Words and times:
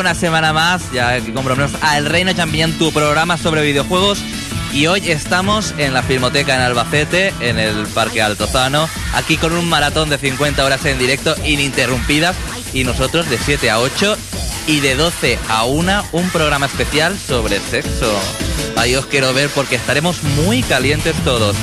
Una 0.00 0.14
semana 0.14 0.54
más, 0.54 0.90
ya 0.92 1.20
que 1.20 1.30
comprometemos 1.30 1.78
a 1.82 1.98
El 1.98 2.06
Reino 2.06 2.32
Champiñón, 2.32 2.72
tu 2.78 2.90
programa 2.90 3.36
sobre 3.36 3.60
videojuegos. 3.60 4.18
Y 4.72 4.86
hoy 4.86 5.10
estamos 5.10 5.74
en 5.76 5.92
la 5.92 6.02
Filmoteca 6.02 6.54
en 6.54 6.62
Albacete, 6.62 7.34
en 7.40 7.58
el 7.58 7.86
Parque 7.88 8.22
Altozano, 8.22 8.88
aquí 9.12 9.36
con 9.36 9.52
un 9.52 9.68
maratón 9.68 10.08
de 10.08 10.16
50 10.16 10.64
horas 10.64 10.86
en 10.86 10.98
directo 10.98 11.34
ininterrumpidas 11.44 12.34
y 12.72 12.84
nosotros 12.84 13.28
de 13.28 13.36
7 13.36 13.68
a 13.68 13.78
8 13.78 14.16
y 14.68 14.80
de 14.80 14.94
12 14.94 15.38
a 15.50 15.64
1 15.64 16.04
un 16.12 16.30
programa 16.30 16.64
especial 16.64 17.18
sobre 17.18 17.60
sexo. 17.60 18.10
Ahí 18.76 18.96
os 18.96 19.04
quiero 19.04 19.34
ver 19.34 19.50
porque 19.50 19.76
estaremos 19.76 20.22
muy 20.22 20.62
calientes 20.62 21.14
todos. 21.24 21.54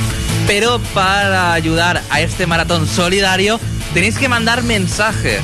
Pero 0.45 0.79
para 0.93 1.53
ayudar 1.53 2.03
a 2.11 2.21
este 2.21 2.45
maratón 2.45 2.87
solidario 2.87 3.59
tenéis 3.95 4.19
que 4.19 4.29
mandar 4.29 4.61
mensajes. 4.61 5.41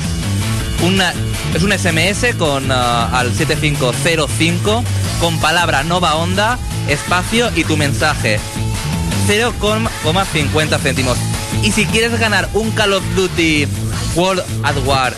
Una, 0.80 1.12
es 1.54 1.62
un 1.62 1.72
SMS 1.72 2.34
con 2.36 2.70
ah, 2.70 3.18
al 3.18 3.32
7505 3.32 4.84
con 5.20 5.38
palabra 5.38 5.82
Nova 5.84 6.16
Onda, 6.16 6.58
espacio 6.88 7.50
y 7.54 7.64
tu 7.64 7.76
mensaje. 7.76 8.40
0,50 9.28 10.80
céntimos. 10.80 11.16
Y 11.62 11.70
si 11.72 11.84
quieres 11.86 12.18
ganar 12.18 12.48
un 12.52 12.70
Call 12.72 12.92
of 12.92 13.04
Duty 13.14 13.66
World 14.14 14.42
at 14.64 14.76
War 14.84 15.14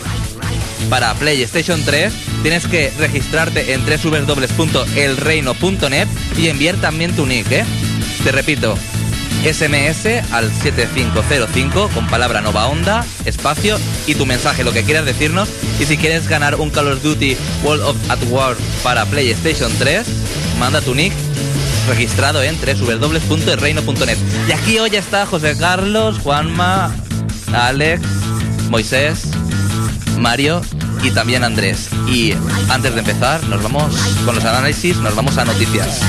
para 0.89 1.13
PlayStation 1.15 1.83
3, 1.83 2.13
tienes 2.43 2.65
que 2.67 2.93
registrarte 2.97 3.73
en 3.73 3.83
www.elreino.net 3.85 6.07
y 6.37 6.47
enviar 6.47 6.77
también 6.77 7.13
tu 7.15 7.25
nick, 7.25 7.51
¿eh? 7.51 7.65
Te 8.23 8.31
repito, 8.31 8.77
SMS 9.53 10.05
al 10.33 10.51
7505 10.51 11.89
con 11.93 12.07
palabra 12.07 12.41
Nova 12.41 12.67
Onda, 12.67 13.05
espacio 13.23 13.77
y 14.05 14.15
tu 14.15 14.25
mensaje, 14.25 14.63
lo 14.63 14.73
que 14.73 14.83
quieras 14.83 15.05
decirnos. 15.05 15.47
Y 15.79 15.85
si 15.85 15.97
quieres 15.97 16.27
ganar 16.27 16.55
un 16.55 16.69
Call 16.69 16.91
of 16.91 17.01
Duty 17.01 17.37
World 17.63 17.83
of 17.83 17.95
at 18.09 18.19
War 18.29 18.57
para 18.83 19.05
PlayStation 19.05 19.71
3, 19.79 20.05
manda 20.59 20.81
tu 20.81 20.93
nick 20.93 21.13
registrado 21.87 22.43
en 22.43 22.57
www.elreino.net. 22.59 24.17
Y 24.49 24.51
aquí 24.51 24.79
hoy 24.79 24.95
está 24.95 25.25
José 25.25 25.55
Carlos, 25.57 26.19
Juanma, 26.19 26.93
Alex, 27.53 28.01
Moisés, 28.69 29.29
Mario 30.19 30.61
y 31.03 31.11
también 31.11 31.45
Andrés. 31.45 31.87
Y 32.07 32.33
antes 32.69 32.93
de 32.93 32.99
empezar, 32.99 33.41
nos 33.45 33.63
vamos 33.63 33.95
con 34.25 34.35
los 34.35 34.43
análisis, 34.43 34.97
nos 34.97 35.15
vamos 35.15 35.37
a 35.37 35.45
noticias. 35.45 36.01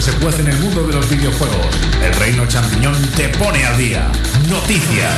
Se 0.00 0.12
hacer 0.12 0.40
en 0.40 0.48
el 0.48 0.58
mundo 0.60 0.86
de 0.86 0.94
los 0.94 1.10
videojuegos. 1.10 1.66
El 2.02 2.14
Reino 2.14 2.46
Champiñón 2.46 2.94
te 3.16 3.28
pone 3.28 3.66
al 3.66 3.76
día. 3.76 4.10
Noticias. 4.48 5.14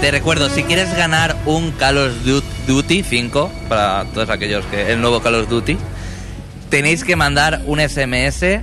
Te 0.00 0.10
recuerdo, 0.10 0.48
si 0.48 0.62
quieres 0.62 0.96
ganar 0.96 1.36
un 1.44 1.72
Call 1.72 1.98
of 1.98 2.12
Duty 2.66 3.02
5, 3.02 3.52
para 3.68 4.06
todos 4.14 4.30
aquellos 4.30 4.64
que 4.66 4.90
el 4.92 5.02
nuevo 5.02 5.20
Call 5.20 5.34
of 5.34 5.50
Duty, 5.50 5.76
tenéis 6.70 7.04
que 7.04 7.16
mandar 7.16 7.62
un 7.66 7.80
SMS 7.80 8.60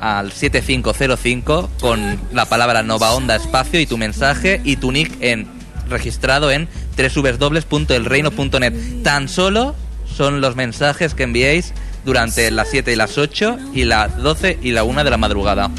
al 0.00 0.32
7505 0.32 1.70
con 1.80 2.20
la 2.32 2.44
palabra 2.44 2.82
Nova 2.82 3.12
Onda 3.12 3.36
Espacio 3.36 3.80
y 3.80 3.86
tu 3.86 3.96
mensaje 3.96 4.60
y 4.64 4.76
tu 4.76 4.92
nick 4.92 5.16
en 5.20 5.48
registrado 5.88 6.50
en 6.50 6.68
www.elreino.net. 6.96 9.02
Tan 9.02 9.28
solo 9.28 9.74
son 10.14 10.40
los 10.40 10.56
mensajes 10.56 11.14
que 11.14 11.24
enviéis 11.24 11.72
durante 12.04 12.50
las 12.50 12.68
7 12.70 12.92
y 12.92 12.96
las 12.96 13.18
8 13.18 13.58
y 13.72 13.84
las 13.84 14.16
12 14.16 14.58
y 14.62 14.70
la 14.70 14.84
1 14.84 15.04
de 15.04 15.10
la 15.10 15.16
madrugada. 15.16 15.70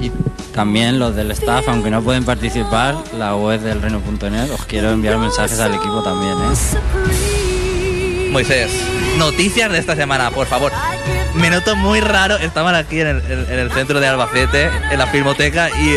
Y 0.00 0.10
también 0.54 0.98
los 0.98 1.14
del 1.14 1.30
staff, 1.32 1.68
aunque 1.68 1.90
no 1.90 2.02
pueden 2.02 2.24
participar, 2.24 2.96
la 3.18 3.36
web 3.36 3.60
del 3.60 3.82
reino.net, 3.82 4.50
os 4.50 4.64
quiero 4.64 4.90
enviar 4.90 5.18
mensajes 5.18 5.60
al 5.60 5.74
equipo 5.74 6.02
también, 6.02 6.32
¿eh? 6.32 8.30
Moisés, 8.30 8.70
noticias 9.18 9.70
de 9.70 9.78
esta 9.78 9.96
semana, 9.96 10.30
por 10.30 10.46
favor. 10.46 10.72
Me 11.34 11.50
noto 11.50 11.76
muy 11.76 12.00
raro, 12.00 12.38
estaban 12.38 12.74
aquí 12.74 13.00
en 13.00 13.08
el, 13.08 13.22
en 13.30 13.58
el 13.58 13.70
centro 13.72 14.00
de 14.00 14.06
Albacete, 14.06 14.70
en 14.90 14.98
la 14.98 15.06
filmoteca, 15.08 15.68
y 15.70 15.96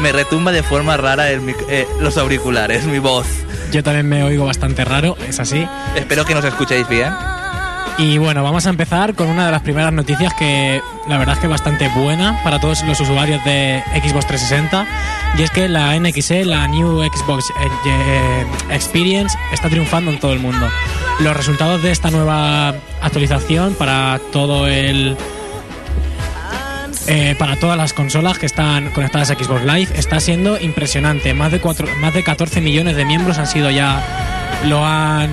me 0.00 0.12
retumba 0.12 0.52
de 0.52 0.62
forma 0.62 0.96
rara 0.96 1.30
el 1.30 1.40
mic- 1.40 1.64
eh, 1.68 1.86
los 2.00 2.16
auriculares, 2.16 2.84
mi 2.84 2.98
voz. 2.98 3.26
Yo 3.72 3.82
también 3.82 4.08
me 4.08 4.22
oigo 4.22 4.46
bastante 4.46 4.84
raro, 4.84 5.16
es 5.28 5.38
así. 5.40 5.66
Espero 5.96 6.24
que 6.24 6.34
nos 6.34 6.44
escuchéis 6.44 6.88
bien. 6.88 7.12
Y 7.98 8.16
bueno, 8.18 8.44
vamos 8.44 8.64
a 8.66 8.70
empezar 8.70 9.14
con 9.16 9.26
una 9.28 9.46
de 9.46 9.50
las 9.52 9.62
primeras 9.62 9.92
noticias 9.92 10.32
que 10.34 10.80
la 11.08 11.18
verdad 11.18 11.34
es 11.34 11.40
que 11.40 11.46
es 11.46 11.50
bastante 11.50 11.88
buena 11.88 12.40
para 12.44 12.60
todos 12.60 12.82
los 12.84 13.00
usuarios 13.00 13.44
de 13.44 13.82
Xbox 14.04 14.24
360. 14.28 14.86
Y 15.36 15.42
es 15.42 15.50
que 15.50 15.68
la 15.68 15.98
NXE, 15.98 16.44
la 16.44 16.68
New 16.68 17.02
Xbox 17.02 17.44
eh, 17.50 17.68
eh, 17.88 18.46
Experience, 18.70 19.36
está 19.52 19.68
triunfando 19.68 20.12
en 20.12 20.20
todo 20.20 20.32
el 20.32 20.38
mundo. 20.38 20.68
Los 21.18 21.36
resultados 21.36 21.82
de 21.82 21.90
esta 21.90 22.12
nueva 22.12 22.68
actualización 23.02 23.74
para 23.74 24.20
todo 24.32 24.68
el. 24.68 25.16
Eh, 27.08 27.34
para 27.38 27.56
todas 27.56 27.76
las 27.76 27.92
consolas 27.92 28.38
que 28.38 28.46
están 28.46 28.90
conectadas 28.90 29.30
a 29.30 29.34
Xbox 29.34 29.64
Live 29.64 29.88
está 29.96 30.20
siendo 30.20 30.60
impresionante. 30.60 31.32
Más 31.34 31.50
de, 31.50 31.58
cuatro, 31.60 31.86
más 32.00 32.12
de 32.14 32.22
14 32.22 32.60
millones 32.60 32.96
de 32.96 33.04
miembros 33.04 33.38
han 33.38 33.46
sido 33.46 33.70
ya. 33.70 34.02
Lo 34.66 34.84
han 34.84 35.30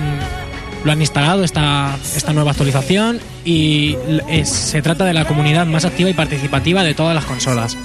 lo 0.84 0.92
han 0.92 1.00
instalado 1.00 1.42
esta, 1.42 1.96
esta 2.14 2.32
nueva 2.32 2.52
actualización 2.52 3.18
y 3.44 3.96
es- 4.28 4.48
se 4.50 4.82
trata 4.82 5.04
de 5.04 5.12
la 5.14 5.24
comunidad 5.24 5.66
más 5.66 5.84
activa 5.84 6.08
y 6.08 6.14
participativa 6.14 6.84
de 6.84 6.94
todas 6.94 7.12
las 7.14 7.24
consolas. 7.24 7.76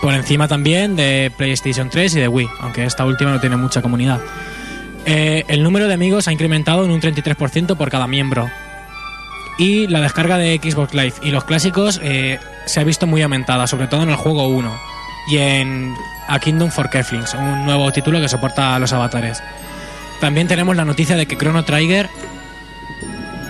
Por 0.00 0.14
encima 0.14 0.48
también 0.48 0.96
de 0.96 1.30
PlayStation 1.36 1.90
3 1.90 2.16
y 2.16 2.20
de 2.20 2.28
Wii, 2.28 2.48
aunque 2.60 2.84
esta 2.84 3.04
última 3.04 3.32
no 3.32 3.40
tiene 3.40 3.56
mucha 3.56 3.82
comunidad. 3.82 4.20
Eh, 5.04 5.44
el 5.48 5.62
número 5.62 5.88
de 5.88 5.94
amigos 5.94 6.26
ha 6.26 6.32
incrementado 6.32 6.84
en 6.86 6.90
un 6.90 7.00
33% 7.00 7.76
por 7.76 7.90
cada 7.90 8.06
miembro. 8.06 8.48
Y 9.58 9.86
la 9.86 10.00
descarga 10.00 10.36
de 10.36 10.60
Xbox 10.62 10.92
Live 10.92 11.14
y 11.22 11.30
los 11.30 11.44
clásicos 11.44 12.00
eh, 12.02 12.38
se 12.66 12.80
ha 12.80 12.84
visto 12.84 13.06
muy 13.06 13.22
aumentada, 13.22 13.66
sobre 13.66 13.86
todo 13.86 14.02
en 14.02 14.10
el 14.10 14.16
juego 14.16 14.48
1 14.48 14.78
y 15.28 15.38
en 15.38 15.94
A 16.28 16.38
Kingdom 16.38 16.70
for 16.70 16.90
Keflings, 16.90 17.34
un 17.34 17.64
nuevo 17.64 17.90
título 17.90 18.20
que 18.20 18.28
soporta 18.28 18.78
los 18.78 18.92
avatares. 18.92 19.42
También 20.20 20.46
tenemos 20.46 20.76
la 20.76 20.84
noticia 20.84 21.16
de 21.16 21.26
que 21.26 21.36
Chrono 21.36 21.64
Trigger 21.64 22.08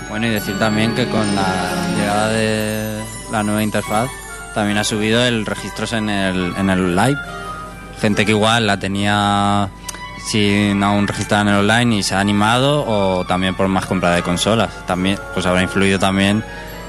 Bueno, 0.09 0.27
y 0.27 0.31
decir 0.31 0.59
también 0.59 0.95
que 0.95 1.07
con 1.07 1.35
la 1.35 1.95
llegada 1.97 2.29
de 2.29 3.01
la 3.31 3.43
nueva 3.43 3.63
interfaz 3.63 4.09
también 4.55 4.79
ha 4.79 4.85
subido 4.85 5.25
el 5.25 5.45
registros 5.45 5.93
en 5.93 6.09
el, 6.09 6.55
en 6.57 6.71
el 6.71 6.97
live. 6.97 7.19
Gente 8.01 8.25
que 8.25 8.33
igual 8.33 8.67
la 8.67 8.79
tenía 8.79 9.69
sin 10.27 10.83
aún 10.83 11.07
registrada 11.07 11.43
en 11.43 11.49
el 11.49 11.55
online 11.61 11.97
y 11.97 12.03
se 12.03 12.15
ha 12.15 12.21
animado 12.21 12.85
o 12.87 13.25
también 13.25 13.55
por 13.55 13.69
más 13.69 13.87
compra 13.87 14.15
de 14.15 14.23
consolas. 14.23 14.87
También 14.87 15.19
pues 15.35 15.47
habrá 15.47 15.63
influido 15.63 15.99
también 15.99 16.45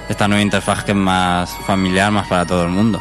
esta 0.09 0.27
nueva 0.27 0.41
interfaz 0.41 0.83
que 0.83 0.91
es 0.91 0.97
más 0.97 1.49
familiar, 1.65 2.11
más 2.11 2.27
para 2.27 2.45
todo 2.45 2.63
el 2.63 2.69
mundo. 2.69 2.99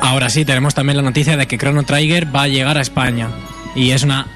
Ahora 0.00 0.28
sí, 0.30 0.44
tenemos 0.44 0.74
también 0.74 0.96
la 0.96 1.02
noticia 1.02 1.36
de 1.36 1.46
que 1.46 1.56
Chrono 1.56 1.84
Trigger 1.84 2.34
va 2.34 2.42
a 2.42 2.48
llegar 2.48 2.76
a 2.76 2.80
España. 2.80 3.28
Y 3.74 3.92
es 3.92 4.02
una. 4.02 4.26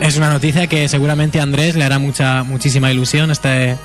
Es 0.00 0.16
una 0.16 0.30
noticia 0.30 0.66
que 0.66 0.88
seguramente 0.88 1.40
a 1.40 1.42
Andrés 1.42 1.76
le 1.76 1.84
hará 1.84 1.98
mucha, 1.98 2.44
muchísima 2.44 2.90
ilusión 2.90 3.30
este, 3.30 3.76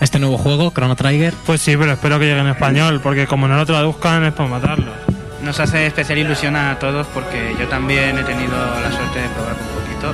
este 0.00 0.18
nuevo 0.18 0.36
juego, 0.36 0.72
Chrono 0.72 0.96
Trigger. 0.96 1.32
Pues 1.46 1.60
sí, 1.60 1.76
pero 1.76 1.92
espero 1.92 2.18
que 2.18 2.26
llegue 2.26 2.40
en 2.40 2.48
español, 2.48 3.00
porque 3.00 3.26
como 3.26 3.48
no 3.48 3.56
lo 3.56 3.64
traduzcan 3.64 4.24
es 4.24 4.32
para 4.32 4.48
matarlo. 4.48 5.05
Nos 5.46 5.60
hace 5.60 5.86
especial 5.86 6.18
ilusión 6.18 6.56
a 6.56 6.76
todos 6.80 7.06
porque 7.14 7.54
yo 7.56 7.68
también 7.68 8.18
he 8.18 8.24
tenido 8.24 8.56
la 8.82 8.90
suerte 8.90 9.20
de 9.20 9.28
probar 9.28 9.54
un 9.54 9.80
poquito 9.80 10.12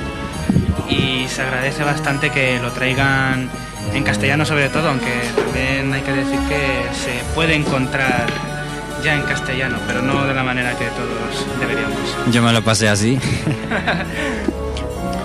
y 0.87 1.27
se 1.27 1.41
agradece 1.41 1.83
bastante 1.83 2.29
que 2.29 2.59
lo 2.59 2.71
traigan 2.71 3.49
en 3.95 4.03
castellano 4.03 4.45
sobre 4.45 4.69
todo, 4.69 4.89
aunque 4.89 5.11
también 5.35 5.91
hay 5.91 6.01
que 6.01 6.11
decir 6.11 6.37
que 6.47 6.85
se 6.93 7.33
puede 7.33 7.55
encontrar 7.55 8.27
ya 9.03 9.15
en 9.15 9.23
castellano, 9.23 9.79
pero 9.87 10.03
no 10.03 10.23
de 10.23 10.35
la 10.35 10.43
manera 10.43 10.77
que 10.77 10.85
todos 10.85 11.59
deberíamos. 11.59 11.97
Yo 12.31 12.43
me 12.43 12.53
lo 12.53 12.63
pasé 12.63 12.87
así. 12.87 13.19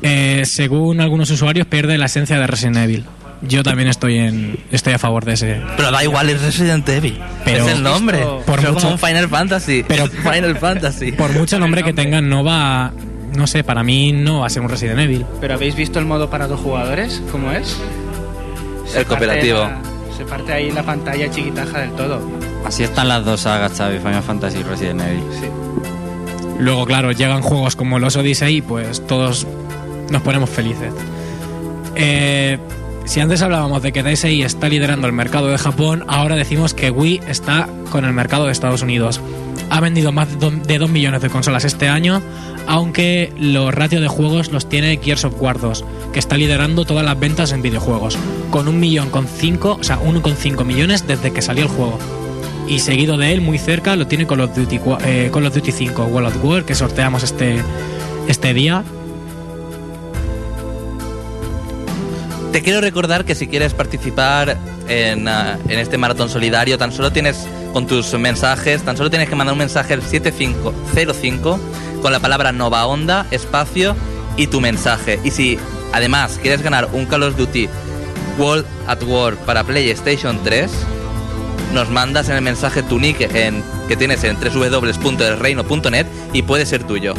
Eh, 0.00 0.44
según 0.46 1.00
algunos 1.00 1.30
usuarios, 1.30 1.66
pierde 1.66 1.98
la 1.98 2.06
esencia 2.06 2.38
de 2.38 2.46
Resident 2.46 2.78
Evil. 2.78 3.04
Yo 3.42 3.62
también 3.62 3.88
estoy 3.88 4.18
en 4.18 4.56
estoy 4.70 4.92
a 4.92 4.98
favor 4.98 5.24
de 5.24 5.32
ese. 5.32 5.60
Pero 5.76 5.90
da 5.90 6.02
igual, 6.04 6.30
es 6.30 6.40
Resident 6.42 6.88
Evil. 6.88 7.18
Pero- 7.44 7.66
es 7.66 7.72
el 7.72 7.82
nombre. 7.82 8.18
Por 8.46 8.60
mucho- 8.60 8.74
como 8.74 8.90
un 8.92 8.98
Final 8.98 9.28
Fantasy. 9.28 9.84
Pero- 9.86 10.06
Final 10.06 10.56
Fantasy. 10.58 11.12
Por 11.12 11.32
mucho 11.32 11.58
nombre 11.58 11.82
que 11.82 11.92
tengan, 11.92 12.28
no 12.28 12.44
va. 12.44 12.92
No 13.36 13.46
sé, 13.46 13.64
para 13.64 13.82
mí 13.82 14.12
no 14.12 14.40
va 14.40 14.46
a 14.46 14.50
ser 14.50 14.62
un 14.62 14.68
Resident 14.68 15.00
Evil. 15.00 15.24
¿Pero 15.40 15.54
habéis 15.54 15.74
visto 15.74 15.98
el 15.98 16.04
modo 16.04 16.28
para 16.30 16.46
dos 16.46 16.60
jugadores? 16.60 17.22
¿Cómo 17.32 17.50
es? 17.50 17.76
El 18.94 19.06
cooperativo. 19.06 19.58
la- 19.60 19.80
se 20.16 20.24
parte 20.26 20.52
ahí 20.52 20.70
la 20.70 20.82
pantalla 20.82 21.30
chiquitaja 21.30 21.78
del 21.80 21.90
todo. 21.92 22.20
Así 22.66 22.84
están 22.84 23.08
las 23.08 23.24
dos 23.24 23.40
sagas, 23.40 23.72
Xavi, 23.76 23.98
Final 23.98 24.22
Fantasy 24.22 24.58
y 24.58 24.62
Resident 24.62 25.00
Evil. 25.00 25.22
Sí. 25.40 25.46
Luego, 26.58 26.84
claro, 26.84 27.10
llegan 27.12 27.40
juegos 27.42 27.74
como 27.74 27.98
los 27.98 28.14
Odyssey 28.16 28.56
y 28.58 28.62
pues 28.62 29.04
todos 29.06 29.46
nos 30.10 30.22
ponemos 30.22 30.50
felices. 30.50 30.92
Eh, 31.96 32.58
si 33.04 33.20
antes 33.20 33.42
hablábamos 33.42 33.82
de 33.82 33.92
que 33.92 34.02
DSi 34.02 34.42
está 34.42 34.68
liderando 34.68 35.06
el 35.06 35.12
mercado 35.12 35.48
de 35.48 35.58
Japón, 35.58 36.04
ahora 36.08 36.36
decimos 36.36 36.74
que 36.74 36.90
Wii 36.90 37.20
está 37.28 37.68
con 37.90 38.04
el 38.04 38.12
mercado 38.12 38.46
de 38.46 38.52
Estados 38.52 38.82
Unidos. 38.82 39.20
Ha 39.70 39.80
vendido 39.80 40.12
más 40.12 40.28
de 40.38 40.78
2 40.78 40.90
millones 40.90 41.22
de 41.22 41.30
consolas 41.30 41.64
este 41.64 41.88
año, 41.88 42.22
aunque 42.66 43.32
los 43.38 43.74
ratios 43.74 44.02
de 44.02 44.08
juegos 44.08 44.52
los 44.52 44.68
tiene 44.68 44.98
Gears 45.02 45.24
of 45.24 45.40
War 45.40 45.58
2, 45.58 45.84
que 46.12 46.18
está 46.18 46.36
liderando 46.36 46.84
todas 46.84 47.04
las 47.04 47.18
ventas 47.18 47.52
en 47.52 47.62
videojuegos, 47.62 48.16
con 48.50 48.68
un 48.68 48.78
millón 48.78 49.10
con 49.10 49.26
cinco, 49.26 49.78
o 49.80 49.84
sea, 49.84 49.98
1,5 50.00 50.64
millones 50.64 51.06
desde 51.06 51.32
que 51.32 51.42
salió 51.42 51.64
el 51.64 51.70
juego. 51.70 51.98
Y 52.68 52.78
seguido 52.78 53.16
de 53.16 53.32
él, 53.32 53.40
muy 53.40 53.58
cerca, 53.58 53.96
lo 53.96 54.06
tiene 54.06 54.26
Call 54.26 54.40
of 54.40 54.54
Duty, 54.54 54.80
eh, 55.04 55.30
Call 55.32 55.46
of 55.46 55.54
Duty 55.54 55.72
5 55.72 56.04
World 56.04 56.28
at 56.28 56.44
War, 56.44 56.64
que 56.64 56.74
sorteamos 56.74 57.22
este, 57.22 57.56
este 58.28 58.54
día. 58.54 58.84
Te 62.52 62.60
quiero 62.60 62.82
recordar 62.82 63.24
que 63.24 63.34
si 63.34 63.48
quieres 63.48 63.72
participar 63.72 64.58
en, 64.86 65.26
ah, 65.26 65.58
en 65.68 65.78
este 65.78 65.96
maratón 65.96 66.28
solidario, 66.28 66.76
tan 66.76 66.92
solo 66.92 67.10
tienes 67.10 67.46
con 67.72 67.86
tus 67.86 68.12
mensajes, 68.12 68.82
tan 68.82 68.94
solo 68.94 69.08
tienes 69.08 69.30
que 69.30 69.34
mandar 69.34 69.54
un 69.54 69.58
mensaje 69.58 69.94
al 69.94 70.02
7505 70.02 71.58
con 72.02 72.12
la 72.12 72.20
palabra 72.20 72.52
Nova 72.52 72.84
Onda, 72.84 73.26
espacio 73.30 73.96
y 74.36 74.48
tu 74.48 74.60
mensaje. 74.60 75.18
Y 75.24 75.30
si 75.30 75.58
además 75.94 76.38
quieres 76.42 76.60
ganar 76.60 76.90
un 76.92 77.06
Call 77.06 77.22
of 77.22 77.38
Duty 77.38 77.70
World 78.38 78.66
at 78.86 79.02
War 79.02 79.34
para 79.36 79.64
PlayStation 79.64 80.38
3, 80.44 80.70
nos 81.72 81.88
mandas 81.88 82.28
en 82.28 82.36
el 82.36 82.42
mensaje 82.42 82.82
tu 82.82 82.98
nick 82.98 83.34
en, 83.34 83.62
que 83.88 83.96
tienes 83.96 84.24
en 84.24 84.36
www.elreino.net 84.36 86.06
y 86.34 86.42
puede 86.42 86.66
ser 86.66 86.84
tuyo. 86.84 87.14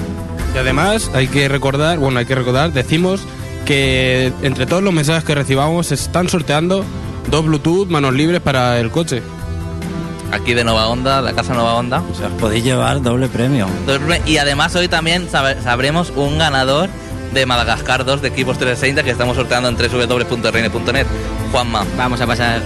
Y 0.53 0.59
además 0.59 1.09
hay 1.15 1.27
que 1.27 1.47
recordar, 1.47 1.97
bueno, 1.97 2.19
hay 2.19 2.27
que 2.27 2.35
recordar, 2.35 2.71
decimos 2.71 3.21
que 3.65 4.31
entre 4.41 4.65
todos 4.65 4.83
los 4.83 4.93
mensajes 4.93 5.23
que 5.23 5.35
recibamos 5.35 5.87
se 5.87 5.95
están 5.95 6.29
sorteando 6.29 6.83
dos 7.29 7.45
Bluetooth 7.45 7.87
manos 7.87 8.13
libres 8.13 8.41
para 8.41 8.79
el 8.79 8.91
coche. 8.91 9.21
Aquí 10.31 10.53
de 10.53 10.63
Nova 10.63 10.87
Onda, 10.87 11.21
la 11.21 11.33
casa 11.33 11.53
Nova 11.53 11.75
Onda. 11.75 12.01
O 12.11 12.15
sea, 12.15 12.27
os 12.27 12.33
podéis 12.33 12.63
llevar 12.63 13.01
doble 13.01 13.27
premio. 13.27 13.67
Y 14.25 14.37
además 14.37 14.75
hoy 14.75 14.87
también 14.87 15.29
sabremos 15.29 16.11
un 16.15 16.39
ganador 16.39 16.89
de 17.33 17.45
Madagascar 17.45 18.03
2 18.05 18.21
de 18.21 18.27
equipos 18.29 18.57
360 18.57 19.03
que 19.03 19.11
estamos 19.11 19.35
sorteando 19.35 19.69
en 19.69 19.75
www.reine.net. 19.75 21.07
Juanma. 21.51 21.85
Vamos 21.97 22.19
a 22.21 22.27
pasar. 22.27 22.61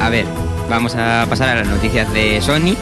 A, 0.00 0.06
a 0.06 0.10
ver, 0.10 0.26
vamos 0.70 0.94
a 0.94 1.26
pasar 1.28 1.48
a 1.48 1.54
las 1.56 1.68
noticias 1.68 2.12
de 2.12 2.40
Sony 2.40 2.76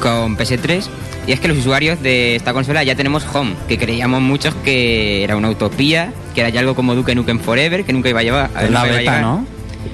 con 0.00 0.36
PS3. 0.36 0.88
Y 1.30 1.32
es 1.32 1.38
que 1.38 1.46
los 1.46 1.58
usuarios 1.58 2.02
de 2.02 2.34
esta 2.34 2.52
consola 2.52 2.82
ya 2.82 2.96
tenemos 2.96 3.24
Home, 3.32 3.54
que 3.68 3.78
creíamos 3.78 4.20
muchos 4.20 4.52
que 4.64 5.22
era 5.22 5.36
una 5.36 5.48
utopía, 5.48 6.12
que 6.34 6.40
era 6.40 6.50
ya 6.50 6.58
algo 6.58 6.74
como 6.74 6.96
Duke 6.96 7.14
Nukem 7.14 7.38
Forever, 7.38 7.84
que 7.84 7.92
nunca 7.92 8.08
iba 8.08 8.18
a 8.18 8.22
llevar. 8.24 8.50
Es 8.60 8.68
la 8.68 8.80
a 8.80 8.84
beta, 8.84 8.98
llegar. 8.98 9.22
¿no? 9.22 9.46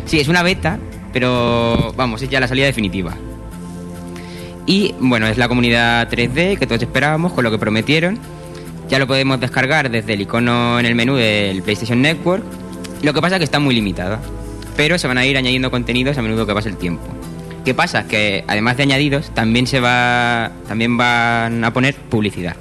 Sí, 0.06 0.18
es 0.18 0.28
una 0.28 0.42
beta, 0.42 0.78
pero 1.12 1.92
vamos, 1.94 2.22
es 2.22 2.30
ya 2.30 2.40
la 2.40 2.48
salida 2.48 2.64
definitiva. 2.64 3.14
Y 4.64 4.94
bueno, 4.98 5.26
es 5.26 5.36
la 5.36 5.46
comunidad 5.46 6.08
3D 6.08 6.56
que 6.56 6.66
todos 6.66 6.80
esperábamos, 6.80 7.34
con 7.34 7.44
lo 7.44 7.50
que 7.50 7.58
prometieron. 7.58 8.18
Ya 8.88 8.98
lo 8.98 9.06
podemos 9.06 9.38
descargar 9.38 9.90
desde 9.90 10.14
el 10.14 10.22
icono 10.22 10.80
en 10.80 10.86
el 10.86 10.94
menú 10.94 11.16
del 11.16 11.60
PlayStation 11.60 12.00
Network. 12.00 12.44
Lo 13.02 13.12
que 13.12 13.20
pasa 13.20 13.34
es 13.36 13.40
que 13.40 13.44
está 13.44 13.58
muy 13.58 13.74
limitada. 13.74 14.22
Pero 14.74 14.96
se 14.96 15.06
van 15.06 15.18
a 15.18 15.26
ir 15.26 15.36
añadiendo 15.36 15.70
contenidos 15.70 16.16
a 16.16 16.22
menudo 16.22 16.46
que 16.46 16.54
pase 16.54 16.70
el 16.70 16.78
tiempo. 16.78 17.15
¿Qué 17.66 17.74
pasa? 17.74 18.06
Que 18.06 18.44
además 18.46 18.76
de 18.76 18.84
añadidos, 18.84 19.34
también 19.34 19.66
se 19.66 19.80
va. 19.80 20.52
también 20.68 20.96
van 20.96 21.64
a 21.64 21.72
poner 21.72 21.96
publicidad. 21.96 22.54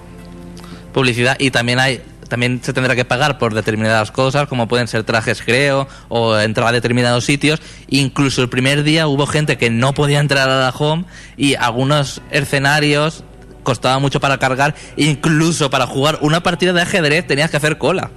Publicidad 0.93 1.37
y 1.37 1.51
también 1.51 1.79
hay 1.79 2.01
también 2.27 2.59
se 2.63 2.73
tendrá 2.73 2.95
que 2.95 3.05
pagar 3.05 3.37
por 3.37 3.53
determinadas 3.53 4.09
cosas, 4.09 4.47
como 4.47 4.67
pueden 4.67 4.87
ser 4.87 5.03
trajes, 5.03 5.43
creo, 5.43 5.87
o 6.07 6.35
entrar 6.39 6.69
a 6.69 6.71
determinados 6.71 7.23
sitios. 7.23 7.61
Incluso 7.87 8.41
el 8.41 8.49
primer 8.49 8.81
día 8.81 9.05
hubo 9.05 9.27
gente 9.27 9.59
que 9.59 9.69
no 9.69 9.93
podía 9.93 10.17
entrar 10.17 10.49
a 10.49 10.59
la 10.59 10.69
home 10.71 11.05
y 11.37 11.53
algunos 11.53 12.23
escenarios 12.31 13.23
costaba 13.61 13.99
mucho 13.99 14.19
para 14.19 14.39
cargar, 14.39 14.73
incluso 14.97 15.69
para 15.69 15.85
jugar 15.85 16.17
una 16.21 16.41
partida 16.41 16.73
de 16.73 16.81
ajedrez 16.81 17.27
tenías 17.27 17.51
que 17.51 17.57
hacer 17.57 17.77
cola. 17.77 18.09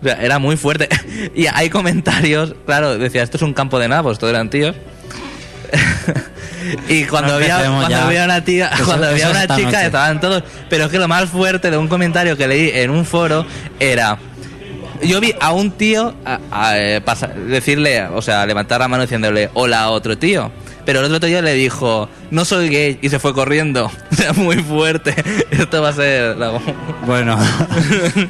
O 0.00 0.04
sea, 0.04 0.20
era 0.20 0.40
muy 0.40 0.56
fuerte. 0.56 0.88
Y 1.36 1.46
hay 1.46 1.70
comentarios, 1.70 2.56
claro, 2.66 2.98
decía, 2.98 3.22
esto 3.22 3.36
es 3.36 3.44
un 3.44 3.54
campo 3.54 3.78
de 3.78 3.86
nabos, 3.86 4.18
todos 4.18 4.32
eran 4.32 4.50
tíos. 4.50 4.74
y 6.88 7.04
cuando 7.04 7.30
No 7.32 7.36
había, 7.36 7.58
cuando 7.64 7.96
había 7.96 8.24
una 8.24 8.44
tía, 8.44 8.68
Eso- 8.74 8.84
cuando 8.84 9.08
había 9.08 9.30
una 9.30 9.42
chica, 9.42 9.70
noche. 9.70 9.86
estaban 9.86 10.20
todos. 10.20 10.42
Pero 10.68 10.84
es 10.86 10.90
que 10.90 10.98
lo 10.98 11.08
más 11.08 11.28
fuerte 11.30 11.70
de 11.70 11.76
un 11.76 11.88
comentario 11.88 12.36
que 12.36 12.46
leí 12.48 12.70
en 12.74 12.90
un 12.90 13.04
foro 13.04 13.46
era. 13.80 14.18
Yo 15.02 15.20
vi 15.20 15.34
a 15.40 15.52
un 15.52 15.72
tío 15.72 16.14
a- 16.24 16.38
a, 16.50 16.78
eh, 16.78 17.00
pasa- 17.02 17.28
decirle, 17.28 18.06
o 18.06 18.22
sea, 18.22 18.46
levantar 18.46 18.80
la 18.80 18.88
mano 18.88 19.02
diciéndole 19.02 19.50
hola 19.54 19.82
a 19.82 19.90
otro 19.90 20.16
tío. 20.16 20.50
Pero 20.86 21.00
el 21.00 21.06
otro 21.06 21.18
tío 21.26 21.42
le 21.42 21.52
dijo, 21.54 22.08
no 22.30 22.44
soy 22.44 22.68
gay, 22.68 22.98
y 23.02 23.08
se 23.08 23.18
fue 23.18 23.34
corriendo. 23.34 23.90
O 24.12 24.14
sea, 24.14 24.32
muy 24.32 24.56
fuerte. 24.62 25.14
Esto 25.50 25.82
va 25.82 25.90
a 25.90 25.92
ser. 25.92 26.36
la- 26.38 26.58
Bueno, 27.04 27.36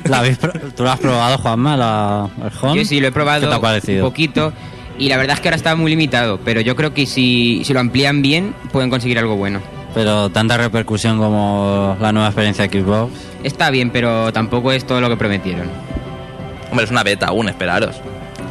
¿la 0.05 0.19
habéis 0.19 0.39
pro- 0.39 0.53
¿tú 0.77 0.83
lo 0.83 0.91
has 0.91 0.99
probado, 0.99 1.39
Juanma, 1.39 1.77
la, 1.77 2.29
el 2.45 2.51
Home? 2.61 2.81
Yo 2.81 2.85
sí 2.85 2.99
lo 2.99 3.07
he 3.09 3.13
probado 3.13 3.43
¿Qué 3.43 3.47
te 3.47 3.55
ha 3.55 3.59
un 3.59 4.01
poquito. 4.01 4.53
Y 4.99 5.09
la 5.09 5.17
verdad 5.17 5.35
es 5.35 5.41
que 5.41 5.49
ahora 5.49 5.57
está 5.57 5.77
muy 5.77 5.91
limitado. 5.91 6.41
Pero 6.45 6.61
yo 6.61 6.77
creo 6.77 6.95
que 6.95 7.07
si, 7.07 7.63
si 7.65 7.73
lo 7.73 7.81
amplían 7.81 8.23
bien, 8.23 8.55
pueden 8.73 8.91
conseguir 8.91 9.19
algo 9.19 9.37
bueno. 9.37 9.61
Pero 9.95 10.31
tanta 10.31 10.57
repercusión 10.57 11.19
como 11.19 11.97
la 12.01 12.13
nueva 12.13 12.29
experiencia 12.29 12.67
de 12.67 12.81
Xbox. 12.81 13.13
Está 13.43 13.71
bien, 13.71 13.91
pero 13.91 14.33
tampoco 14.33 14.73
es 14.73 14.87
todo 14.87 15.01
lo 15.01 15.09
que 15.09 15.17
prometieron. 15.17 15.69
Hombre, 16.71 16.85
es 16.85 16.91
una 16.91 17.03
beta 17.03 17.27
aún, 17.29 17.49
esperaros. 17.49 17.97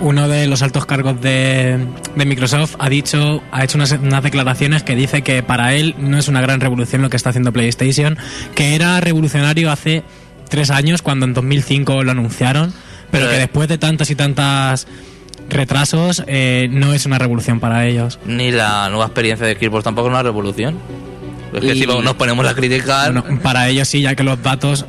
Uno 0.01 0.27
de 0.27 0.47
los 0.47 0.61
altos 0.61 0.85
cargos 0.85 1.21
de, 1.21 1.79
de 2.15 2.25
Microsoft 2.25 2.75
ha 2.79 2.89
dicho, 2.89 3.41
ha 3.51 3.63
hecho 3.63 3.77
unas, 3.77 3.91
unas 3.91 4.23
declaraciones 4.23 4.83
que 4.83 4.95
dice 4.95 5.21
que 5.21 5.41
para 5.41 5.73
él 5.73 5.95
no 5.97 6.17
es 6.17 6.27
una 6.27 6.41
gran 6.41 6.59
revolución 6.59 7.01
lo 7.01 7.09
que 7.09 7.17
está 7.17 7.29
haciendo 7.29 7.53
PlayStation, 7.53 8.17
que 8.55 8.75
era 8.75 8.99
revolucionario 8.99 9.71
hace 9.71 10.03
tres 10.49 10.69
años 10.69 11.01
cuando 11.01 11.25
en 11.25 11.33
2005 11.33 12.03
lo 12.03 12.11
anunciaron, 12.11 12.73
pero 13.11 13.25
Pero, 13.25 13.29
que 13.29 13.37
después 13.39 13.69
de 13.69 13.77
tantas 13.77 14.09
y 14.09 14.15
tantas 14.15 14.87
retrasos 15.49 16.23
eh, 16.27 16.67
no 16.71 16.93
es 16.93 17.05
una 17.05 17.17
revolución 17.17 17.59
para 17.59 17.85
ellos. 17.85 18.19
Ni 18.25 18.51
la 18.51 18.89
nueva 18.89 19.05
experiencia 19.05 19.45
de 19.45 19.55
Xbox 19.55 19.83
tampoco 19.83 20.07
es 20.07 20.11
una 20.13 20.23
revolución. 20.23 20.77
Es 21.53 21.61
que 21.61 21.73
Y- 21.75 21.79
si 21.81 21.85
nos 21.85 22.13
ponemos 22.15 22.45
a 22.47 22.53
criticar. 22.53 23.13
Bueno, 23.13 23.39
para 23.41 23.69
ellos 23.69 23.87
sí, 23.87 24.01
ya 24.01 24.15
que 24.15 24.23
los 24.23 24.41
datos 24.41 24.85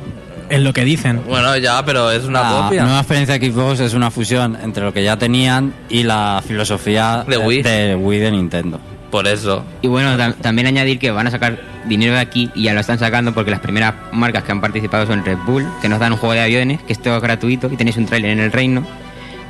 es 0.49 0.59
lo 0.61 0.73
que 0.73 0.83
dicen. 0.85 1.21
Bueno, 1.27 1.55
ya, 1.57 1.83
pero 1.85 2.11
es 2.11 2.23
una 2.25 2.41
La 2.41 2.61
copia. 2.63 2.83
nueva 2.83 2.99
experiencia 2.99 3.37
de 3.37 3.51
Xbox 3.51 3.79
es 3.79 3.93
una 3.93 4.11
fusión 4.11 4.57
entre 4.61 4.83
lo 4.83 4.93
que 4.93 5.03
ya 5.03 5.17
tenían 5.17 5.73
y 5.89 6.03
la 6.03 6.41
filosofía 6.45 7.23
De 7.27 7.37
Wii. 7.37 7.61
de, 7.63 7.95
Wii 7.95 8.19
de 8.19 8.31
Nintendo. 8.31 8.79
Por 9.11 9.25
eso. 9.27 9.63
Y 9.81 9.87
bueno, 9.87 10.17
tam- 10.17 10.35
también 10.35 10.67
añadir 10.67 10.99
que 10.99 11.11
van 11.11 11.27
a 11.27 11.31
sacar 11.31 11.57
dinero 11.87 12.13
de 12.15 12.19
aquí 12.19 12.49
y 12.53 12.63
ya 12.63 12.73
lo 12.73 12.81
están 12.81 12.99
sacando 12.99 13.33
porque 13.33 13.51
las 13.51 13.61
primeras 13.61 13.93
marcas 14.11 14.43
que 14.43 14.51
han 14.51 14.59
participado 14.59 15.07
son 15.07 15.23
Red 15.23 15.37
Bull, 15.45 15.65
que 15.81 15.87
nos 15.87 15.99
dan 15.99 16.11
un 16.13 16.17
juego 16.17 16.33
de 16.33 16.41
aviones, 16.41 16.81
que 16.81 16.91
es 16.91 17.01
todo 17.01 17.21
gratuito 17.21 17.69
y 17.71 17.77
tenéis 17.77 17.95
un 17.95 18.05
tráiler 18.05 18.31
en 18.31 18.39
el 18.41 18.51
reino. 18.51 18.85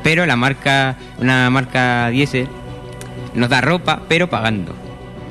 Pero 0.08 0.26
la 0.26 0.38
marca, 0.38 0.96
una 1.20 1.50
marca 1.50 2.08
diésel, 2.08 2.48
nos 3.34 3.50
da 3.50 3.60
ropa, 3.60 4.00
pero 4.08 4.30
pagando. 4.30 4.74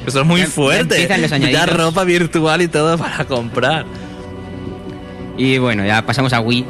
Eso 0.06 0.20
es 0.20 0.26
muy 0.26 0.42
Ya- 0.42 0.48
fuerte. 0.48 1.08
los 1.18 1.30
Ya 1.30 1.36
añadidos. 1.36 1.72
ropa 1.78 2.04
virtual 2.04 2.60
y 2.60 2.68
todo 2.68 2.98
para 2.98 3.24
comprar. 3.24 3.86
Y 5.38 5.56
bueno, 5.56 5.82
ya 5.86 6.04
pasamos 6.04 6.34
a 6.34 6.40
Wii. 6.40 6.66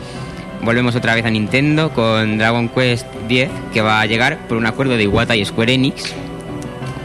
Volvemos 0.62 0.94
otra 0.94 1.16
vez 1.16 1.24
a 1.26 1.30
Nintendo 1.30 1.90
con 1.90 2.38
Dragon 2.38 2.68
Quest 2.68 3.06
X, 3.28 3.48
que 3.72 3.80
va 3.82 4.00
a 4.00 4.06
llegar 4.06 4.38
por 4.46 4.56
un 4.56 4.66
acuerdo 4.66 4.96
de 4.96 5.02
Iwata 5.02 5.34
y 5.34 5.44
Square 5.44 5.74
Enix. 5.74 6.14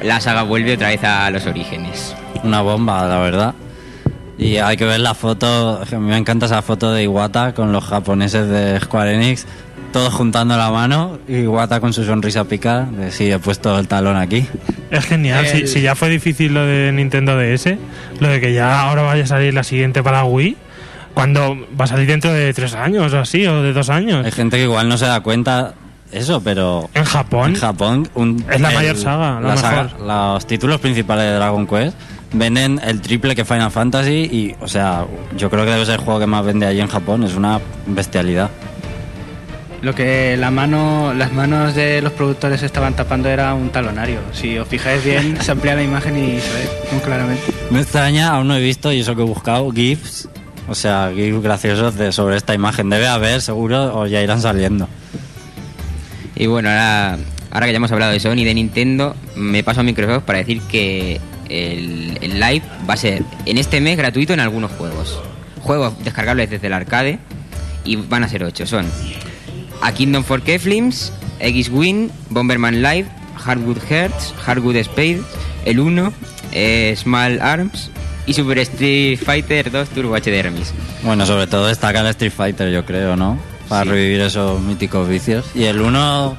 La 0.04 0.20
saga 0.22 0.44
vuelve 0.44 0.76
otra 0.76 0.90
vez 0.90 1.04
a 1.04 1.32
los 1.32 1.48
orígenes. 1.48 2.16
Una 2.44 2.62
bomba, 2.62 3.08
la 3.08 3.18
verdad. 3.18 3.56
Y 4.38 4.58
hay 4.58 4.78
que 4.78 4.86
ver 4.86 5.00
la 5.00 5.16
foto, 5.16 5.82
a 5.82 5.96
mí 5.98 6.10
me 6.10 6.18
encanta 6.18 6.46
esa 6.46 6.62
foto 6.62 6.92
de 6.94 7.02
Iwata 7.04 7.56
con 7.56 7.72
los 7.72 7.84
japoneses 7.86 8.48
de 8.48 8.80
Square 8.80 9.16
Enix, 9.16 9.48
todos 9.92 10.14
juntando 10.14 10.56
la 10.58 10.72
mano, 10.72 11.20
y 11.28 11.38
Iwata 11.40 11.80
con 11.80 11.94
su 11.94 12.04
sonrisa 12.06 12.44
pica, 12.46 12.84
de 12.92 13.12
sí, 13.12 13.32
he 13.32 13.40
puesto 13.40 13.78
el 13.78 13.88
talón 13.88 14.18
aquí. 14.18 14.46
Es 14.90 15.06
genial. 15.06 15.46
Si, 15.48 15.68
si 15.68 15.82
ya 15.82 15.96
fue 15.96 16.10
difícil 16.10 16.54
lo 16.54 16.66
de 16.66 16.92
Nintendo 16.92 17.38
DS, 17.38 17.78
lo 18.20 18.28
de 18.30 18.40
que 18.42 18.54
ya 18.54 18.82
ahora 18.82 19.02
vaya 19.04 19.24
a 19.24 19.28
salir 19.28 19.54
la 19.54 19.64
siguiente 19.64 20.02
para 20.04 20.24
Wii, 20.26 20.58
cuando 21.14 21.58
va 21.80 21.86
a 21.86 21.88
salir 21.88 22.08
dentro 22.08 22.32
de 22.32 22.54
tres 22.54 22.74
años 22.74 23.14
o 23.14 23.20
así, 23.20 23.46
o 23.46 23.62
de 23.62 23.74
dos 23.74 23.90
años. 23.90 24.26
Hay 24.26 24.32
gente 24.32 24.58
que 24.58 24.64
igual 24.64 24.88
no 24.90 24.98
se 24.98 25.06
da 25.06 25.20
cuenta 25.22 25.74
eso, 26.12 26.42
pero 26.42 26.90
En 26.94 27.06
Japón, 27.06 27.52
en 27.52 27.56
Japón 27.56 28.10
un- 28.16 28.46
Es 28.50 28.60
la 28.62 28.72
mayor 28.72 28.98
saga, 28.98 29.40
la 29.40 29.56
mejor. 29.56 30.02
los 30.02 30.46
títulos 30.48 30.80
principales 30.80 31.26
de 31.26 31.32
Dragon 31.34 31.68
Quest 31.68 31.98
venden 32.34 32.80
el 32.84 33.02
triple 33.02 33.36
que 33.36 33.44
Final 33.46 33.72
Fantasy 33.72 34.30
y, 34.32 34.56
o 34.62 34.68
sea, 34.68 35.06
yo 35.38 35.50
creo 35.50 35.66
que 35.66 35.72
debe 35.72 35.86
ser 35.86 35.96
el 36.00 36.02
juego 36.06 36.20
que 36.20 36.28
más 36.28 36.46
vende 36.46 36.66
allí 36.66 36.80
en 36.80 36.88
Japón, 36.88 37.24
es 37.24 37.36
una 37.36 37.60
bestialidad. 37.88 38.50
Lo 39.82 39.96
que 39.96 40.38
la 40.38 40.52
mano, 40.52 41.12
las 41.16 41.34
manos 41.34 41.74
de 41.74 42.04
los 42.04 42.14
productores 42.14 42.62
estaban 42.62 42.96
tapando 42.96 43.30
era 43.30 43.56
un 43.56 43.70
talonario. 43.70 44.20
Si 44.32 44.58
os 44.60 44.68
fijáis 44.68 45.04
bien, 45.04 45.38
se 45.42 45.52
amplía 45.52 45.74
la 45.74 45.82
imagen 45.82 46.18
y 46.18 46.40
se 46.40 46.54
ve 46.54 46.70
muy 46.92 47.02
claramente. 47.02 47.44
Me 47.72 47.82
extraña, 47.82 48.30
aún 48.30 48.48
no 48.48 48.56
he 48.56 48.62
visto, 48.62 48.92
y 48.92 49.00
eso 49.00 49.16
que 49.16 49.24
he 49.24 49.26
buscado, 49.26 49.72
GIFs, 49.72 50.30
o 50.68 50.76
sea, 50.76 51.12
GIFs 51.16 51.42
graciosos 51.42 51.96
de, 51.96 52.12
sobre 52.12 52.38
esta 52.38 52.54
imagen. 52.54 52.92
Debe 52.92 53.08
haber, 53.08 53.42
seguro, 53.42 53.98
o 53.98 54.06
ya 54.06 54.22
irán 54.22 54.40
saliendo. 54.40 54.88
Y 56.36 56.46
bueno, 56.46 56.70
ahora, 56.70 57.18
ahora 57.50 57.66
que 57.66 57.72
ya 57.72 57.78
hemos 57.78 57.92
hablado 57.92 58.12
de 58.12 58.20
Sony 58.20 58.38
y 58.38 58.46
de 58.46 58.54
Nintendo, 58.54 59.16
me 59.36 59.64
paso 59.64 59.80
a 59.80 59.84
Microsoft 59.84 60.26
para 60.26 60.40
decir 60.40 60.62
que 60.62 61.20
el, 61.50 62.20
el 62.22 62.40
live 62.40 62.64
va 62.88 62.94
a 62.94 62.98
ser 62.98 63.24
en 63.48 63.58
este 63.58 63.82
mes 63.82 63.98
gratuito 63.98 64.34
en 64.34 64.42
algunos 64.42 64.72
juegos. 64.74 65.20
Juegos 65.62 65.94
descargables 66.04 66.52
desde 66.52 66.68
el 66.68 66.74
arcade 66.74 67.18
y 67.84 67.96
van 67.96 68.24
a 68.24 68.30
ser 68.30 68.44
ocho. 68.44 68.68
Son 68.68 68.86
A 69.82 69.92
Kingdom 69.94 70.24
for 70.24 70.42
Keflims, 70.42 71.12
X-Wing, 71.40 72.12
Bomberman 72.30 72.82
Live, 72.82 73.08
Hardwood 73.36 73.80
Hearts, 73.90 74.34
Hardwood 74.46 74.76
Spade, 74.84 75.22
El 75.66 75.80
1, 75.80 76.14
eh, 76.54 76.96
Small 76.98 77.42
Arms 77.42 77.90
y 78.26 78.34
Super 78.34 78.60
Street 78.60 79.18
Fighter 79.18 79.72
2 79.72 79.90
Turbo 79.90 80.16
HD 80.16 80.42
Remix. 80.42 80.74
Bueno, 81.04 81.26
sobre 81.26 81.48
todo 81.48 81.68
destaca 81.68 82.02
el 82.02 82.08
Street 82.08 82.32
Fighter, 82.32 82.72
yo 82.72 82.86
creo, 82.86 83.16
¿no? 83.16 83.40
Para 83.68 83.86
revivir 83.86 84.22
esos 84.22 84.62
míticos 84.62 85.08
vicios. 85.08 85.46
Y 85.56 85.64
el 85.64 85.82
1, 85.82 86.38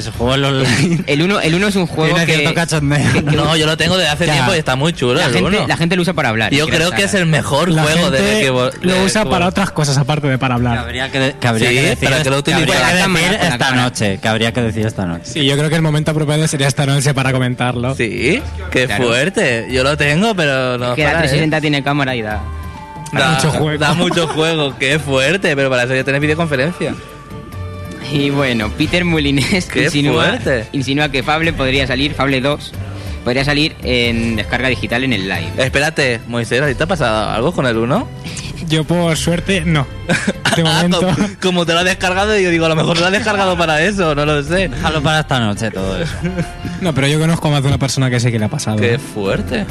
ese 0.00 0.10
juego 0.10 0.34
en 0.34 0.44
online. 0.44 1.04
El 1.06 1.22
1 1.22 1.40
el 1.40 1.54
uno 1.54 1.68
es 1.68 1.76
un 1.76 1.86
juego 1.86 2.14
Tiene 2.14 2.26
que, 2.26 2.38
cierto 2.38 2.54
cachondeo. 2.54 3.22
No, 3.22 3.56
yo 3.56 3.66
lo 3.66 3.76
tengo 3.76 3.96
desde 3.96 4.10
hace 4.10 4.26
Ya. 4.26 4.32
tiempo 4.34 4.54
y 4.54 4.58
está 4.58 4.76
muy 4.76 4.92
chulo. 4.92 5.14
la 5.14 5.26
el 5.26 5.32
gente, 5.34 5.48
uno. 5.58 5.66
la 5.66 5.76
gente 5.76 5.96
lo 5.96 6.02
usa 6.02 6.12
para 6.14 6.28
hablar. 6.30 6.52
Yo 6.52 6.66
creo 6.66 6.90
que 6.90 7.04
es 7.04 7.14
el 7.14 7.26
mejor 7.26 7.68
La 7.70 7.82
juego 7.84 8.10
de 8.10 8.18
gente 8.18 8.48
lo 8.82 8.94
de 8.94 9.04
usa 9.04 9.22
Xbox. 9.22 9.30
para 9.32 9.46
otras 9.48 9.70
cosas 9.70 9.96
aparte 9.98 10.26
de 10.28 10.38
para 10.38 10.54
Que 10.54 10.58
hablar. 10.58 10.78
habría 10.78 11.10
que, 11.10 11.34
que 11.40 11.46
habría 11.48 11.68
Sí, 11.68 11.74
que 11.74 11.82
decir, 11.82 12.08
para 12.08 12.22
que 12.22 12.30
lo 12.30 12.42
que 12.42 12.50
utilice. 12.50 12.72
que 12.72 13.46
esta 13.46 13.70
noche. 13.72 14.18
Que 14.20 14.28
habría 14.28 14.52
que 14.52 14.62
decir 14.62 14.86
esta 14.86 15.06
noche. 15.06 15.24
Sí, 15.26 15.44
yo 15.44 15.56
creo 15.56 15.68
que 15.68 15.76
el 15.76 15.82
momento 15.82 16.10
apropiado 16.10 16.46
sería 16.48 16.68
esta 16.68 16.86
noche 16.86 17.14
para 17.14 17.32
comentarlo. 17.32 17.94
Sí, 17.94 18.42
qué 18.70 18.86
Claro. 18.86 19.04
fuerte. 19.06 19.66
Yo 19.70 19.82
lo 19.84 19.96
tengo, 19.96 20.34
pero 20.34 20.78
no. 20.78 20.94
que 20.94 21.02
la 21.04 21.10
para, 21.12 21.18
¿eh? 21.20 21.28
360 21.28 21.60
tiene 21.60 21.82
cámara 21.82 22.14
y 22.16 22.22
da. 22.22 22.42
Da 23.12 23.30
mucho 23.32 23.50
juego. 23.50 23.78
Da 23.78 23.92
mucho 23.94 24.26
juego, 24.26 24.76
qué 24.78 24.98
fuerte, 24.98 25.54
pero 25.54 25.70
para 25.70 25.84
eso 25.84 25.94
ya 25.94 26.02
tenés 26.02 26.20
videoconferencia. 26.20 26.94
Y 28.12 28.30
bueno, 28.30 28.70
Peter 28.70 29.04
Mulines 29.04 29.66
¡Qué 29.66 29.84
insinúa, 29.84 30.38
insinúa 30.72 31.10
que 31.10 31.22
Fable 31.22 31.52
podría 31.52 31.86
salir, 31.86 32.14
Fable 32.14 32.40
2, 32.40 32.72
podría 33.24 33.44
salir 33.44 33.74
en 33.82 34.36
descarga 34.36 34.68
digital 34.68 35.04
en 35.04 35.12
el 35.12 35.22
live. 35.28 35.52
Espérate, 35.58 36.20
Moisés, 36.28 36.62
¿a 36.62 36.68
ti 36.68 36.74
te 36.74 36.84
ha 36.84 36.86
pasado 36.86 37.30
algo 37.30 37.52
con 37.52 37.66
el 37.66 37.76
1? 37.76 38.08
Yo 38.68 38.84
por 38.84 39.16
suerte 39.16 39.62
no. 39.64 39.86
De 40.56 40.64
momento. 40.64 41.00
como, 41.00 41.28
como 41.42 41.66
te 41.66 41.72
lo 41.72 41.80
has 41.80 41.84
descargado, 41.84 42.38
yo 42.38 42.50
digo, 42.50 42.66
a 42.66 42.68
lo 42.68 42.76
mejor 42.76 42.98
lo 42.98 43.06
has 43.06 43.12
descargado 43.12 43.56
para 43.56 43.82
eso, 43.82 44.14
no 44.14 44.24
lo 44.24 44.42
sé. 44.42 44.68
Déjalo 44.68 45.02
para 45.02 45.20
esta 45.20 45.40
noche 45.40 45.70
todo 45.70 46.00
eso. 46.00 46.14
No, 46.80 46.94
pero 46.94 47.06
yo 47.06 47.18
conozco 47.18 47.50
más 47.50 47.62
de 47.62 47.68
una 47.68 47.78
persona 47.78 48.10
que 48.10 48.20
sé 48.20 48.30
que 48.30 48.38
le 48.38 48.46
ha 48.46 48.50
pasado. 48.50 48.76
Qué 48.76 48.98
fuerte. 48.98 49.66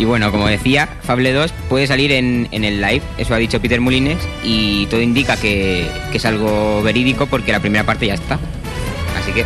Y 0.00 0.06
bueno, 0.06 0.30
como 0.32 0.48
decía, 0.48 0.88
Fable 1.02 1.30
2 1.34 1.52
puede 1.68 1.86
salir 1.86 2.10
en, 2.12 2.48
el 2.52 2.80
live, 2.80 3.02
eso 3.18 3.34
ha 3.34 3.36
dicho 3.36 3.60
Peter 3.60 3.82
Mulines, 3.82 4.16
y 4.42 4.86
todo 4.86 5.02
indica 5.02 5.36
que, 5.36 5.90
que 6.10 6.16
es 6.16 6.24
algo 6.24 6.82
verídico 6.82 7.26
porque 7.26 7.52
la 7.52 7.60
primera 7.60 7.84
parte 7.84 8.06
ya 8.06 8.14
está. 8.14 8.38
Así 9.20 9.30
que 9.32 9.44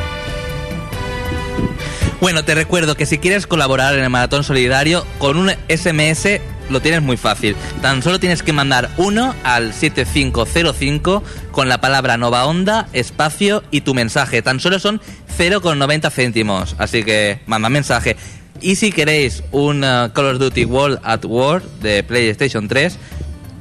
Bueno, 2.21 2.45
te 2.45 2.55
recuerdo 2.55 2.97
que 2.97 3.05
si 3.05 3.19
quieres 3.19 3.49
colaborar 3.49 3.95
en 3.95 4.05
el 4.05 4.11
Maratón 4.11 4.45
Solidario, 4.45 5.05
con 5.19 5.39
un 5.39 5.51
SMS 5.69 6.39
lo 6.71 6.81
tienes 6.81 7.03
muy 7.03 7.17
fácil. 7.17 7.57
Tan 7.83 8.05
solo 8.05 8.21
tienes 8.21 8.45
que 8.45 8.53
mandar 8.53 8.91
uno 8.97 9.35
al 9.43 9.73
7505 9.73 11.25
con 11.51 11.69
la 11.69 11.81
palabra 11.81 12.17
Nova 12.17 12.47
Onda, 12.47 12.87
espacio 12.93 13.65
y 13.73 13.81
tu 13.81 13.93
mensaje. 13.93 14.41
Tan 14.41 14.61
solo 14.61 14.79
son 14.79 15.01
0,90 15.37 16.13
céntimos. 16.13 16.77
Así 16.79 17.03
que 17.03 17.41
manda 17.47 17.69
mensaje. 17.69 18.17
Y 18.65 18.77
si 18.77 18.93
queréis 18.93 19.45
un 19.53 19.85
uh, 19.85 20.11
Call 20.15 20.25
of 20.25 20.39
Duty 20.39 20.65
World 20.65 20.99
at 21.03 21.23
War 21.27 21.63
de 21.83 22.03
PlayStation 22.03 22.67
3, 22.67 22.99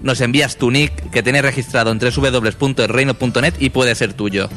nos 0.01 0.21
envías 0.21 0.55
tu 0.55 0.71
nick 0.71 1.11
que 1.11 1.21
tienes 1.21 1.41
registrado 1.41 1.91
en 1.91 1.99
www.reino.net 1.99 3.53
y 3.59 3.69
puede 3.71 3.95
ser 3.95 4.13
tuyo. 4.13 4.47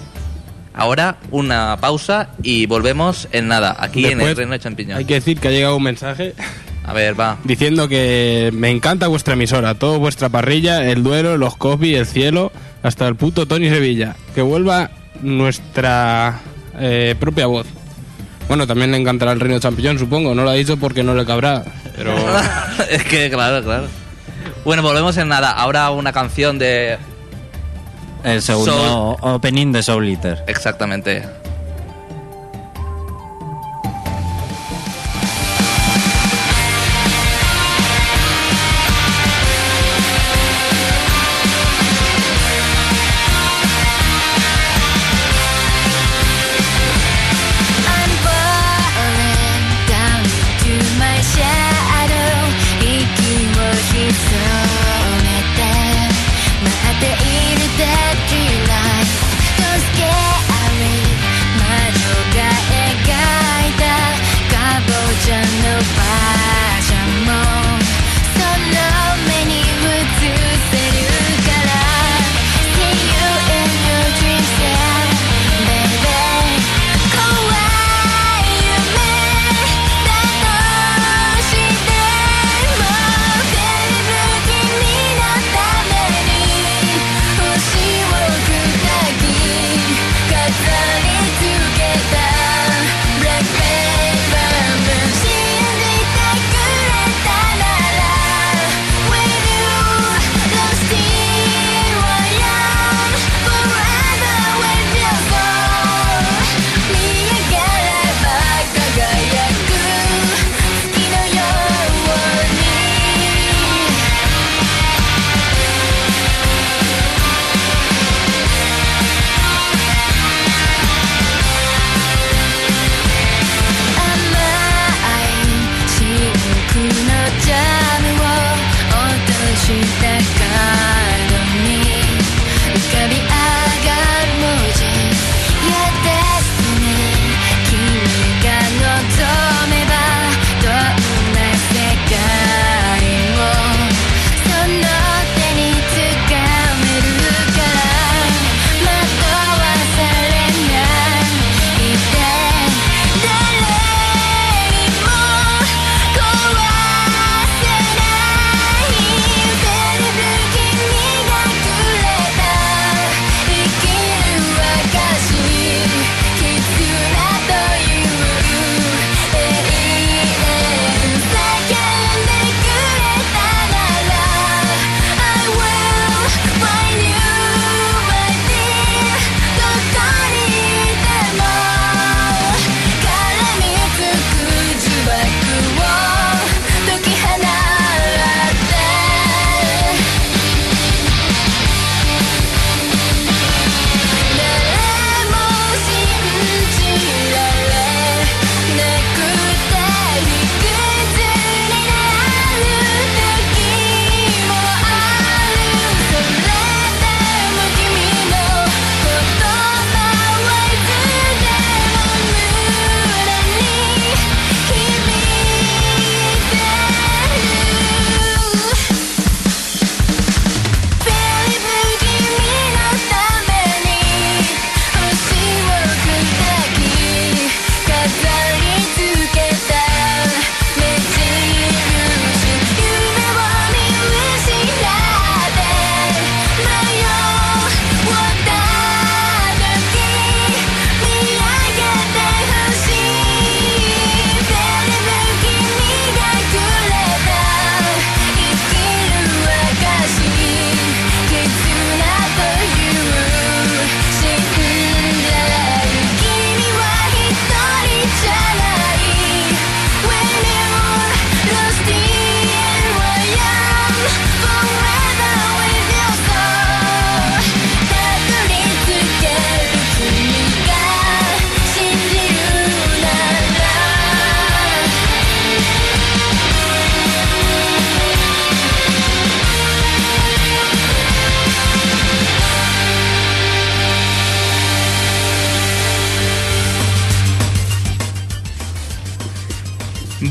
Ahora 0.73 1.19
una 1.33 1.77
pausa 1.81 2.29
y 2.45 2.67
volvemos 2.67 3.27
en 3.33 3.49
nada, 3.49 3.77
aquí 3.77 4.07
en 4.07 4.21
el 4.21 4.37
Reino 4.37 4.53
de 4.53 4.61
Champiñón. 4.61 4.99
Hay 4.99 5.05
que 5.05 5.15
decir 5.15 5.41
que 5.41 5.49
ha 5.49 5.51
llegado 5.51 5.79
un 5.79 5.83
mensaje 5.83 6.35
A 6.85 6.93
ver, 6.93 7.19
va. 7.19 7.39
diciendo 7.43 7.89
que 7.89 8.51
me 8.55 8.71
encanta 8.71 9.09
vuestra 9.09 9.35
emisora, 9.35 9.75
todo 9.75 9.99
vuestra 9.99 10.29
parrilla, 10.29 10.89
el 10.89 11.03
duelo, 11.03 11.37
los 11.39 11.57
coffee, 11.57 11.97
el 11.97 12.07
cielo, 12.07 12.53
hasta 12.85 13.09
el 13.09 13.17
puto 13.17 13.47
Tony 13.47 13.69
Sevilla. 13.69 14.15
Que 14.33 14.43
vuelva 14.43 14.93
nuestra 15.23 16.39
eh, 16.79 17.17
propia 17.19 17.49
voz. 17.49 17.67
Bueno, 18.49 18.67
también 18.67 18.93
le 18.93 18.99
encantará 18.99 19.33
el 19.33 19.41
Reino 19.41 19.59
Champiñón, 19.59 19.99
supongo. 19.99 20.35
No 20.35 20.45
lo 20.45 20.51
ha 20.51 20.55
dicho 20.55 20.77
porque 20.77 21.03
no 21.03 21.15
le 21.15 21.27
cabrá. 21.27 21.65
Pero 21.97 22.15
es 22.91 23.05
que, 23.05 23.29
claro, 23.31 23.65
claro. 23.65 23.89
Bueno, 24.65 24.83
volvemos 24.83 25.17
en 25.17 25.29
nada. 25.29 25.51
Ahora 25.51 25.91
una 25.91 26.13
canción 26.13 26.59
de... 26.59 26.99
El 28.25 28.43
segundo 28.43 29.17
opening 29.21 29.73
de 29.73 29.83
Soul 29.83 30.09
Eater. 30.09 30.43
Exactamente. 30.47 31.23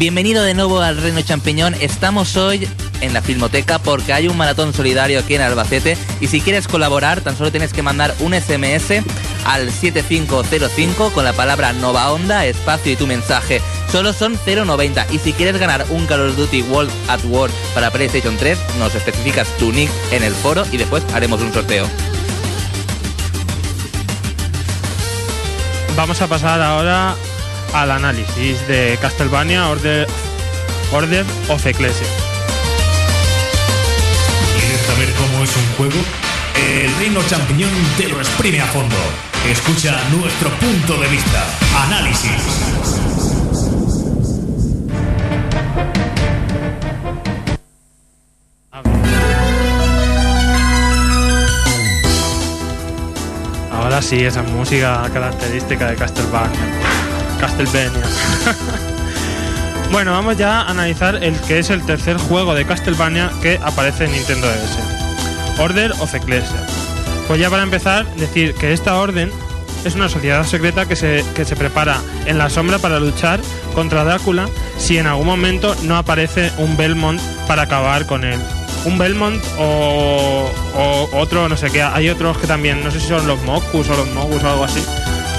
Bienvenido 0.05 0.43
de 0.43 0.53
nuevo 0.53 0.81
al 0.81 1.01
Reino 1.01 1.19
Champiñón. 1.21 1.73
Estamos 1.81 2.37
hoy 2.37 2.69
en 3.01 3.11
la 3.11 3.23
Filmoteca 3.23 3.79
porque 3.79 4.13
hay 4.13 4.27
un 4.27 4.37
maratón 4.37 4.71
solidario 4.71 5.17
aquí 5.17 5.33
en 5.33 5.41
Albacete 5.41 5.97
y 6.21 6.27
si 6.27 6.41
quieres 6.41 6.67
colaborar 6.67 7.21
tan 7.21 7.35
solo 7.35 7.49
tienes 7.49 7.73
que 7.73 7.81
mandar 7.81 8.13
un 8.19 8.35
SMS 8.35 9.01
al 9.45 9.71
7505 9.71 11.09
con 11.09 11.25
la 11.25 11.33
palabra 11.33 11.73
Nova 11.73 12.11
Onda, 12.11 12.45
espacio 12.45 12.91
y 12.91 12.95
tu 12.95 13.07
mensaje. 13.07 13.63
Solo 13.91 14.13
son 14.13 14.37
0,90 14.37 15.07
y 15.11 15.17
si 15.17 15.33
quieres 15.33 15.57
ganar 15.57 15.83
un 15.89 16.05
Call 16.05 16.29
of 16.29 16.37
Duty 16.37 16.61
World 16.61 16.91
at 17.07 17.21
War 17.25 17.49
para 17.73 17.89
PlayStation 17.89 18.37
3 18.37 18.59
nos 18.77 18.93
especificas 18.93 19.47
tu 19.57 19.71
nick 19.71 19.89
en 20.11 20.21
el 20.21 20.35
foro 20.35 20.67
y 20.71 20.77
después 20.77 21.03
haremos 21.15 21.41
un 21.41 21.51
sorteo. 21.51 21.87
Vamos 25.97 26.21
a 26.21 26.27
pasar 26.27 26.61
ahora 26.61 27.15
al 27.75 27.91
análisis 27.91 28.65
de 28.67 28.97
Castlevania 29.01 29.67
Order, 29.67 30.07
Order 30.93 31.25
of 31.49 31.65
Ecclesia. 31.65 32.07
¿Quieres 34.57 34.79
saber 34.81 35.09
cómo 35.15 35.43
es 35.43 35.49
un 35.57 35.75
juego? 35.75 36.05
El 36.55 36.95
Reino 36.95 37.21
Champiñón 37.27 37.69
te 37.97 38.07
lo 38.07 38.17
exprime 38.19 38.61
a 38.61 38.65
fondo. 38.67 38.95
Escucha 39.49 39.99
nuestro 40.09 40.49
punto 40.51 40.97
de 41.01 41.07
vista. 41.09 41.43
Análisis. 41.85 42.31
Ahora 53.69 54.01
sí, 54.01 54.23
esa 54.23 54.43
música 54.43 55.09
característica 55.13 55.87
de 55.87 55.95
Castlevania. 55.95 57.04
Castlevania. 57.35 58.03
bueno, 59.91 60.11
vamos 60.11 60.37
ya 60.37 60.61
a 60.61 60.69
analizar 60.69 61.23
el 61.23 61.39
que 61.41 61.59
es 61.59 61.69
el 61.69 61.85
tercer 61.85 62.17
juego 62.17 62.53
de 62.53 62.65
Castlevania 62.65 63.31
que 63.41 63.59
aparece 63.63 64.05
en 64.05 64.11
Nintendo 64.11 64.47
DS. 64.47 65.59
Order 65.59 65.91
of 65.99 66.13
Ecclesia. 66.13 66.59
Pues 67.27 67.39
ya 67.39 67.49
para 67.49 67.63
empezar, 67.63 68.05
decir 68.15 68.53
que 68.53 68.73
esta 68.73 68.95
orden 68.95 69.31
es 69.83 69.95
una 69.95 70.09
sociedad 70.09 70.43
secreta 70.45 70.87
que 70.87 70.95
se, 70.95 71.23
que 71.35 71.45
se 71.45 71.55
prepara 71.55 72.01
en 72.25 72.37
la 72.37 72.49
sombra 72.49 72.79
para 72.79 72.99
luchar 72.99 73.39
contra 73.73 74.03
Drácula 74.03 74.47
si 74.77 74.97
en 74.97 75.07
algún 75.07 75.27
momento 75.27 75.75
no 75.83 75.97
aparece 75.97 76.51
un 76.57 76.75
Belmont 76.75 77.21
para 77.47 77.63
acabar 77.63 78.05
con 78.05 78.23
él. 78.23 78.39
Un 78.85 78.97
Belmont 78.97 79.43
o, 79.57 80.49
o 80.75 81.09
otro, 81.13 81.49
no 81.49 81.57
sé 81.57 81.71
qué. 81.71 81.81
Hay 81.81 82.09
otros 82.09 82.37
que 82.37 82.47
también, 82.47 82.83
no 82.83 82.91
sé 82.91 82.99
si 82.99 83.07
son 83.07 83.25
los 83.27 83.41
Mokus 83.43 83.89
o 83.89 83.95
los 83.95 84.09
Mogus 84.09 84.43
o 84.43 84.49
algo 84.49 84.63
así, 84.63 84.83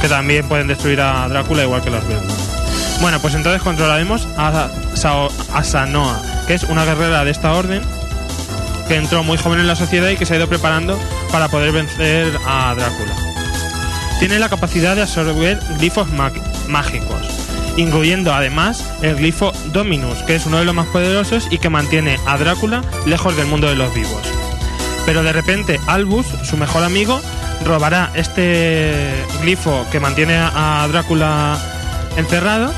que 0.01 0.09
también 0.09 0.47
pueden 0.49 0.67
destruir 0.67 1.01
a 1.01 1.29
Drácula 1.29 1.63
igual 1.63 1.83
que 1.83 1.91
los 1.91 2.07
Belmont. 2.07 2.31
Bueno, 3.01 3.21
pues 3.21 3.35
entonces 3.35 3.63
controlaremos 3.63 4.27
a, 4.37 4.69
a 5.53 5.65
Sanoa, 5.65 6.21
que 6.47 6.55
es 6.55 6.65
una 6.65 6.85
guerrera 6.85 7.25
de 7.25 7.31
esta 7.31 7.53
orden 7.53 7.83
que 8.89 8.97
entró 8.97 9.23
muy 9.23 9.37
joven 9.37 9.61
en 9.61 9.67
la 9.67 9.77
sociedad 9.77 10.09
y 10.09 10.17
que 10.17 10.25
se 10.25 10.35
ha 10.35 10.37
ido 10.39 10.49
preparando 10.49 10.99
para 11.33 11.49
poder 11.49 11.73
vencer 11.73 12.33
a 12.47 12.75
Drácula. 12.75 13.15
Tiene 14.19 14.39
la 14.39 14.49
capacidad 14.49 14.97
de 14.97 15.03
absorber 15.03 15.61
glifos 15.79 16.09
mágicos, 16.69 17.21
incluyendo 17.77 18.33
además 18.33 18.83
el 19.03 19.17
glifo 19.17 19.53
Dominus, 19.73 20.23
que 20.23 20.37
es 20.37 20.47
uno 20.47 20.59
de 20.59 20.65
los 20.65 20.75
más 20.75 20.87
poderosos 20.87 21.49
y 21.51 21.59
que 21.59 21.69
mantiene 21.69 22.19
a 22.27 22.39
Drácula 22.39 22.83
lejos 23.05 23.37
del 23.37 23.47
mundo 23.47 23.69
de 23.69 23.77
los 23.77 23.93
vivos. 23.95 24.23
Pero 25.05 25.23
de 25.23 25.33
repente 25.33 25.79
Albus, 25.87 26.27
su 26.45 26.57
mejor 26.57 26.83
amigo, 26.83 27.21
robará 27.65 28.11
este 28.15 29.25
glifo 29.43 29.87
que 29.91 30.01
mantiene 30.01 30.37
a 30.39 30.87
Drácula 30.91 31.59
encerrado 32.17 32.73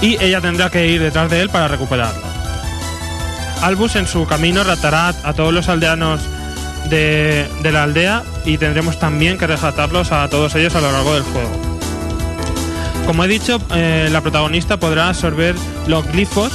y 0.00 0.22
ella 0.22 0.40
tendrá 0.40 0.70
que 0.70 0.86
ir 0.88 1.02
detrás 1.02 1.30
de 1.30 1.40
él 1.40 1.48
para 1.50 1.68
recuperarlo. 1.68 2.26
Albus 3.62 3.96
en 3.96 4.06
su 4.06 4.26
camino 4.26 4.62
ratará 4.64 5.08
a 5.24 5.32
todos 5.32 5.52
los 5.52 5.68
aldeanos 5.68 6.20
de, 6.90 7.48
de 7.62 7.72
la 7.72 7.82
aldea 7.84 8.22
y 8.44 8.58
tendremos 8.58 8.98
también 8.98 9.38
que 9.38 9.46
rescatarlos 9.46 10.12
a 10.12 10.28
todos 10.28 10.54
ellos 10.54 10.74
a 10.76 10.80
lo 10.80 10.92
largo 10.92 11.14
del 11.14 11.22
juego. 11.24 11.50
Como 13.06 13.24
he 13.24 13.28
dicho, 13.28 13.60
eh, 13.74 14.08
la 14.12 14.20
protagonista 14.20 14.76
podrá 14.78 15.08
absorber 15.08 15.54
los 15.86 16.06
glifos 16.08 16.52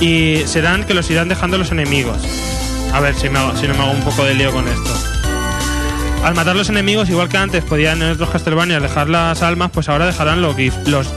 y 0.00 0.38
serán 0.46 0.84
que 0.84 0.94
los 0.94 1.08
irán 1.10 1.28
dejando 1.28 1.58
los 1.58 1.70
enemigos. 1.70 2.16
A 2.92 3.00
ver 3.00 3.14
si, 3.14 3.28
me 3.28 3.38
hago- 3.38 3.56
si 3.56 3.68
no 3.68 3.74
me 3.74 3.80
hago 3.84 3.92
un 3.92 4.00
poco 4.02 4.24
de 4.24 4.34
lío 4.34 4.50
con 4.52 4.66
esto. 4.66 4.90
Al 6.24 6.34
matar 6.34 6.54
los 6.54 6.68
enemigos, 6.68 7.08
igual 7.08 7.28
que 7.28 7.38
antes 7.38 7.64
podían 7.64 8.02
en 8.02 8.10
otros 8.12 8.28
Castlevania 8.30 8.78
dejar 8.78 9.08
las 9.08 9.42
almas, 9.42 9.70
pues 9.72 9.88
ahora 9.88 10.06
dejarán 10.06 10.42
los, 10.42 10.54
glif- 10.56 10.84
los 10.86 11.08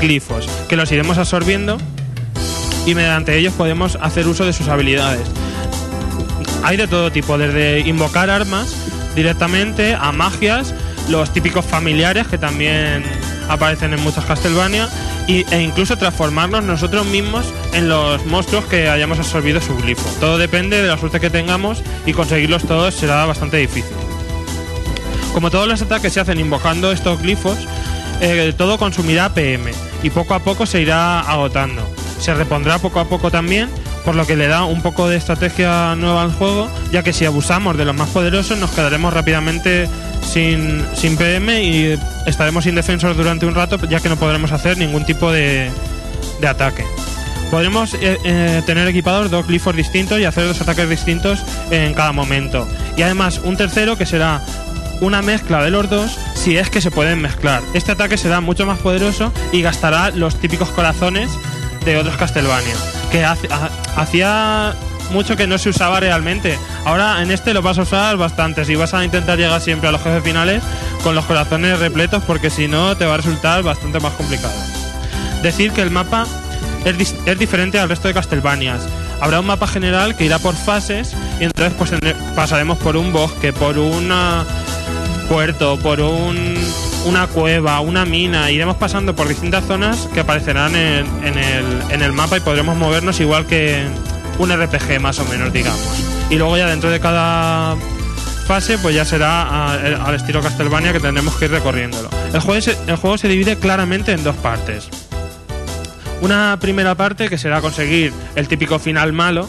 glifos, 0.00 0.48
que 0.68 0.76
los 0.76 0.90
iremos 0.90 1.18
absorbiendo 1.18 1.76
y 2.86 2.94
mediante 2.94 3.36
ellos 3.36 3.52
podemos 3.54 3.98
hacer 4.00 4.26
uso 4.26 4.44
de 4.44 4.52
sus 4.54 4.68
habilidades. 4.68 5.28
Hay 6.64 6.76
de 6.78 6.86
todo 6.88 7.12
tipo, 7.12 7.36
desde 7.36 7.80
invocar 7.80 8.30
armas 8.30 8.74
directamente 9.14 9.94
a 9.94 10.12
magias, 10.12 10.72
los 11.10 11.30
típicos 11.32 11.64
familiares 11.64 12.26
que 12.26 12.38
también 12.38 13.04
aparecen 13.48 13.92
en 13.92 14.00
muchas 14.02 14.24
Castlevania 14.24 14.88
y- 15.28 15.44
e 15.54 15.60
incluso 15.60 15.98
transformarnos 15.98 16.64
nosotros 16.64 17.04
mismos 17.06 17.44
en 17.74 17.88
los 17.90 18.24
monstruos 18.26 18.64
que 18.64 18.88
hayamos 18.88 19.18
absorbido 19.18 19.60
su 19.60 19.76
glifo. 19.76 20.08
Todo 20.20 20.38
depende 20.38 20.80
de 20.80 20.88
la 20.88 20.96
suerte 20.96 21.20
que 21.20 21.28
tengamos 21.28 21.82
y 22.06 22.12
conseguirlos 22.14 22.62
todos 22.64 22.94
será 22.94 23.26
bastante 23.26 23.58
difícil. 23.58 23.92
Como 25.32 25.50
todos 25.50 25.66
los 25.66 25.80
ataques 25.82 26.12
se 26.12 26.20
hacen 26.20 26.38
invocando 26.38 26.92
estos 26.92 27.20
glifos, 27.20 27.58
eh, 28.20 28.52
todo 28.56 28.78
consumirá 28.78 29.32
PM 29.34 29.72
y 30.02 30.10
poco 30.10 30.34
a 30.34 30.40
poco 30.40 30.66
se 30.66 30.80
irá 30.80 31.20
agotando. 31.20 31.82
Se 32.20 32.34
repondrá 32.34 32.78
poco 32.78 33.00
a 33.00 33.08
poco 33.08 33.30
también, 33.30 33.68
por 34.04 34.14
lo 34.14 34.26
que 34.26 34.36
le 34.36 34.46
da 34.46 34.64
un 34.64 34.82
poco 34.82 35.08
de 35.08 35.16
estrategia 35.16 35.96
nueva 35.96 36.22
al 36.22 36.32
juego, 36.32 36.68
ya 36.92 37.02
que 37.02 37.12
si 37.12 37.24
abusamos 37.24 37.76
de 37.76 37.84
los 37.84 37.96
más 37.96 38.08
poderosos 38.10 38.58
nos 38.58 38.70
quedaremos 38.70 39.12
rápidamente 39.12 39.88
sin, 40.22 40.84
sin 40.94 41.16
PM 41.16 41.64
y 41.64 41.98
estaremos 42.26 42.66
indefensos 42.66 43.16
durante 43.16 43.46
un 43.46 43.54
rato, 43.54 43.78
ya 43.88 44.00
que 44.00 44.08
no 44.08 44.16
podremos 44.16 44.52
hacer 44.52 44.78
ningún 44.78 45.04
tipo 45.04 45.32
de, 45.32 45.70
de 46.40 46.46
ataque. 46.46 46.84
Podremos 47.50 47.92
eh, 47.94 48.18
eh, 48.24 48.62
tener 48.64 48.88
equipados 48.88 49.30
dos 49.30 49.46
glifos 49.46 49.76
distintos 49.76 50.18
y 50.18 50.24
hacer 50.24 50.46
dos 50.46 50.60
ataques 50.60 50.88
distintos 50.88 51.44
en 51.70 51.92
cada 51.92 52.12
momento. 52.12 52.66
Y 52.96 53.02
además 53.02 53.40
un 53.44 53.56
tercero 53.58 53.98
que 53.98 54.06
será 54.06 54.40
una 55.02 55.20
mezcla 55.20 55.62
de 55.62 55.70
los 55.70 55.90
dos 55.90 56.16
si 56.34 56.56
es 56.56 56.70
que 56.70 56.80
se 56.80 56.90
pueden 56.90 57.20
mezclar. 57.20 57.60
Este 57.74 57.92
ataque 57.92 58.16
será 58.16 58.40
mucho 58.40 58.64
más 58.66 58.78
poderoso 58.78 59.32
y 59.50 59.60
gastará 59.60 60.10
los 60.10 60.36
típicos 60.36 60.68
corazones 60.70 61.30
de 61.84 61.98
otros 61.98 62.16
Castlevania, 62.16 62.74
que 63.10 63.24
hacía 63.24 64.74
mucho 65.10 65.36
que 65.36 65.48
no 65.48 65.58
se 65.58 65.70
usaba 65.70 65.98
realmente. 65.98 66.56
Ahora 66.84 67.20
en 67.20 67.32
este 67.32 67.52
lo 67.52 67.62
vas 67.62 67.78
a 67.78 67.82
usar 67.82 68.16
bastante. 68.16 68.64
Si 68.64 68.76
vas 68.76 68.94
a 68.94 69.04
intentar 69.04 69.36
llegar 69.36 69.60
siempre 69.60 69.88
a 69.88 69.92
los 69.92 70.02
jefes 70.02 70.22
finales 70.22 70.62
con 71.02 71.16
los 71.16 71.24
corazones 71.24 71.80
repletos, 71.80 72.22
porque 72.22 72.48
si 72.48 72.68
no 72.68 72.96
te 72.96 73.04
va 73.04 73.14
a 73.14 73.16
resultar 73.16 73.62
bastante 73.64 73.98
más 73.98 74.12
complicado. 74.12 74.54
Decir 75.42 75.72
que 75.72 75.82
el 75.82 75.90
mapa 75.90 76.26
es, 76.84 77.14
es 77.26 77.38
diferente 77.38 77.80
al 77.80 77.88
resto 77.88 78.06
de 78.06 78.14
Castlevanias. 78.14 78.82
Habrá 79.20 79.40
un 79.40 79.46
mapa 79.46 79.66
general 79.66 80.16
que 80.16 80.24
irá 80.24 80.38
por 80.38 80.54
fases 80.54 81.14
y 81.40 81.44
entonces 81.44 81.74
pues 81.76 81.92
pasaremos 82.34 82.78
por 82.78 82.96
un 82.96 83.12
bosque, 83.12 83.52
por 83.52 83.78
una 83.78 84.44
puerto, 85.22 85.78
por 85.78 86.00
un- 86.00 86.56
una 87.06 87.26
cueva, 87.26 87.80
una 87.80 88.04
mina. 88.04 88.50
Iremos 88.50 88.76
pasando 88.76 89.14
por 89.16 89.28
distintas 89.28 89.64
zonas 89.64 90.08
que 90.14 90.20
aparecerán 90.20 90.74
en, 90.76 91.06
en 91.24 91.38
el, 91.38 91.64
en 91.90 92.02
el 92.02 92.12
mapa 92.12 92.36
y 92.36 92.40
podremos 92.40 92.76
movernos 92.76 93.18
igual 93.20 93.46
que 93.46 93.84
un 94.38 94.50
RPG 94.50 95.00
más 95.00 95.18
o 95.18 95.24
menos, 95.26 95.52
digamos. 95.52 95.80
Y 96.30 96.36
luego 96.36 96.56
ya 96.56 96.66
dentro 96.66 96.90
de 96.90 97.00
cada 97.00 97.76
fase 98.46 98.78
pues 98.78 98.94
ya 98.94 99.04
será 99.04 99.42
a- 99.42 99.74
al 100.06 100.14
estilo 100.14 100.40
Castlevania 100.42 100.92
que 100.92 101.00
tendremos 101.00 101.34
que 101.36 101.46
ir 101.46 101.50
recorriéndolo. 101.50 102.08
El 102.32 102.40
juego, 102.40 102.60
se, 102.60 102.76
el 102.86 102.96
juego 102.96 103.18
se 103.18 103.28
divide 103.28 103.56
claramente 103.56 104.12
en 104.12 104.22
dos 104.24 104.36
partes. 104.36 104.88
Una 106.20 106.56
primera 106.60 106.94
parte 106.94 107.28
que 107.28 107.36
será 107.36 107.60
conseguir 107.60 108.12
el 108.36 108.46
típico 108.46 108.78
final 108.78 109.12
malo, 109.12 109.48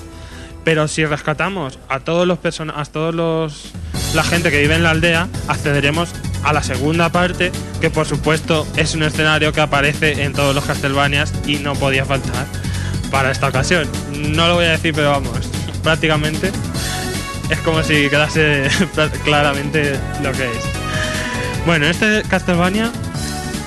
pero 0.63 0.87
si 0.87 1.05
rescatamos 1.05 1.77
a 1.87 1.99
todos 1.99 2.25
los 2.25 2.39
personas, 2.39 2.75
a 2.77 2.91
todos 2.91 3.13
los 3.13 3.71
la 4.13 4.23
gente 4.23 4.51
que 4.51 4.59
vive 4.59 4.75
en 4.75 4.83
la 4.83 4.91
aldea, 4.91 5.27
accederemos 5.47 6.09
a 6.43 6.53
la 6.53 6.61
segunda 6.61 7.09
parte, 7.09 7.51
que 7.81 7.89
por 7.89 8.05
supuesto 8.05 8.67
es 8.75 8.93
un 8.95 9.03
escenario 9.03 9.53
que 9.53 9.61
aparece 9.61 10.23
en 10.23 10.33
todos 10.33 10.53
los 10.53 10.65
Castlevanias 10.65 11.33
y 11.47 11.57
no 11.57 11.73
podía 11.73 12.05
faltar 12.05 12.45
para 13.11 13.31
esta 13.31 13.47
ocasión. 13.47 13.87
No 14.11 14.47
lo 14.47 14.55
voy 14.55 14.65
a 14.65 14.71
decir, 14.71 14.93
pero 14.93 15.11
vamos, 15.11 15.49
prácticamente 15.83 16.51
es 17.49 17.59
como 17.59 17.83
si 17.83 18.09
quedase 18.09 18.67
claramente 19.23 19.99
lo 20.21 20.31
que 20.31 20.45
es. 20.45 20.63
Bueno, 21.65 21.85
en 21.85 21.91
este 21.91 22.23
Castlevania 22.27 22.91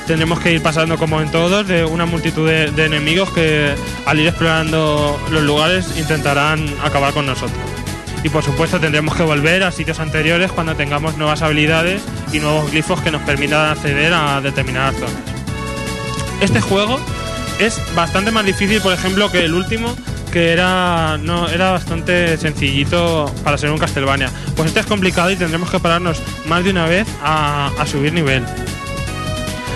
tendremos 0.07 0.39
que 0.41 0.53
ir 0.53 0.63
pasando 0.63 0.97
como 0.99 1.21
en 1.21 1.31
todos 1.31 1.67
de 1.67 1.85
una 1.85 2.07
multitud 2.07 2.49
de 2.49 2.85
enemigos 2.85 3.31
que 3.31 3.75
al 4.05 4.21
ir 4.21 4.29
explorando 4.29 5.21
los 5.31 5.43
lugares 5.43 5.99
intentarán 5.99 6.69
acabar 6.85 7.13
con 7.13 7.27
nosotros. 7.27 7.76
Y 8.27 8.29
por 8.29 8.43
supuesto 8.43 8.81
tendremos 8.81 9.15
que 9.15 9.23
volver 9.23 9.62
a 9.62 9.71
sitios 9.71 10.01
anteriores 10.01 10.51
cuando 10.51 10.75
tengamos 10.75 11.17
nuevas 11.17 11.43
habilidades 11.43 12.03
y 12.33 12.41
nuevos 12.41 12.73
glifos 12.73 13.01
que 13.01 13.12
nos 13.12 13.23
permitan 13.23 13.71
acceder 13.71 14.12
a 14.12 14.41
determinadas 14.41 14.97
zonas. 14.97 15.15
Este 16.41 16.61
juego 16.61 16.99
es 17.61 17.81
bastante 17.95 18.33
más 18.33 18.45
difícil, 18.45 18.81
por 18.81 18.93
ejemplo, 18.93 19.31
que 19.31 19.45
el 19.45 19.55
último, 19.55 19.97
que 20.33 20.51
era 20.51 21.19
no 21.19 21.49
era 21.49 21.71
bastante 21.71 22.37
sencillito 22.37 23.33
para 23.45 23.59
ser 23.59 23.71
un 23.71 23.79
Castlevania. 23.79 24.29
Pues 24.57 24.67
este 24.67 24.81
es 24.81 24.87
complicado 24.87 25.31
y 25.31 25.37
tendremos 25.37 25.71
que 25.71 25.79
pararnos 25.79 26.21
más 26.49 26.65
de 26.65 26.71
una 26.71 26.87
vez 26.87 27.07
a, 27.23 27.71
subir 27.87 28.12
nivel. 28.12 28.45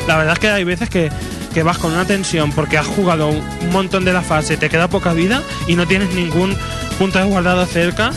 La 0.09 0.17
verdad 0.17 0.33
es 0.33 0.39
que 0.41 0.49
hay 0.49 0.65
veces 0.65 0.91
que, 0.91 1.09
que 1.55 1.63
vas 1.63 1.79
con 1.79 1.93
una 1.93 2.05
tensión 2.05 2.51
porque 2.51 2.79
has 2.79 2.87
jugado 2.89 3.29
un 3.29 3.71
montón 3.71 4.05
de 4.05 4.13
la 4.13 4.23
fase, 4.23 4.57
te 4.57 4.69
queda 4.69 4.89
poca 4.89 5.13
vida 5.13 5.41
y 5.69 5.77
no 5.77 5.87
tienes 5.87 6.13
ningún 6.15 6.57
punto 6.99 7.21
de 7.21 7.27
guardado 7.27 7.65
cerca, 7.65 8.11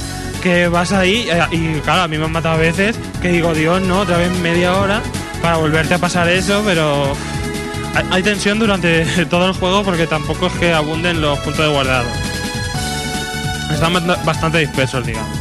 que 0.43 0.67
vas 0.67 0.91
ahí 0.91 1.27
eh, 1.31 1.41
y 1.51 1.79
claro, 1.79 2.01
a 2.03 2.07
mí 2.07 2.17
me 2.17 2.25
han 2.25 2.31
matado 2.31 2.55
a 2.55 2.57
veces 2.57 2.95
que 3.21 3.29
digo, 3.29 3.53
Dios, 3.53 3.81
no, 3.81 4.01
otra 4.01 4.17
vez 4.17 4.29
media 4.39 4.73
hora 4.75 5.01
para 5.41 5.55
volverte 5.57 5.93
a 5.93 5.97
pasar 5.97 6.27
eso, 6.29 6.61
pero 6.65 7.15
hay, 8.11 8.21
tensión 8.21 8.59
durante 8.59 9.05
todo 9.29 9.47
el 9.47 9.53
juego 9.53 9.83
porque 9.83 10.05
tampoco 10.05 10.47
es 10.47 10.53
que 10.53 10.73
abunden 10.73 11.21
los 11.21 11.39
puntos 11.39 11.65
de 11.65 11.71
guardado. 11.71 12.07
Están 13.71 13.93
bast- 13.93 14.23
bastante 14.25 14.59
dispersos, 14.59 15.05
digamos. 15.05 15.37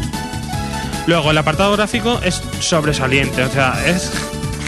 Luego, 1.06 1.32
el 1.32 1.38
apartado 1.38 1.72
gráfico 1.72 2.20
es 2.22 2.40
sobresaliente, 2.60 3.42
o 3.42 3.50
sea, 3.50 3.74
es 3.86 4.12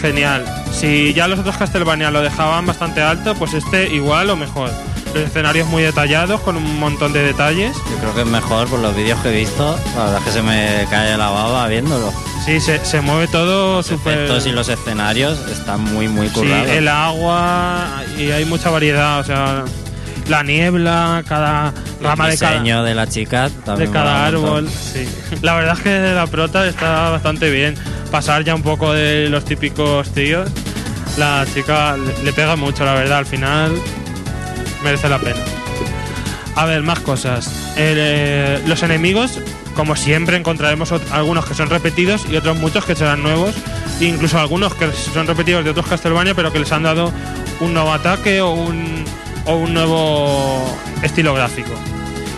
genial. 0.01 0.43
Si 0.71 1.13
ya 1.13 1.27
los 1.29 1.39
otros 1.39 1.55
Castlevania 1.57 2.11
lo 2.11 2.21
dejaban 2.21 2.65
bastante 2.65 3.01
alto, 3.01 3.35
pues 3.35 3.53
este 3.53 3.87
igual 3.93 4.29
o 4.29 4.35
mejor. 4.35 4.69
Escenarios 5.15 5.67
muy 5.67 5.83
detallados, 5.83 6.41
con 6.41 6.57
un 6.57 6.79
montón 6.79 7.13
de 7.13 7.23
detalles. 7.23 7.75
Yo 7.91 7.97
creo 7.99 8.15
que 8.15 8.21
es 8.21 8.27
mejor 8.27 8.67
por 8.67 8.79
los 8.79 8.95
vídeos 8.95 9.19
que 9.21 9.29
he 9.29 9.35
visto. 9.37 9.77
La 9.95 10.03
verdad 10.05 10.19
es 10.19 10.25
que 10.25 10.31
se 10.31 10.41
me 10.41 10.85
cae 10.89 11.17
la 11.17 11.29
baba 11.29 11.67
viéndolo. 11.67 12.11
Sí, 12.45 12.59
se, 12.59 12.83
se 12.85 13.01
mueve 13.01 13.27
todo 13.27 13.77
Los 13.77 13.89
efectos 13.91 14.45
y 14.45 14.51
los 14.51 14.69
escenarios 14.69 15.39
están 15.49 15.81
muy, 15.81 16.07
muy 16.07 16.27
Sí, 16.27 16.33
currados. 16.35 16.67
el 16.69 16.87
agua 16.87 18.03
y 18.19 18.29
hay 18.31 18.45
mucha 18.45 18.69
variedad, 18.69 19.19
o 19.19 19.23
sea, 19.23 19.63
la 20.27 20.43
niebla, 20.43 21.23
cada 21.27 21.73
rama 22.01 22.25
el 22.25 22.31
de 22.33 22.37
cada, 22.37 22.51
diseño 22.53 22.83
de 22.83 22.93
la 22.95 23.07
chica 23.07 23.49
de 23.49 23.55
también 23.63 23.91
cada 23.91 24.29
un 24.29 24.33
montón. 24.35 24.57
árbol. 24.57 24.69
Sí. 24.69 25.07
La 25.41 25.55
verdad 25.55 25.75
es 25.77 25.83
que 25.83 25.99
la 26.13 26.27
prota 26.27 26.67
está 26.67 27.09
bastante 27.09 27.49
bien. 27.49 27.75
Pasar 28.11 28.43
ya 28.43 28.53
un 28.53 28.61
poco 28.61 28.93
de 28.93 29.27
los 29.29 29.43
típicos 29.45 30.09
tíos, 30.11 30.47
la 31.17 31.45
chica 31.53 31.95
le 32.23 32.31
pega 32.33 32.55
mucho, 32.55 32.85
la 32.85 32.93
verdad, 32.93 33.17
al 33.19 33.25
final 33.25 33.71
merece 34.85 35.09
la 35.09 35.19
pena. 35.19 35.41
A 36.55 36.65
ver, 36.65 36.83
más 36.83 36.99
cosas. 36.99 37.73
Eh, 37.75 38.61
los 38.65 38.81
enemigos, 38.83 39.41
como 39.73 39.97
siempre, 39.97 40.37
encontraremos 40.37 40.93
algunos 41.11 41.45
que 41.45 41.53
son 41.53 41.69
repetidos 41.69 42.25
y 42.29 42.37
otros 42.37 42.57
muchos 42.57 42.85
que 42.85 42.95
serán 42.95 43.21
nuevos. 43.21 43.55
Incluso 43.99 44.39
algunos 44.39 44.73
que 44.75 44.89
son 44.91 45.27
repetidos 45.27 45.65
de 45.65 45.71
otros 45.71 45.87
Castlevania, 45.87 46.33
pero 46.33 46.53
que 46.53 46.59
les 46.59 46.71
han 46.71 46.83
dado 46.83 47.11
un 47.59 47.73
nuevo 47.73 47.91
ataque 47.91 48.39
o 48.41 48.51
un 48.51 49.73
nuevo 49.73 50.77
estilo 51.01 51.33
gráfico. 51.33 51.73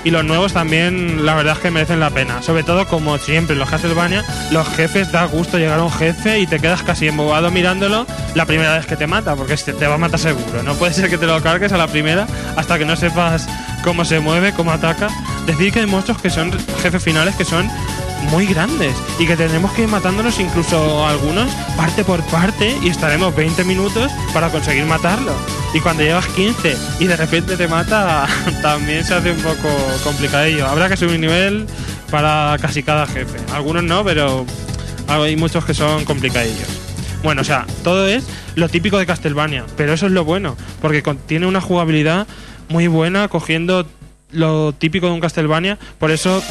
Y 0.04 0.12
los 0.12 0.24
nuevos 0.24 0.54
también, 0.54 1.26
la 1.26 1.36
verdad 1.36 1.56
es 1.56 1.60
que 1.60 1.72
merecen 1.72 2.00
la 2.00 2.10
pena. 2.10 2.42
Sobre 2.42 2.64
todo, 2.64 2.88
como 2.88 3.18
siempre 3.18 3.54
en 3.54 3.60
los 3.60 3.70
Castlevania, 3.70 4.24
los 4.52 4.68
jefes 4.70 5.12
da 5.12 5.26
gusto 5.26 5.58
llegar 5.58 5.80
a 5.80 5.84
un 5.84 5.92
jefe 5.92 6.40
y 6.40 6.48
te 6.48 6.60
quedas 6.60 6.84
casi 6.84 7.08
embobado 7.08 7.52
mirándolo 7.52 8.06
la 8.36 8.46
primera 8.46 8.78
vez 8.78 8.86
que 8.86 8.96
te 8.96 9.08
mata, 9.08 9.36
porque 9.36 9.56
te 9.56 9.88
va 9.88 9.96
a 9.96 9.98
matar 9.98 10.20
seguro. 10.20 10.64
No 10.64 10.76
puede 10.76 10.94
ser 10.94 11.10
que 11.10 11.18
te 11.18 11.26
lo 11.26 11.42
cargues 11.42 11.72
a 11.72 11.78
la 11.78 11.88
primera 11.88 12.28
hasta 12.56 12.78
que 12.78 12.86
no 12.86 12.96
sepas 12.96 13.48
cómo 13.84 14.06
se 14.06 14.20
mueve, 14.20 14.54
cómo 14.54 14.72
ataca. 14.72 15.10
Decir 15.46 15.74
que 15.74 15.80
hay 15.80 15.88
monstruos 15.88 16.22
que 16.22 16.30
son 16.30 16.52
jefes 16.82 17.04
finales 17.04 17.36
que 17.36 17.46
son 17.46 17.70
muy 18.32 18.46
grandes 18.46 18.96
y 19.20 19.28
que 19.28 19.38
tenemos 19.38 19.72
que 19.74 19.84
ir 19.84 19.88
matándolos 19.88 20.40
incluso 20.40 21.06
algunos 21.06 21.52
parte 21.76 22.04
por 22.04 22.22
parte 22.24 22.76
y 22.82 22.90
estaremos 22.90 23.36
20 23.36 23.64
minutos 23.64 24.12
para 24.34 24.50
conseguir 24.50 24.86
matarlo. 24.86 25.34
Y 25.74 25.80
cuando 25.82 26.04
llevas 26.04 26.26
15 26.28 26.78
y 27.00 27.08
de 27.08 27.16
repente 27.16 27.58
te 27.58 27.68
mata, 27.68 28.28
también 28.62 29.04
se 29.04 29.14
hace 29.14 29.32
un 29.32 29.40
poco 29.40 29.70
complicadillo. 30.04 30.66
Habrá 30.66 30.90
que 30.90 30.98
subir 30.98 31.20
nivel 31.20 31.68
para 32.10 32.58
casi 32.62 32.84
cada 32.84 33.06
jefe. 33.06 33.38
Algunos 33.54 33.84
no, 33.84 34.04
pero 34.04 34.46
hay 35.08 35.36
muchos 35.36 35.66
que 35.66 35.74
son 35.74 36.06
complicadillos. 36.06 36.68
Bueno, 37.24 37.42
o 37.42 37.46
sea, 37.46 37.66
todo 37.84 38.08
es 38.08 38.26
lo 38.56 38.70
típico 38.70 38.98
de 38.98 39.06
Castlevania, 39.06 39.66
pero 39.76 39.94
eso 39.94 40.06
es 40.06 40.12
lo 40.12 40.24
bueno, 40.24 40.56
porque 40.82 41.04
tiene 41.26 41.46
una 41.46 41.62
jugabilidad 41.62 42.28
muy 42.70 42.88
buena 42.88 43.28
cogiendo 43.28 43.86
lo 44.32 44.74
típico 44.74 45.08
de 45.08 45.14
un 45.14 45.20
Castlevania, 45.20 45.78
por 46.00 46.12
eso 46.12 46.44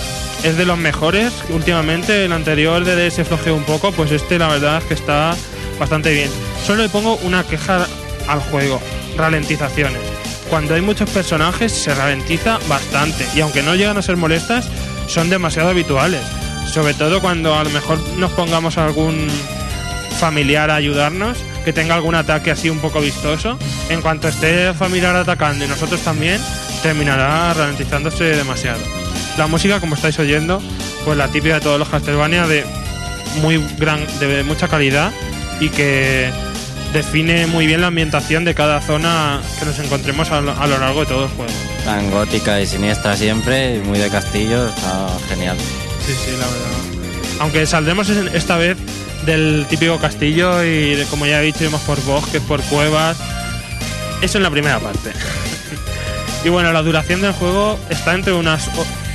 es 0.45 0.57
de 0.57 0.65
los 0.65 0.79
mejores. 0.79 1.33
Últimamente 1.51 2.25
el 2.25 2.33
anterior 2.33 2.85
de 2.85 3.09
DS 3.09 3.27
flojeó 3.27 3.55
un 3.55 3.65
poco, 3.65 3.93
pues 3.93 4.13
este 4.13 4.39
la 4.39 4.49
verdad 4.49 4.79
es 4.79 4.85
que 4.85 4.95
está 4.95 5.35
bastante 5.79 6.13
bien. 6.13 6.31
Solo 6.65 6.83
le 6.83 6.89
pongo 6.89 7.17
una 7.23 7.45
queja 7.45 7.87
al 8.29 8.41
juego, 8.41 8.81
ralentizaciones. 9.17 10.01
Cuando 10.51 10.75
hay 10.75 10.81
muchos 10.81 11.11
personajes 11.11 11.73
se 11.73 11.95
ralentiza 11.95 12.59
bastante 12.69 13.27
y 13.35 13.41
aunque 13.41 13.63
no 13.63 13.75
llegan 13.75 13.97
a 13.97 14.03
ser 14.03 14.17
molestas, 14.17 14.69
son 15.09 15.29
demasiado 15.31 15.71
habituales. 15.71 16.23
Sobre 16.73 16.95
todo 16.95 17.21
cuando 17.21 17.55
a 17.55 17.65
lo 17.65 17.71
mejor 17.71 17.99
nos 18.19 18.33
pongamos 18.33 18.79
algún 18.79 19.29
familiar 20.19 20.71
a 20.71 20.77
ayudarnos, 20.77 21.39
que 21.65 21.73
tenga 21.73 21.95
algún 21.95 22.15
ataque 22.15 22.51
así 22.51 22.71
un 22.71 22.79
poco 22.79 23.01
vistoso. 23.01 23.59
En 23.89 24.03
cuanto 24.03 24.29
esté 24.29 24.69
el 24.69 24.75
familiar 24.75 25.17
atacando 25.17 25.65
y 25.65 25.69
nosotros 25.69 26.01
también, 26.01 26.41
terminará 26.83 27.53
ralentizándose 27.55 28.25
demasiado. 28.25 28.81
La 29.37 29.47
música, 29.47 29.81
como 29.81 29.95
estáis 29.95 30.19
oyendo, 30.19 30.63
pues 31.05 31.17
la 31.17 31.29
típica 31.29 31.55
de 31.55 31.61
todos 31.61 31.79
los 31.79 31.89
Castlevania 31.89 32.47
de 32.47 32.65
muy 33.43 33.63
gran, 33.79 34.01
de 34.19 34.43
mucha 34.45 34.69
calidad 34.69 35.13
y 35.61 35.69
que 35.69 36.31
define 36.93 37.47
muy 37.47 37.67
bien 37.67 37.81
la 37.81 37.89
ambientación 37.89 38.45
de 38.45 38.55
cada 38.55 38.81
zona 38.81 39.41
que 39.59 39.67
nos 39.67 39.79
encontremos 39.79 40.31
a 40.31 40.41
lo, 40.41 40.53
a 40.53 40.67
lo 40.67 40.79
largo 40.79 41.01
de 41.01 41.07
todo 41.07 41.25
el 41.25 41.31
juego. 41.31 41.53
Tan 41.85 42.11
gótica 42.11 42.61
y 42.61 42.67
siniestra 42.67 43.17
siempre, 43.17 43.77
y 43.77 43.79
muy 43.81 43.99
de 43.99 44.09
castillo, 44.09 44.69
está 44.69 45.09
genial. 45.29 45.57
Sí, 46.05 46.13
sí, 46.13 46.31
la 46.33 46.47
verdad. 46.47 46.77
Aunque 47.41 47.67
saldremos 47.67 48.09
esta 48.09 48.57
vez 48.57 48.77
del 49.27 49.67
típico 49.69 49.99
castillo 49.99 50.63
y 50.65 50.95
de, 50.95 51.05
como 51.07 51.27
ya 51.27 51.43
he 51.43 51.45
dicho, 51.45 51.65
iremos 51.65 51.83
por 51.83 52.03
bosques, 52.05 52.41
por 52.43 52.63
cuevas. 52.63 53.19
Eso 54.23 54.39
en 54.39 54.45
la 54.45 54.51
primera 54.51 54.79
parte. 54.79 55.13
y 56.45 56.49
bueno, 56.49 56.73
la 56.73 56.83
duración 56.83 57.21
del 57.21 57.33
juego 57.33 57.79
está 57.91 58.15
entre 58.15 58.33
unas 58.33 58.71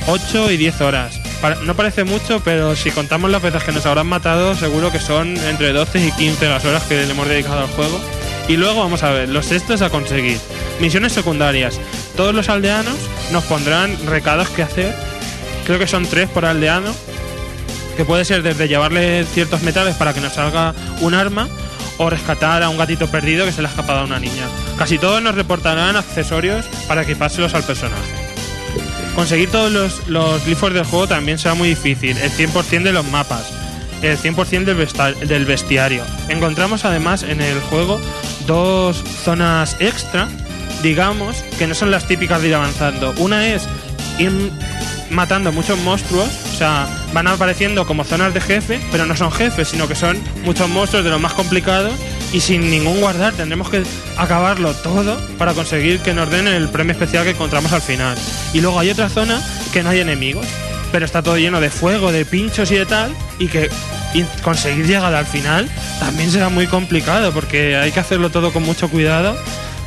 8 0.06 0.50
y 0.52 0.56
10 0.56 0.80
horas. 0.82 1.21
No 1.64 1.74
parece 1.74 2.04
mucho, 2.04 2.40
pero 2.44 2.76
si 2.76 2.92
contamos 2.92 3.28
las 3.30 3.42
veces 3.42 3.64
que 3.64 3.72
nos 3.72 3.84
habrán 3.84 4.06
matado, 4.06 4.54
seguro 4.54 4.92
que 4.92 5.00
son 5.00 5.36
entre 5.36 5.72
12 5.72 6.06
y 6.06 6.12
15 6.12 6.48
las 6.48 6.64
horas 6.64 6.84
que 6.84 7.04
le 7.04 7.10
hemos 7.10 7.28
dedicado 7.28 7.60
al 7.60 7.66
juego. 7.68 8.00
Y 8.48 8.56
luego 8.56 8.80
vamos 8.80 9.02
a 9.02 9.10
ver, 9.10 9.28
los 9.28 9.50
extras 9.50 9.82
a 9.82 9.90
conseguir. 9.90 10.38
Misiones 10.80 11.12
secundarias. 11.12 11.80
Todos 12.16 12.34
los 12.34 12.48
aldeanos 12.48 12.94
nos 13.32 13.42
pondrán 13.44 13.96
recados 14.06 14.50
que 14.50 14.62
hacer. 14.62 14.94
Creo 15.66 15.80
que 15.80 15.86
son 15.88 16.06
tres 16.06 16.28
por 16.28 16.44
aldeano 16.44 16.94
que 17.96 18.04
puede 18.04 18.24
ser 18.24 18.42
desde 18.42 18.68
llevarle 18.68 19.24
ciertos 19.24 19.62
metales 19.62 19.96
para 19.96 20.14
que 20.14 20.20
nos 20.20 20.34
salga 20.34 20.74
un 21.00 21.14
arma 21.14 21.48
o 21.98 22.08
rescatar 22.08 22.62
a 22.62 22.68
un 22.68 22.78
gatito 22.78 23.10
perdido 23.10 23.44
que 23.44 23.52
se 23.52 23.62
le 23.62 23.68
ha 23.68 23.70
escapado 23.70 24.00
a 24.00 24.04
una 24.04 24.18
niña. 24.18 24.46
Casi 24.78 24.98
todos 24.98 25.20
nos 25.22 25.34
reportarán 25.34 25.96
accesorios 25.96 26.66
para 26.88 27.02
equipárselos 27.02 27.54
al 27.54 27.64
personaje. 27.64 28.21
Conseguir 29.14 29.50
todos 29.50 29.70
los, 29.70 30.08
los 30.08 30.44
glifos 30.44 30.72
del 30.72 30.84
juego 30.84 31.06
también 31.06 31.38
será 31.38 31.54
muy 31.54 31.68
difícil, 31.68 32.16
el 32.16 32.30
100% 32.30 32.82
de 32.82 32.92
los 32.92 33.06
mapas, 33.06 33.52
el 34.00 34.18
100% 34.18 34.64
del, 34.64 35.28
del 35.28 35.44
bestiario. 35.44 36.02
Encontramos 36.28 36.84
además 36.84 37.22
en 37.22 37.40
el 37.40 37.60
juego 37.60 38.00
dos 38.46 38.96
zonas 39.24 39.76
extra, 39.80 40.28
digamos, 40.82 41.44
que 41.58 41.66
no 41.66 41.74
son 41.74 41.90
las 41.90 42.06
típicas 42.08 42.40
de 42.40 42.48
ir 42.48 42.54
avanzando. 42.54 43.14
Una 43.18 43.46
es 43.46 43.68
ir 44.18 44.32
matando 45.10 45.52
muchos 45.52 45.78
monstruos, 45.80 46.28
o 46.54 46.56
sea, 46.56 46.88
van 47.12 47.26
apareciendo 47.26 47.86
como 47.86 48.04
zonas 48.04 48.32
de 48.34 48.40
jefe, 48.40 48.80
pero 48.90 49.06
no 49.06 49.14
son 49.16 49.30
jefes, 49.30 49.68
sino 49.68 49.86
que 49.86 49.94
son 49.94 50.18
muchos 50.44 50.68
monstruos 50.68 51.04
de 51.04 51.10
los 51.10 51.20
más 51.20 51.34
complicados 51.34 51.92
y 52.32 52.40
sin 52.40 52.70
ningún 52.70 53.00
guardar. 53.00 53.32
Tendremos 53.34 53.68
que 53.70 53.82
acabarlo 54.16 54.74
todo 54.74 55.18
para 55.38 55.54
conseguir 55.54 56.00
que 56.00 56.14
nos 56.14 56.30
den 56.30 56.46
el 56.48 56.68
premio 56.68 56.92
especial 56.92 57.24
que 57.24 57.30
encontramos 57.30 57.72
al 57.72 57.82
final. 57.82 58.16
Y 58.52 58.60
luego 58.60 58.78
hay 58.78 58.90
otra 58.90 59.08
zona 59.08 59.42
que 59.72 59.82
no 59.82 59.90
hay 59.90 60.00
enemigos, 60.00 60.46
pero 60.90 61.04
está 61.04 61.22
todo 61.22 61.38
lleno 61.38 61.60
de 61.60 61.70
fuego, 61.70 62.12
de 62.12 62.24
pinchos 62.24 62.70
y 62.70 62.76
de 62.76 62.86
tal, 62.86 63.14
y 63.38 63.48
que 63.48 63.70
conseguir 64.42 64.86
llegar 64.86 65.14
al 65.14 65.24
final 65.24 65.70
también 65.98 66.30
será 66.30 66.50
muy 66.50 66.66
complicado 66.66 67.32
porque 67.32 67.76
hay 67.76 67.92
que 67.92 68.00
hacerlo 68.00 68.28
todo 68.28 68.52
con 68.52 68.62
mucho 68.62 68.90
cuidado 68.90 69.34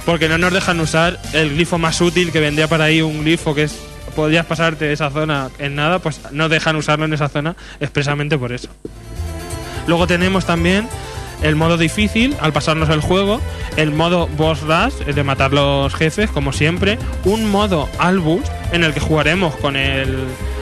porque 0.03 0.27
no 0.27 0.39
nos 0.39 0.51
dejan 0.51 0.79
usar 0.79 1.19
el 1.33 1.51
glifo 1.51 1.77
más 1.77 2.01
útil 2.01 2.31
que 2.31 2.39
vendría 2.39 2.67
para 2.67 2.85
ahí 2.85 3.03
un 3.03 3.23
glifo 3.23 3.53
que 3.53 3.63
es 3.63 3.75
podrías 4.15 4.45
pasarte 4.45 4.91
esa 4.91 5.11
zona 5.11 5.49
en 5.59 5.75
nada, 5.75 5.99
pues 5.99 6.21
no 6.31 6.49
dejan 6.49 6.75
usarlo 6.77 7.05
en 7.05 7.13
esa 7.13 7.29
zona 7.29 7.55
expresamente 7.79 8.37
por 8.37 8.53
eso. 8.53 8.69
Luego 9.87 10.07
tenemos 10.07 10.45
también 10.45 10.87
el 11.45 11.55
modo 11.55 11.77
difícil 11.77 12.35
al 12.41 12.53
pasarnos 12.53 12.89
el 12.89 13.01
juego, 13.01 13.39
el 13.77 13.91
modo 13.91 14.27
boss 14.27 14.61
rush, 14.61 15.05
de 15.05 15.23
matar 15.23 15.53
los 15.53 15.93
jefes 15.93 16.29
como 16.29 16.51
siempre, 16.51 16.97
un 17.23 17.49
modo 17.49 17.87
albus 17.99 18.43
en 18.71 18.83
el 18.83 18.93
que 18.93 18.99
jugaremos 18.99 19.55
con 19.57 19.75
el 19.75 20.17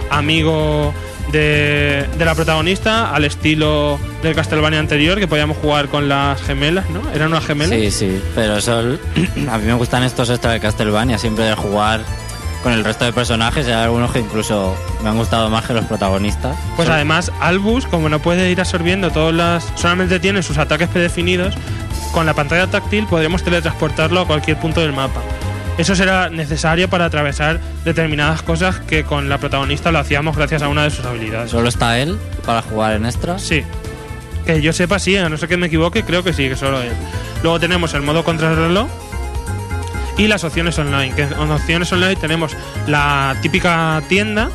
amigo 0.09 0.93
de, 1.31 2.05
de 2.17 2.25
la 2.25 2.35
protagonista 2.35 3.13
al 3.13 3.23
estilo 3.23 3.97
del 4.21 4.35
Castlevania 4.35 4.79
anterior, 4.79 5.19
que 5.19 5.27
podíamos 5.27 5.57
jugar 5.57 5.87
con 5.87 6.09
las 6.09 6.41
gemelas, 6.41 6.89
¿no? 6.89 7.01
¿Eran 7.11 7.29
unas 7.29 7.45
gemelas? 7.45 7.79
Sí, 7.79 7.91
sí, 7.91 8.21
pero 8.35 8.57
eso, 8.57 8.79
a 9.49 9.57
mí 9.57 9.65
me 9.65 9.73
gustan 9.73 10.03
estos 10.03 10.29
extra 10.29 10.51
de 10.51 10.59
Castlevania, 10.59 11.17
siempre 11.17 11.45
de 11.45 11.55
jugar 11.55 12.01
con 12.63 12.71
el 12.71 12.83
resto 12.83 13.03
de 13.03 13.11
personajes 13.11 13.67
hay 13.67 13.73
algunos 13.73 14.11
que 14.11 14.19
incluso 14.19 14.75
me 15.03 15.09
han 15.09 15.17
gustado 15.17 15.49
más 15.49 15.65
que 15.65 15.73
los 15.73 15.83
protagonistas. 15.85 16.57
Pues 16.77 16.87
además, 16.87 17.31
Albus, 17.41 17.85
como 17.85 18.07
no 18.07 18.19
puede 18.19 18.49
ir 18.49 18.59
absorbiendo 18.61 19.11
todas 19.11 19.35
las. 19.35 19.71
solamente 19.75 20.19
tiene 20.21 20.41
sus 20.41 20.57
ataques 20.57 20.87
predefinidos, 20.87 21.53
con 22.13 22.25
la 22.25 22.33
pantalla 22.33 22.67
táctil 22.67 23.05
podremos 23.05 23.43
teletransportarlo 23.43 24.21
a 24.21 24.27
cualquier 24.27 24.57
punto 24.57 24.79
del 24.79 24.93
mapa. 24.93 25.21
Eso 25.77 25.95
será 25.95 26.29
necesario 26.29 26.87
para 26.89 27.05
atravesar 27.05 27.59
determinadas 27.83 28.43
cosas 28.43 28.79
que 28.79 29.03
con 29.03 29.27
la 29.27 29.39
protagonista 29.39 29.91
lo 29.91 29.99
hacíamos 29.99 30.37
gracias 30.37 30.61
a 30.61 30.69
una 30.69 30.83
de 30.83 30.91
sus 30.91 31.03
habilidades. 31.03 31.51
¿Solo 31.51 31.67
está 31.67 31.99
él 31.99 32.17
para 32.45 32.61
jugar 32.61 32.93
en 32.93 33.05
extra? 33.05 33.39
Sí. 33.39 33.63
Que 34.45 34.61
yo 34.61 34.71
sepa, 34.71 34.99
sí, 34.99 35.17
a 35.17 35.27
no 35.29 35.37
ser 35.37 35.49
que 35.49 35.57
me 35.57 35.67
equivoque, 35.67 36.03
creo 36.03 36.23
que 36.23 36.31
sí, 36.31 36.47
que 36.47 36.55
solo 36.55 36.81
él. 36.81 36.91
Luego 37.41 37.59
tenemos 37.59 37.93
el 37.93 38.03
modo 38.03 38.23
contrarreloj 38.23 38.87
y 40.17 40.27
las 40.27 40.43
opciones 40.43 40.77
online. 40.79 41.13
Que 41.15 41.23
en 41.23 41.51
opciones 41.51 41.91
online 41.91 42.15
tenemos 42.15 42.55
la 42.87 43.35
típica 43.41 44.01
tienda 44.07 44.49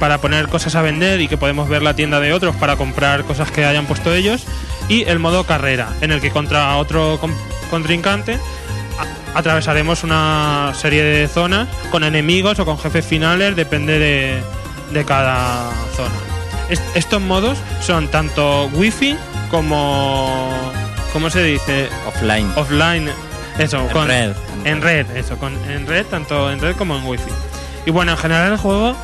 para 0.00 0.18
poner 0.18 0.48
cosas 0.48 0.74
a 0.74 0.82
vender 0.82 1.20
y 1.20 1.28
que 1.28 1.36
podemos 1.36 1.68
ver 1.68 1.82
la 1.82 1.94
tienda 1.94 2.20
de 2.20 2.32
otros 2.32 2.54
para 2.56 2.76
comprar 2.76 3.24
cosas 3.24 3.50
que 3.50 3.64
hayan 3.64 3.86
puesto 3.86 4.12
ellos. 4.14 4.44
Y 4.88 5.04
el 5.04 5.18
modo 5.18 5.44
carrera, 5.44 5.88
en 6.00 6.12
el 6.12 6.20
que 6.20 6.30
contra 6.30 6.76
otro 6.76 7.18
con- 7.20 7.34
contrincante 7.70 8.38
atravesaremos 9.34 10.04
una 10.04 10.72
serie 10.76 11.02
de 11.02 11.26
zonas 11.26 11.68
con 11.90 12.04
enemigos 12.04 12.58
o 12.60 12.64
con 12.64 12.78
jefes 12.78 13.04
finales, 13.04 13.56
depende 13.56 13.98
de, 13.98 14.42
de 14.92 15.04
cada 15.04 15.70
zona. 15.96 16.14
Est- 16.68 16.96
estos 16.96 17.20
modos 17.20 17.58
son 17.80 18.08
tanto 18.08 18.66
wifi 18.74 19.16
como... 19.50 20.50
¿Cómo 21.12 21.30
se 21.30 21.42
dice? 21.44 21.88
Offline. 22.06 22.50
Offline. 22.56 23.08
Eso, 23.58 23.78
En 23.80 23.88
con, 23.88 24.08
red. 24.08 24.32
En 24.64 24.82
red, 24.82 25.06
eso, 25.16 25.36
con, 25.38 25.52
en 25.70 25.86
red, 25.86 26.04
tanto 26.06 26.50
en 26.50 26.60
red 26.60 26.74
como 26.76 26.96
en 26.96 27.06
wifi. 27.06 27.30
Y 27.86 27.90
bueno, 27.90 28.12
en 28.12 28.18
general 28.18 28.52
el 28.52 28.58
juego 28.58 28.96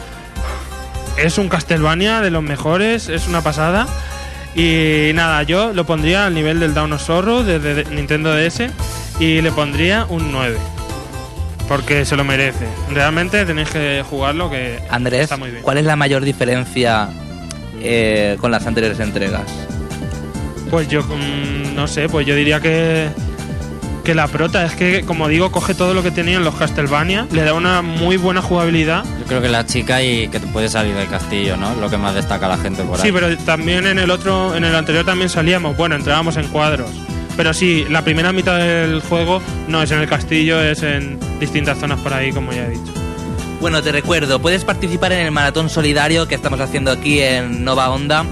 es 1.16 1.38
un 1.38 1.48
Castlevania 1.48 2.20
de 2.20 2.30
los 2.30 2.42
mejores, 2.42 3.08
es 3.08 3.28
una 3.28 3.42
pasada. 3.42 3.86
Y 4.54 5.12
nada, 5.14 5.42
yo 5.44 5.72
lo 5.72 5.84
pondría 5.86 6.26
al 6.26 6.34
nivel 6.34 6.58
del 6.58 6.74
Down 6.74 6.92
of 6.94 7.02
Sorrow 7.02 7.42
de, 7.44 7.58
de- 7.60 7.74
de 7.84 7.84
Nintendo 7.94 8.34
DS 8.34 8.62
y 9.20 9.40
le 9.42 9.52
pondría 9.52 10.06
un 10.08 10.32
9. 10.32 10.56
Porque 11.68 12.04
se 12.04 12.16
lo 12.16 12.24
merece. 12.24 12.66
Realmente 12.90 13.44
tenéis 13.44 13.68
que 13.70 14.02
jugarlo 14.08 14.50
que 14.50 14.80
Andrés, 14.90 15.22
está 15.22 15.36
muy 15.36 15.50
bien. 15.50 15.62
¿cuál 15.62 15.78
es 15.78 15.84
la 15.84 15.94
mayor 15.94 16.24
diferencia 16.24 17.08
eh, 17.80 18.36
con 18.40 18.50
las 18.50 18.66
anteriores 18.66 18.98
entregas? 18.98 19.42
Pues 20.68 20.88
yo 20.88 21.02
mm, 21.04 21.74
no 21.76 21.86
sé, 21.86 22.08
pues 22.08 22.26
yo 22.26 22.34
diría 22.34 22.58
que 22.60 23.08
que 24.10 24.14
la 24.16 24.26
prota 24.26 24.64
es 24.64 24.72
que 24.72 25.02
como 25.02 25.28
digo 25.28 25.52
coge 25.52 25.72
todo 25.72 25.94
lo 25.94 26.02
que 26.02 26.10
tenían 26.10 26.42
los 26.42 26.56
Castlevania, 26.56 27.28
le 27.30 27.44
da 27.44 27.54
una 27.54 27.80
muy 27.80 28.16
buena 28.16 28.42
jugabilidad. 28.42 29.04
Yo 29.20 29.24
creo 29.26 29.40
que 29.40 29.48
la 29.48 29.64
chica 29.66 30.02
y 30.02 30.26
que 30.26 30.40
te 30.40 30.48
puede 30.48 30.68
salir 30.68 30.96
del 30.96 31.06
castillo, 31.06 31.56
¿no? 31.56 31.76
Lo 31.76 31.88
que 31.88 31.96
más 31.96 32.16
destaca 32.16 32.48
la 32.48 32.58
gente 32.58 32.82
por 32.82 32.96
ahí. 32.96 33.06
Sí, 33.06 33.12
pero 33.12 33.38
también 33.44 33.86
en 33.86 34.00
el 34.00 34.10
otro, 34.10 34.56
en 34.56 34.64
el 34.64 34.74
anterior 34.74 35.04
también 35.04 35.30
salíamos, 35.30 35.76
bueno, 35.76 35.94
entrábamos 35.94 36.36
en 36.38 36.48
cuadros. 36.48 36.90
Pero 37.36 37.54
sí, 37.54 37.86
la 37.88 38.02
primera 38.02 38.32
mitad 38.32 38.58
del 38.58 39.00
juego 39.00 39.40
no 39.68 39.80
es 39.80 39.92
en 39.92 40.00
el 40.00 40.08
castillo, 40.08 40.60
es 40.60 40.82
en 40.82 41.20
distintas 41.38 41.78
zonas 41.78 42.00
por 42.00 42.12
ahí, 42.12 42.32
como 42.32 42.52
ya 42.52 42.66
he 42.66 42.70
dicho. 42.70 42.92
Bueno, 43.60 43.80
te 43.80 43.92
recuerdo, 43.92 44.40
puedes 44.40 44.64
participar 44.64 45.12
en 45.12 45.20
el 45.20 45.30
maratón 45.30 45.70
solidario 45.70 46.26
que 46.26 46.34
estamos 46.34 46.58
haciendo 46.58 46.90
aquí 46.90 47.20
en 47.20 47.62
Nova 47.62 47.90
Onda 47.90 48.24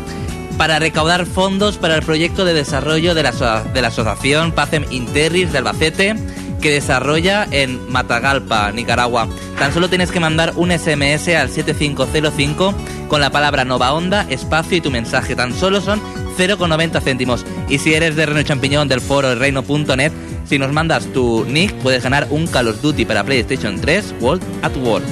para 0.59 0.79
recaudar 0.79 1.25
fondos 1.25 1.79
para 1.79 1.94
el 1.94 2.03
proyecto 2.03 2.44
de 2.44 2.53
desarrollo 2.53 3.14
de 3.14 3.23
la, 3.23 3.64
de 3.73 3.81
la 3.81 3.88
asociación 3.88 4.53
Pacem 4.53 4.85
Interris 4.90 5.53
de 5.53 5.59
Albacete 5.59 6.16
que 6.61 6.73
desarrolla 6.73 7.47
en 7.51 7.90
Matagalpa, 7.90 8.73
Nicaragua. 8.73 9.29
Tan 9.59 9.73
solo 9.73 9.88
tienes 9.88 10.11
que 10.11 10.21
mandar 10.21 10.53
un 10.57 10.71
SMS 10.71 11.29
al 11.29 11.51
7505 11.51 12.75
con 13.09 13.21
la 13.21 13.31
palabra 13.31 13.64
Nova 13.64 13.92
Onda, 13.92 14.27
espacio 14.29 14.77
y 14.77 14.81
tu 14.81 14.90
mensaje. 14.90 15.37
Tan 15.37 15.55
solo 15.55 15.81
son 15.81 16.01
0,90 16.37 17.01
céntimos. 17.01 17.44
Y 17.68 17.79
si 17.79 17.94
eres 17.94 18.16
de 18.16 18.27
Reino 18.27 18.42
Champiñón 18.42 18.88
del 18.88 19.01
foro 19.01 19.35
reino.net, 19.35 20.12
si 20.49 20.59
nos 20.59 20.73
mandas 20.73 21.07
tu 21.12 21.44
nick, 21.44 21.73
puedes 21.75 22.03
ganar 22.03 22.27
un 22.31 22.47
Call 22.47 22.68
of 22.68 22.81
Duty 22.83 23.05
para 23.05 23.25
PlayStation 23.25 23.81
3 23.81 24.14
World 24.21 24.42
at 24.62 24.77
War. 24.79 25.03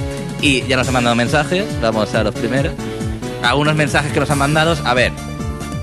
Y 0.41 0.63
ya 0.67 0.77
nos 0.77 0.87
han 0.87 0.93
mandado 0.93 1.15
mensajes, 1.15 1.65
vamos 1.81 2.13
a 2.13 2.23
los 2.23 2.35
primeros. 2.35 2.73
Algunos 3.43 3.75
mensajes 3.75 4.11
que 4.11 4.19
nos 4.19 4.29
han 4.29 4.39
mandado, 4.39 4.75
a 4.83 4.93
ver. 4.93 5.11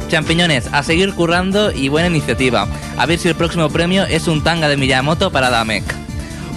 Champiñones, 0.09 0.69
a 0.73 0.83
seguir 0.83 1.15
currando 1.15 1.73
y 1.73 1.89
buena 1.89 2.09
iniciativa. 2.09 2.67
A 2.97 3.07
ver 3.07 3.19
si 3.19 3.29
el 3.29 3.35
próximo 3.35 3.69
premio 3.69 4.05
es 4.05 4.29
un 4.29 4.43
tanga 4.43 4.69
de 4.69 4.77
Miyamoto 4.77 5.31
para 5.31 5.51
Damek. 5.51 5.85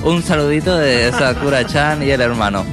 Un 0.04 0.24
saludito 0.24 0.78
de 0.78 1.12
Sakura-chan 1.12 2.04
y 2.04 2.12
el 2.12 2.22
hermano. 2.22 2.66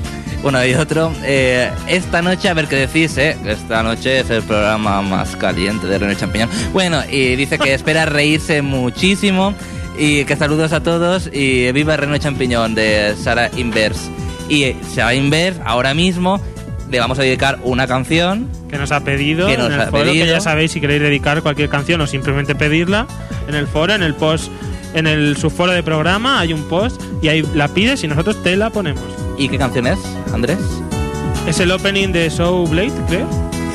Bueno, 0.42 0.62
y 0.62 0.74
otro, 0.74 1.10
eh, 1.22 1.70
esta 1.88 2.20
noche, 2.20 2.50
a 2.50 2.54
ver 2.54 2.68
qué 2.68 2.76
decís, 2.76 3.16
¿eh? 3.16 3.34
Esta 3.46 3.82
noche 3.82 4.20
es 4.20 4.28
el 4.28 4.42
programa 4.42 5.00
más 5.00 5.36
caliente 5.36 5.86
de 5.86 5.98
Reino 5.98 6.14
Champiñón. 6.14 6.50
Bueno, 6.74 7.02
y 7.10 7.34
dice 7.34 7.58
que 7.58 7.72
espera 7.72 8.04
reírse 8.04 8.60
muchísimo 8.60 9.54
y 9.98 10.26
que 10.26 10.36
saludos 10.36 10.72
a 10.74 10.82
todos 10.82 11.30
y 11.32 11.72
viva 11.72 11.96
Reino 11.96 12.18
Champiñón 12.18 12.74
de 12.74 13.14
Sara 13.16 13.50
Inverse. 13.56 14.10
Y 14.50 14.76
Sara 14.94 15.14
Inverse, 15.14 15.62
ahora 15.64 15.94
mismo, 15.94 16.42
le 16.94 17.00
vamos 17.00 17.18
a 17.18 17.22
dedicar 17.22 17.58
una 17.64 17.86
canción 17.86 18.48
Que 18.70 18.78
nos 18.78 18.92
ha 18.92 19.00
pedido 19.00 19.46
Que 19.48 19.56
nos 19.58 19.66
en 19.66 19.72
el 19.74 19.80
ha 19.80 19.86
foro, 19.86 20.04
pedido. 20.04 20.24
que 20.24 20.30
ya 20.30 20.40
sabéis 20.40 20.72
si 20.72 20.80
queréis 20.80 21.02
dedicar 21.02 21.42
cualquier 21.42 21.68
canción 21.68 22.00
o 22.00 22.06
simplemente 22.06 22.54
pedirla 22.54 23.06
en 23.48 23.54
el 23.54 23.66
foro, 23.66 23.92
en 23.94 24.02
el 24.02 24.14
post, 24.14 24.50
en 24.94 25.06
el 25.06 25.36
subforo 25.36 25.72
de 25.72 25.82
programa 25.82 26.38
hay 26.40 26.52
un 26.52 26.62
post 26.68 27.02
y 27.20 27.28
ahí 27.28 27.44
la 27.54 27.68
pides 27.68 28.02
y 28.04 28.08
nosotros 28.08 28.42
te 28.42 28.56
la 28.56 28.70
ponemos. 28.70 29.02
¿Y 29.36 29.48
qué 29.48 29.58
canción 29.58 29.86
es, 29.88 29.98
Andrés? 30.32 30.58
Es 31.48 31.58
el 31.60 31.70
opening 31.72 32.08
de 32.12 32.30
Show 32.30 32.66
Blade, 32.68 32.92
creo. 33.08 33.28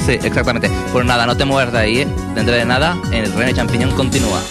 Sí, 0.06 0.14
exactamente. 0.14 0.72
Pues 0.94 1.06
nada, 1.06 1.26
no 1.28 1.36
te 1.38 1.46
muevas 1.46 1.72
de 1.74 1.80
ahí. 1.80 1.98
¿eh? 2.00 2.08
Dentro 2.34 2.56
de 2.56 2.66
nada, 2.66 2.98
el 3.12 3.32
Reino 3.34 3.54
Champiñón 3.56 3.92
continúa. 3.92 4.42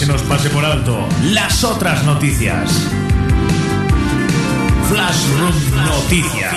Que 0.00 0.06
nos 0.06 0.22
pase 0.22 0.48
por 0.48 0.64
alto. 0.64 1.06
Las 1.24 1.62
otras 1.62 2.02
noticias. 2.04 2.88
Flashroom 4.88 5.52
Noticias. 5.84 6.54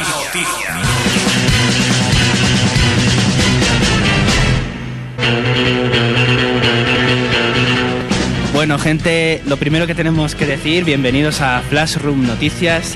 Bueno, 8.53 8.79
gente, 8.79 9.41
lo 9.45 9.57
primero 9.57 9.87
que 9.87 9.95
tenemos 9.95 10.35
que 10.35 10.45
decir, 10.45 10.85
bienvenidos 10.85 11.41
a 11.41 11.61
Flashroom 11.67 12.25
Noticias 12.25 12.95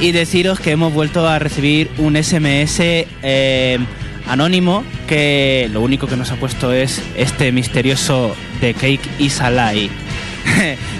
y 0.00 0.10
deciros 0.10 0.58
que 0.58 0.72
hemos 0.72 0.92
vuelto 0.92 1.28
a 1.28 1.38
recibir 1.38 1.88
un 1.98 2.20
SMS 2.20 2.80
eh, 2.80 3.78
anónimo 4.26 4.82
lo 5.70 5.80
único 5.80 6.08
que 6.08 6.16
nos 6.16 6.32
ha 6.32 6.36
puesto 6.36 6.72
es 6.72 7.00
este 7.16 7.52
misterioso 7.52 8.34
The 8.60 8.74
Cake 8.74 9.08
is 9.18 9.40
a 9.40 9.50
Lie. 9.50 9.90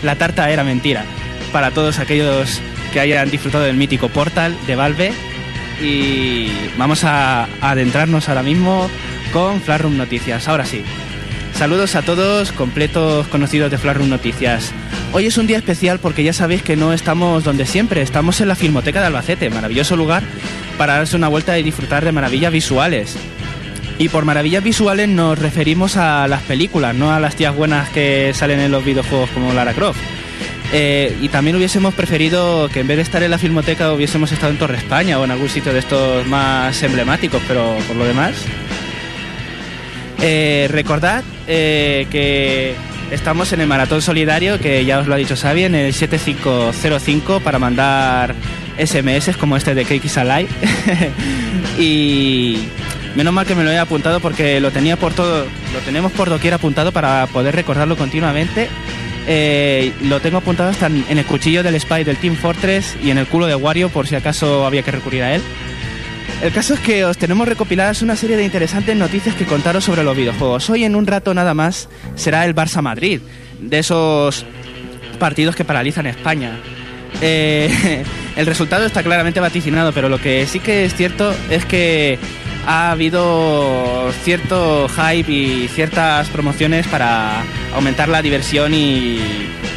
La 0.03 0.15
tarta 0.17 0.51
era 0.51 0.63
mentira. 0.63 1.05
Para 1.53 1.73
todos 1.73 1.99
aquellos 1.99 2.61
que 2.93 3.01
hayan 3.01 3.31
disfrutado 3.31 3.65
del 3.65 3.77
mítico 3.77 4.09
Portal 4.09 4.57
de 4.67 4.77
Valve 4.77 5.13
y 5.83 6.49
vamos 6.79 7.03
a 7.03 7.49
adentrarnos 7.61 8.29
ahora 8.29 8.45
mismo 8.45 8.89
con 9.33 9.61
Flashroom 9.61 9.97
Noticias. 9.97 10.47
Ahora 10.47 10.65
sí. 10.65 10.85
Saludos 11.53 11.97
a 11.97 12.03
todos, 12.03 12.53
completos 12.53 13.27
conocidos 13.29 13.71
de 13.71 13.79
Flashroom 13.79 14.11
Noticias. 14.11 14.73
Hoy 15.13 15.27
es 15.27 15.39
un 15.39 15.49
día 15.49 15.59
especial 15.59 15.99
porque 15.99 16.23
ya 16.23 16.33
sabéis 16.33 16.63
que 16.63 16.77
no 16.77 16.93
estamos 16.93 17.43
donde 17.43 17.67
siempre, 17.67 18.03
estamos 18.03 18.41
en 18.41 18.49
la 18.49 18.55
Filmoteca 18.55 19.01
de 19.01 19.07
Albacete, 19.07 19.51
maravilloso 19.51 19.97
lugar 19.97 20.23
para 20.79 20.95
darse 20.95 21.17
una 21.17 21.29
vuelta 21.29 21.59
y 21.59 21.63
disfrutar 21.63 22.05
de 22.05 22.13
maravillas 22.13 22.53
visuales. 22.53 23.17
Y 23.99 24.09
por 24.09 24.25
maravillas 24.25 24.65
visuales 24.65 25.09
nos 25.09 25.39
referimos 25.39 25.97
a 25.97 26.27
las 26.27 26.43
películas, 26.43 26.95
no 26.95 27.13
a 27.13 27.21
las 27.21 27.37
tías 27.37 27.55
buenas 27.55 27.89
que 27.91 28.33
salen 28.35 28.61
en 28.61 28.73
los 28.73 28.85
videojuegos 28.85 29.31
como 29.31 29.53
Lara 29.53 29.73
Croft. 29.73 30.01
Eh, 30.73 31.17
y 31.21 31.29
también 31.29 31.57
hubiésemos 31.57 31.95
preferido 31.95 32.69
que 32.69 32.81
en 32.81 32.89
vez 32.89 32.97
de 32.97 33.03
estar 33.05 33.23
en 33.23 33.31
la 33.31 33.39
Filmoteca 33.39 33.93
hubiésemos 33.93 34.33
estado 34.33 34.51
en 34.51 34.59
Torre 34.59 34.77
España 34.77 35.19
o 35.21 35.25
en 35.25 35.31
algún 35.31 35.49
sitio 35.49 35.73
de 35.73 35.79
estos 35.79 36.27
más 36.27 36.83
emblemáticos, 36.83 37.41
pero 37.47 37.77
por 37.87 37.97
lo 37.97 38.05
demás 38.05 38.35
eh, 40.21 40.69
recordad 40.71 41.23
eh, 41.47 42.07
que 42.11 42.75
estamos 43.11 43.53
en 43.53 43.61
el 43.61 43.67
Maratón 43.67 44.01
Solidario, 44.01 44.59
que 44.59 44.85
ya 44.85 44.99
os 44.99 45.07
lo 45.07 45.15
ha 45.15 45.19
dicho 45.19 45.37
Xavi, 45.37 45.65
en 45.65 45.75
el 45.75 45.93
7505 45.93 47.41
para 47.41 47.59
mandar 47.59 48.35
SMS 48.79 49.37
como 49.37 49.57
este 49.57 49.75
de 49.75 49.85
Cake 49.85 50.07
is 50.07 50.17
Alive. 50.17 50.49
y 51.79 52.61
menos 53.17 53.33
mal 53.33 53.47
que 53.47 53.55
me 53.55 53.65
lo 53.65 53.71
he 53.71 53.79
apuntado 53.79 54.21
porque 54.21 54.61
lo 54.61 54.71
tenía 54.71 54.97
por 54.97 55.13
todo, 55.13 55.45
lo 55.45 55.81
tenemos 55.85 56.13
por 56.13 56.29
doquier 56.29 56.55
apuntado 56.55 56.93
para 56.93 57.27
poder 57.29 57.55
recordarlo 57.55 57.97
continuamente. 57.97 58.69
Eh, 59.27 59.93
lo 60.03 60.21
tengo 60.21 60.39
apuntado 60.39 60.69
hasta 60.69 60.87
en 60.87 61.19
el 61.19 61.25
cuchillo 61.25 61.63
del 61.63 61.81
Spy 61.81 62.05
del 62.05 62.19
Team 62.19 62.37
Fortress 62.37 62.97
y 63.03 63.11
en 63.11 63.19
el 63.19 63.27
culo 63.27 63.47
de 63.47 63.55
Wario 63.55 63.89
por 63.89 64.07
si 64.07 64.15
acaso 64.17 64.67
había 64.67 64.83
que 64.83 64.91
recurrir 64.91 65.23
a 65.23 65.35
él. 65.35 65.43
El 66.43 66.53
caso 66.53 66.75
es 66.75 66.81
que 66.81 67.05
os 67.05 67.17
tenemos 67.17 67.49
recopiladas 67.49 68.03
una 68.03 68.17
serie 68.17 68.37
de 68.37 68.45
interesantes 68.45 68.95
noticias 68.97 69.35
que 69.35 69.47
contaros 69.47 69.85
sobre 69.85 70.03
los 70.03 70.17
videojuegos. 70.17 70.69
Hoy 70.69 70.85
en 70.85 70.95
un 70.95 71.07
rato 71.07 71.33
nada 71.33 71.55
más 71.55 71.89
será 72.17 72.45
el 72.45 72.55
Barça 72.55 72.83
Madrid, 72.83 73.21
de 73.61 73.79
esos 73.79 74.45
partidos 75.19 75.57
que 75.57 75.65
paralizan 75.65 76.07
España. 76.07 76.59
Eh, 77.23 78.05
el 78.37 78.47
resultado 78.47 78.85
está 78.85 79.03
claramente 79.03 79.41
vaticinado, 79.41 79.93
pero 79.93 80.09
lo 80.09 80.19
que 80.19 80.47
sí 80.47 80.61
que 80.61 80.85
es 80.85 80.95
cierto 80.95 81.35
es 81.51 81.65
que 81.65 82.19
ha 82.67 82.91
habido 82.91 84.11
cierto 84.23 84.89
hype 84.89 85.31
y 85.31 85.69
ciertas 85.69 86.29
promociones 86.29 86.87
para 86.87 87.43
aumentar 87.75 88.09
la 88.09 88.23
diversión 88.23 88.75
y, 88.75 89.19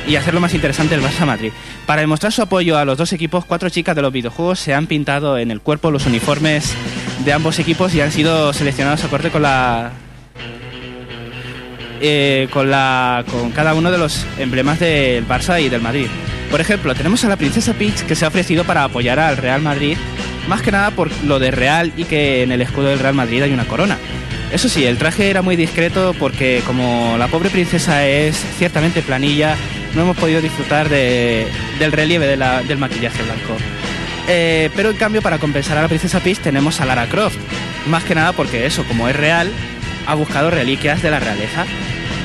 y 0.07 0.15
hacerlo 0.15 0.39
más 0.39 0.53
interesante 0.53 0.95
el 0.95 1.01
Barça 1.01 1.25
Madrid. 1.25 1.51
Para 1.85 2.01
demostrar 2.01 2.31
su 2.31 2.41
apoyo 2.41 2.77
a 2.77 2.85
los 2.85 2.97
dos 2.97 3.13
equipos, 3.13 3.45
cuatro 3.45 3.69
chicas 3.69 3.95
de 3.95 4.01
los 4.01 4.11
videojuegos 4.11 4.59
se 4.59 4.73
han 4.73 4.87
pintado 4.87 5.37
en 5.37 5.51
el 5.51 5.61
cuerpo 5.61 5.91
los 5.91 6.05
uniformes 6.05 6.75
de 7.23 7.33
ambos 7.33 7.59
equipos 7.59 7.93
y 7.95 8.01
han 8.01 8.11
sido 8.11 8.53
seleccionados 8.53 9.03
acorde 9.03 9.31
con 9.31 9.41
la 9.41 9.91
eh, 11.99 12.47
con 12.51 12.69
la 12.69 13.25
con 13.29 13.51
cada 13.51 13.73
uno 13.73 13.91
de 13.91 13.97
los 13.97 14.25
emblemas 14.37 14.79
del 14.79 15.27
Barça 15.27 15.61
y 15.61 15.69
del 15.69 15.81
Madrid. 15.81 16.07
Por 16.51 16.61
ejemplo, 16.61 16.95
tenemos 16.95 17.23
a 17.25 17.29
la 17.29 17.35
princesa 17.35 17.73
Peach 17.73 18.03
que 18.03 18.15
se 18.15 18.23
ha 18.23 18.29
ofrecido 18.29 18.63
para 18.63 18.83
apoyar 18.83 19.19
al 19.19 19.35
Real 19.35 19.61
Madrid, 19.61 19.97
más 20.47 20.61
que 20.61 20.71
nada 20.71 20.91
por 20.91 21.09
lo 21.23 21.39
de 21.39 21.51
Real 21.51 21.91
y 21.97 22.05
que 22.05 22.43
en 22.43 22.51
el 22.51 22.61
escudo 22.61 22.87
del 22.87 22.99
Real 22.99 23.13
Madrid 23.13 23.41
hay 23.43 23.51
una 23.53 23.65
corona. 23.65 23.97
Eso 24.51 24.69
sí, 24.69 24.85
el 24.85 24.97
traje 24.97 25.29
era 25.29 25.41
muy 25.41 25.55
discreto 25.57 26.15
porque 26.17 26.61
como 26.65 27.17
la 27.17 27.27
pobre 27.27 27.49
princesa 27.49 28.07
es 28.07 28.35
ciertamente 28.57 29.01
planilla, 29.01 29.55
no 29.93 30.03
hemos 30.03 30.15
podido 30.17 30.41
disfrutar 30.41 30.87
de- 30.89 31.47
del 31.79 31.91
relieve 31.91 32.27
del 32.27 32.77
maquillaje 32.77 33.23
blanco. 33.23 33.57
Eh, 34.29 34.69
pero 34.75 34.89
en 34.91 34.97
cambio, 34.97 35.21
para 35.21 35.37
compensar 35.37 35.77
a 35.77 35.81
la 35.81 35.87
princesa 35.87 36.19
Peach 36.21 36.39
tenemos 36.39 36.79
a 36.81 36.85
Lara 36.85 37.07
Croft. 37.07 37.37
Más 37.87 38.03
que 38.03 38.15
nada 38.15 38.33
porque 38.33 38.65
eso, 38.65 38.83
como 38.85 39.07
es 39.09 39.15
real, 39.15 39.49
ha 40.05 40.15
buscado 40.15 40.49
reliquias 40.49 41.01
de 41.01 41.11
la 41.11 41.19
realeza. 41.19 41.65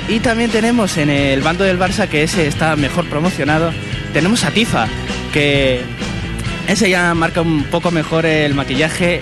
Y 0.09 0.19
también 0.21 0.51
tenemos 0.51 0.97
en 0.99 1.11
el 1.11 1.41
bando 1.43 1.63
del 1.65 1.79
Barça, 1.79 2.09
que 2.09 2.23
ese 2.25 2.47
está 2.49 2.75
mejor 2.77 3.07
promocionado, 3.07 3.73
tenemos 4.13 4.45
a 4.45 4.51
Tifa, 4.51 4.87
que 5.33 5.81
ese 6.67 6.91
ya 6.91 7.15
marca 7.15 7.43
un 7.43 7.65
poco 7.65 7.91
mejor 7.91 8.27
el 8.27 8.55
maquillaje. 8.55 9.21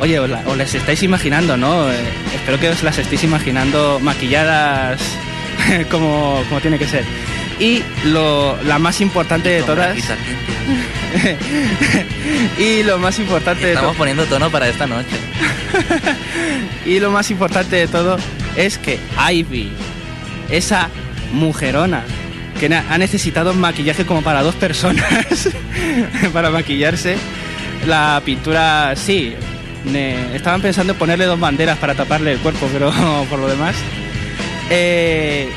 Oye, 0.00 0.18
os, 0.18 0.28
la- 0.28 0.42
os 0.46 0.56
las 0.56 0.74
estáis 0.74 1.02
imaginando, 1.02 1.56
¿no? 1.56 1.90
Eh, 1.90 1.94
espero 2.34 2.58
que 2.58 2.68
os 2.70 2.82
las 2.82 2.98
estéis 2.98 3.22
imaginando 3.24 4.00
maquilladas 4.00 5.00
como, 5.90 6.42
como 6.48 6.60
tiene 6.60 6.78
que 6.78 6.88
ser. 6.88 7.04
Y 7.60 7.82
lo, 8.06 8.60
la 8.64 8.78
más 8.78 9.00
importante 9.00 9.48
de 9.48 9.62
todas... 9.62 9.96
y 12.58 12.82
lo 12.82 12.98
más 12.98 13.18
importante 13.18 13.66
de 13.66 13.72
Estamos 13.72 13.92
todo... 13.92 13.98
poniendo 13.98 14.24
tono 14.24 14.50
para 14.50 14.68
esta 14.68 14.86
noche. 14.86 15.08
Y 16.86 17.00
lo 17.00 17.10
más 17.10 17.30
importante 17.30 17.76
de 17.76 17.88
todo 17.88 18.16
es 18.56 18.76
que 18.78 18.98
Ivy, 19.32 19.70
esa 20.50 20.88
mujerona, 21.32 22.04
que 22.58 22.74
ha 22.74 22.98
necesitado 22.98 23.52
maquillaje 23.54 24.06
como 24.06 24.22
para 24.22 24.42
dos 24.42 24.54
personas 24.54 25.48
para 26.32 26.50
maquillarse, 26.50 27.16
la 27.86 28.22
pintura, 28.24 28.94
sí, 28.96 29.34
estaban 30.32 30.62
pensando 30.62 30.92
en 30.92 30.98
ponerle 30.98 31.26
dos 31.26 31.38
banderas 31.38 31.78
para 31.78 31.94
taparle 31.94 32.32
el 32.32 32.38
cuerpo, 32.38 32.68
pero 32.72 32.92
por 33.30 33.38
lo 33.38 33.48
demás, 33.48 33.76
eh, 34.70 35.48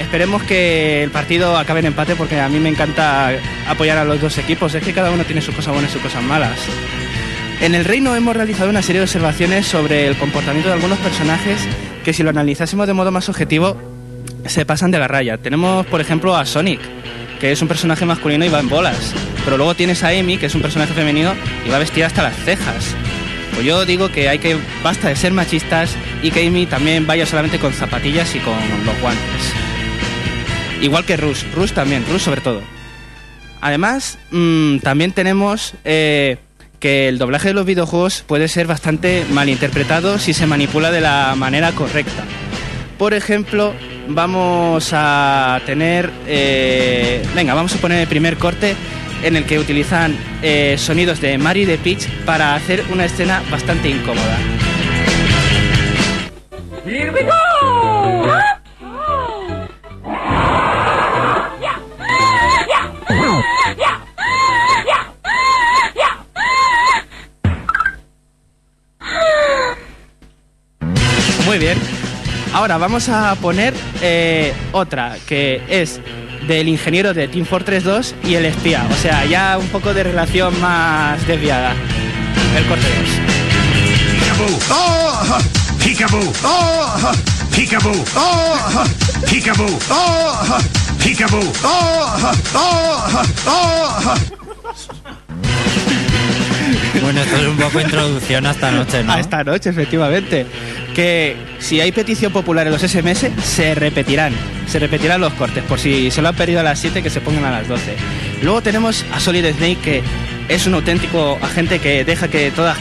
esperemos 0.00 0.42
que 0.42 1.02
el 1.02 1.10
partido 1.10 1.56
acabe 1.56 1.80
en 1.80 1.86
empate 1.86 2.16
porque 2.16 2.40
a 2.40 2.48
mí 2.48 2.58
me 2.58 2.68
encanta 2.68 3.30
apoyar 3.68 3.98
a 3.98 4.04
los 4.04 4.20
dos 4.20 4.38
equipos, 4.38 4.74
es 4.74 4.82
que 4.82 4.92
cada 4.92 5.10
uno 5.10 5.24
tiene 5.24 5.40
sus 5.40 5.54
cosas 5.54 5.72
buenas 5.72 5.90
y 5.90 5.94
sus 5.94 6.02
cosas 6.02 6.22
malas. 6.22 6.58
En 7.60 7.74
el 7.74 7.84
reino 7.84 8.14
hemos 8.14 8.36
realizado 8.36 8.68
una 8.68 8.82
serie 8.82 9.00
de 9.00 9.04
observaciones 9.04 9.66
sobre 9.66 10.06
el 10.06 10.16
comportamiento 10.16 10.68
de 10.68 10.74
algunos 10.74 10.98
personajes 10.98 11.58
que 12.04 12.12
si 12.12 12.22
lo 12.22 12.30
analizásemos 12.30 12.86
de 12.86 12.92
modo 12.92 13.10
más 13.10 13.28
objetivo 13.30 13.95
se 14.48 14.66
pasan 14.66 14.90
de 14.90 14.98
la 14.98 15.08
raya. 15.08 15.38
Tenemos, 15.38 15.86
por 15.86 16.00
ejemplo, 16.00 16.36
a 16.36 16.46
Sonic, 16.46 16.80
que 17.40 17.52
es 17.52 17.62
un 17.62 17.68
personaje 17.68 18.04
masculino 18.04 18.44
y 18.44 18.48
va 18.48 18.60
en 18.60 18.68
bolas. 18.68 19.14
Pero 19.44 19.56
luego 19.56 19.74
tienes 19.74 20.02
a 20.02 20.08
Amy, 20.08 20.38
que 20.38 20.46
es 20.46 20.54
un 20.54 20.62
personaje 20.62 20.94
femenino 20.94 21.34
y 21.64 21.70
va 21.70 21.78
vestida 21.78 22.06
hasta 22.06 22.22
las 22.22 22.36
cejas. 22.36 22.94
Pues 23.54 23.64
yo 23.64 23.84
digo 23.86 24.10
que 24.10 24.28
hay 24.28 24.38
que 24.38 24.56
basta 24.82 25.08
de 25.08 25.16
ser 25.16 25.32
machistas 25.32 25.96
y 26.22 26.30
que 26.30 26.46
Amy 26.46 26.66
también 26.66 27.06
vaya 27.06 27.24
solamente 27.24 27.58
con 27.58 27.72
zapatillas 27.72 28.34
y 28.34 28.38
con 28.40 28.54
los 28.84 29.00
guantes. 29.00 29.52
Igual 30.82 31.04
que 31.04 31.16
Rush, 31.16 31.44
Rush 31.54 31.72
también, 31.72 32.04
Rush 32.10 32.20
sobre 32.22 32.42
todo. 32.42 32.60
Además, 33.60 34.18
mm, 34.30 34.78
también 34.78 35.12
tenemos 35.12 35.74
eh, 35.84 36.36
que 36.80 37.08
el 37.08 37.18
doblaje 37.18 37.48
de 37.48 37.54
los 37.54 37.66
videojuegos 37.66 38.22
puede 38.26 38.48
ser 38.48 38.66
bastante 38.66 39.24
malinterpretado 39.30 40.18
si 40.18 40.34
se 40.34 40.46
manipula 40.46 40.90
de 40.90 41.00
la 41.00 41.34
manera 41.36 41.72
correcta. 41.72 42.24
Por 42.98 43.14
ejemplo, 43.14 43.74
vamos 44.08 44.90
a 44.92 45.60
tener... 45.66 46.10
eh, 46.26 47.22
venga, 47.34 47.54
vamos 47.54 47.74
a 47.74 47.78
poner 47.78 48.00
el 48.00 48.08
primer 48.08 48.36
corte 48.36 48.74
en 49.22 49.36
el 49.36 49.44
que 49.44 49.58
utilizan 49.58 50.16
eh, 50.42 50.76
sonidos 50.78 51.20
de 51.20 51.38
Mario 51.38 51.64
y 51.64 51.66
de 51.66 51.78
Peach 51.78 52.08
para 52.24 52.54
hacer 52.54 52.84
una 52.92 53.04
escena 53.04 53.42
bastante 53.50 53.88
incómoda. 53.88 54.38
Ahora 72.56 72.78
vamos 72.78 73.10
a 73.10 73.34
poner 73.34 73.74
eh, 74.00 74.54
otra 74.72 75.18
que 75.28 75.60
es 75.68 76.00
del 76.48 76.68
ingeniero 76.68 77.12
de 77.12 77.28
Team 77.28 77.44
Fortress 77.44 77.84
2 77.84 78.14
y 78.24 78.34
el 78.36 78.46
espía. 78.46 78.86
O 78.90 78.94
sea, 78.94 79.26
ya 79.26 79.58
un 79.58 79.68
poco 79.68 79.92
de 79.92 80.04
relación 80.04 80.58
más 80.58 81.26
desviada. 81.26 81.74
El 82.56 82.64
corte 82.64 82.86
2. 82.98 83.08
Peekaboo. 84.10 84.58
¡Oh! 84.70 85.38
Peekaboo. 85.84 86.32
¡Oh! 86.44 87.12
Peekaboo. 87.54 88.04
¡Oh! 88.16 88.84
Peekaboo. 89.30 89.78
¡Oh! 89.90 90.58
Peekaboo. 91.04 91.52
¡Oh! 91.62 92.32
¡Oh! 92.54 93.24
¡Oh! 93.48 94.45
Bueno, 97.06 97.22
esto 97.22 97.36
es 97.36 97.46
un 97.46 97.56
poco 97.56 97.80
introducción 97.80 98.46
a 98.46 98.50
esta 98.50 98.72
noche, 98.72 99.04
¿no? 99.04 99.12
A 99.12 99.20
esta 99.20 99.44
noche, 99.44 99.70
efectivamente. 99.70 100.44
Que 100.92 101.36
si 101.60 101.80
hay 101.80 101.92
petición 101.92 102.32
popular 102.32 102.66
en 102.66 102.72
los 102.72 102.82
SMS, 102.82 103.30
se 103.44 103.76
repetirán. 103.76 104.32
Se 104.66 104.80
repetirán 104.80 105.20
los 105.20 105.32
cortes. 105.34 105.62
Por 105.62 105.78
si 105.78 106.10
se 106.10 106.20
lo 106.20 106.30
han 106.30 106.34
perdido 106.34 106.58
a 106.58 106.62
las 106.64 106.80
7, 106.80 107.04
que 107.04 107.10
se 107.10 107.20
pongan 107.20 107.44
a 107.44 107.52
las 107.52 107.68
12. 107.68 107.94
Luego 108.42 108.60
tenemos 108.60 109.04
a 109.14 109.20
Solid 109.20 109.46
Snake, 109.52 109.78
que 109.84 110.02
es 110.48 110.66
un 110.66 110.74
auténtico 110.74 111.38
agente 111.42 111.78
que 111.78 112.04
deja 112.04 112.26
que 112.26 112.50
todas, 112.50 112.76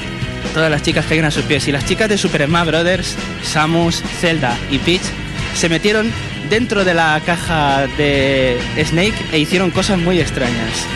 todas 0.56 0.72
las 0.72 0.82
chicas 0.82 1.06
caigan 1.06 1.26
a 1.26 1.32
sus 1.32 1.44
pies. 1.44 1.68
Y 1.68 1.72
las 1.72 1.86
chicas 1.86 2.10
de 2.10 2.18
Super 2.18 2.48
Smash 2.48 2.66
Brothers, 2.66 3.16
Samus, 3.44 4.02
Zelda 4.22 4.58
y 4.72 4.80
Peach, 4.80 5.04
se 5.54 5.70
metieron 5.70 6.12
dentro 6.50 6.84
de 6.84 6.96
la 6.96 7.22
caja 7.24 7.86
de 7.96 8.58
Snake 8.84 9.24
e 9.32 9.38
hicieron 9.38 9.70
cosas 9.70 10.00
muy 10.00 10.20
extrañas. 10.20 10.88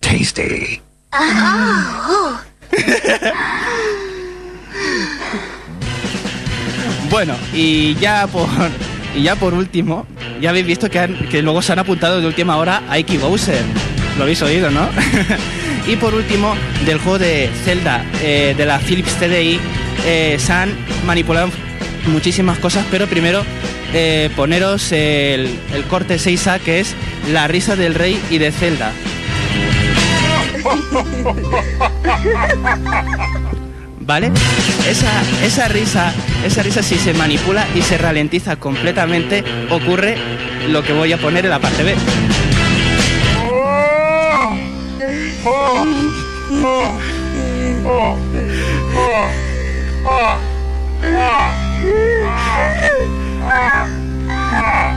Tasty. 0.00 0.82
Uh-huh. 1.12 1.65
Y 7.56 7.94
ya 7.96 8.26
por 8.26 8.48
y 9.16 9.22
ya 9.22 9.34
por 9.34 9.54
último, 9.54 10.06
ya 10.40 10.50
habéis 10.50 10.66
visto 10.66 10.90
que, 10.90 11.08
que 11.30 11.42
luego 11.42 11.62
se 11.62 11.72
han 11.72 11.78
apuntado 11.78 12.20
de 12.20 12.26
última 12.26 12.58
hora 12.58 12.82
a 12.88 12.98
Iki 12.98 13.16
Bowser. 13.16 13.62
Lo 14.18 14.24
habéis 14.24 14.42
oído, 14.42 14.70
¿no? 14.70 14.88
y 15.86 15.96
por 15.96 16.14
último, 16.14 16.54
del 16.84 16.98
juego 16.98 17.18
de 17.18 17.50
Zelda, 17.64 18.04
eh, 18.22 18.54
de 18.56 18.66
la 18.66 18.78
Philips 18.78 19.14
TDI, 19.14 19.58
eh, 20.04 20.36
se 20.38 20.52
han 20.52 20.70
manipulado 21.06 21.50
muchísimas 22.08 22.58
cosas, 22.58 22.84
pero 22.90 23.06
primero 23.06 23.42
eh, 23.94 24.30
poneros 24.36 24.92
el, 24.92 25.58
el 25.74 25.84
corte 25.88 26.16
6A, 26.16 26.60
que 26.60 26.80
es 26.80 26.94
la 27.30 27.48
risa 27.48 27.74
del 27.74 27.94
rey 27.94 28.20
y 28.30 28.38
de 28.38 28.52
Zelda. 28.52 28.92
¿Vale? 34.06 34.30
Esa, 34.88 35.10
esa 35.44 35.66
risa, 35.66 36.14
esa 36.44 36.62
risa 36.62 36.80
si 36.82 36.96
se 36.96 37.12
manipula 37.12 37.66
y 37.74 37.82
se 37.82 37.98
ralentiza 37.98 38.54
completamente, 38.54 39.42
ocurre 39.68 40.16
lo 40.68 40.84
que 40.84 40.92
voy 40.92 41.12
a 41.12 41.18
poner 41.18 41.44
en 41.44 41.50
la 41.50 41.58
parte 41.58 41.82
B. 41.82 41.96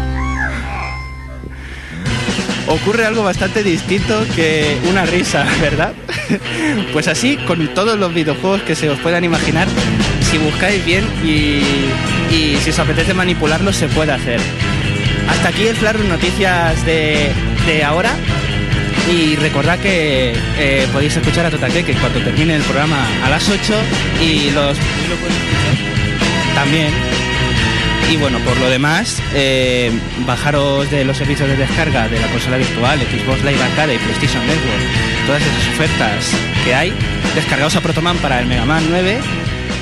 Ocurre 2.70 3.04
algo 3.08 3.24
bastante 3.24 3.64
distinto 3.64 4.24
que 4.36 4.78
una 4.88 5.04
risa, 5.04 5.44
¿verdad? 5.62 5.94
Pues 6.94 7.08
así, 7.08 7.36
con 7.48 7.68
todos 7.74 7.98
los 7.98 8.14
videojuegos 8.14 8.62
que 8.62 8.76
se 8.76 8.90
os 8.90 9.00
puedan 9.00 9.24
imaginar, 9.24 9.68
si 10.22 10.38
buscáis 10.38 10.86
bien 10.86 11.04
y, 11.26 12.58
si 12.62 12.70
os 12.70 12.78
apetece 12.78 13.16
manipularlos, 13.16 13.76
se 13.76 13.88
puede 13.88 14.12
hacer. 14.12 14.40
Hasta 15.28 15.50
aquí 15.50 15.66
el 15.66 15.76
Flash 15.76 15.98
Noticias 15.98 16.86
de, 16.86 17.34
ahora. 17.84 18.12
Y 19.12 19.36
recordad 19.38 19.80
que 19.80 20.34
eh, 20.60 20.88
podéis 20.94 21.18
escuchar 21.18 21.48
a 21.48 21.50
Totaque 21.50 21.84
que 21.84 21.94
cuando 21.94 22.20
termine 22.20 22.56
el 22.56 22.62
programa 22.62 23.04
a 23.26 23.30
las 23.32 23.50
8 23.50 23.74
y 24.22 24.52
los 24.52 24.78
también. 26.54 27.19
Y 28.10 28.18
bueno, 28.18 28.40
por 28.40 28.58
lo 28.58 28.70
demás, 28.72 29.22
eh, 29.36 29.92
bajaros 30.26 30.90
de 30.90 31.06
los 31.06 31.16
servicios 31.16 31.48
de 31.48 31.56
descarga 31.56 32.08
de 32.08 32.20
la 32.20 32.28
consola 32.28 32.58
virtual, 32.58 33.00
Xbox 33.00 33.44
Live 33.44 33.62
Arcade 33.62 33.94
y 33.94 33.98
PlayStation 34.00 34.46
Network, 34.48 34.82
todas 35.28 35.42
esas 35.44 35.68
ofertas 35.68 36.32
que 36.66 36.74
hay, 36.74 36.92
descargaos 37.36 37.76
a 37.76 37.82
Protoman 37.82 38.18
para 38.18 38.40
el 38.40 38.48
Mega 38.48 38.66
Man 38.66 38.84
9 38.90 39.20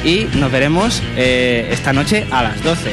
y 0.03 0.27
nos 0.35 0.51
veremos 0.51 1.01
eh, 1.15 1.69
esta 1.71 1.93
noche 1.93 2.25
a 2.29 2.43
las 2.43 2.61
12. 2.63 2.91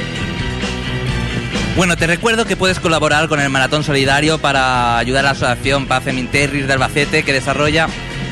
Bueno, 1.76 1.96
te 1.96 2.06
recuerdo 2.06 2.44
que 2.44 2.56
puedes 2.56 2.78
colaborar 2.78 3.28
con 3.28 3.40
el 3.40 3.50
Maratón 3.50 3.82
Solidario 3.82 4.38
para 4.38 4.98
ayudar 4.98 5.24
a 5.24 5.30
la 5.30 5.30
Asociación 5.32 5.86
Paz 5.86 6.04
Minterris 6.06 6.68
de 6.68 6.74
Albacete 6.74 7.24
que 7.24 7.32
desarrolla 7.32 7.88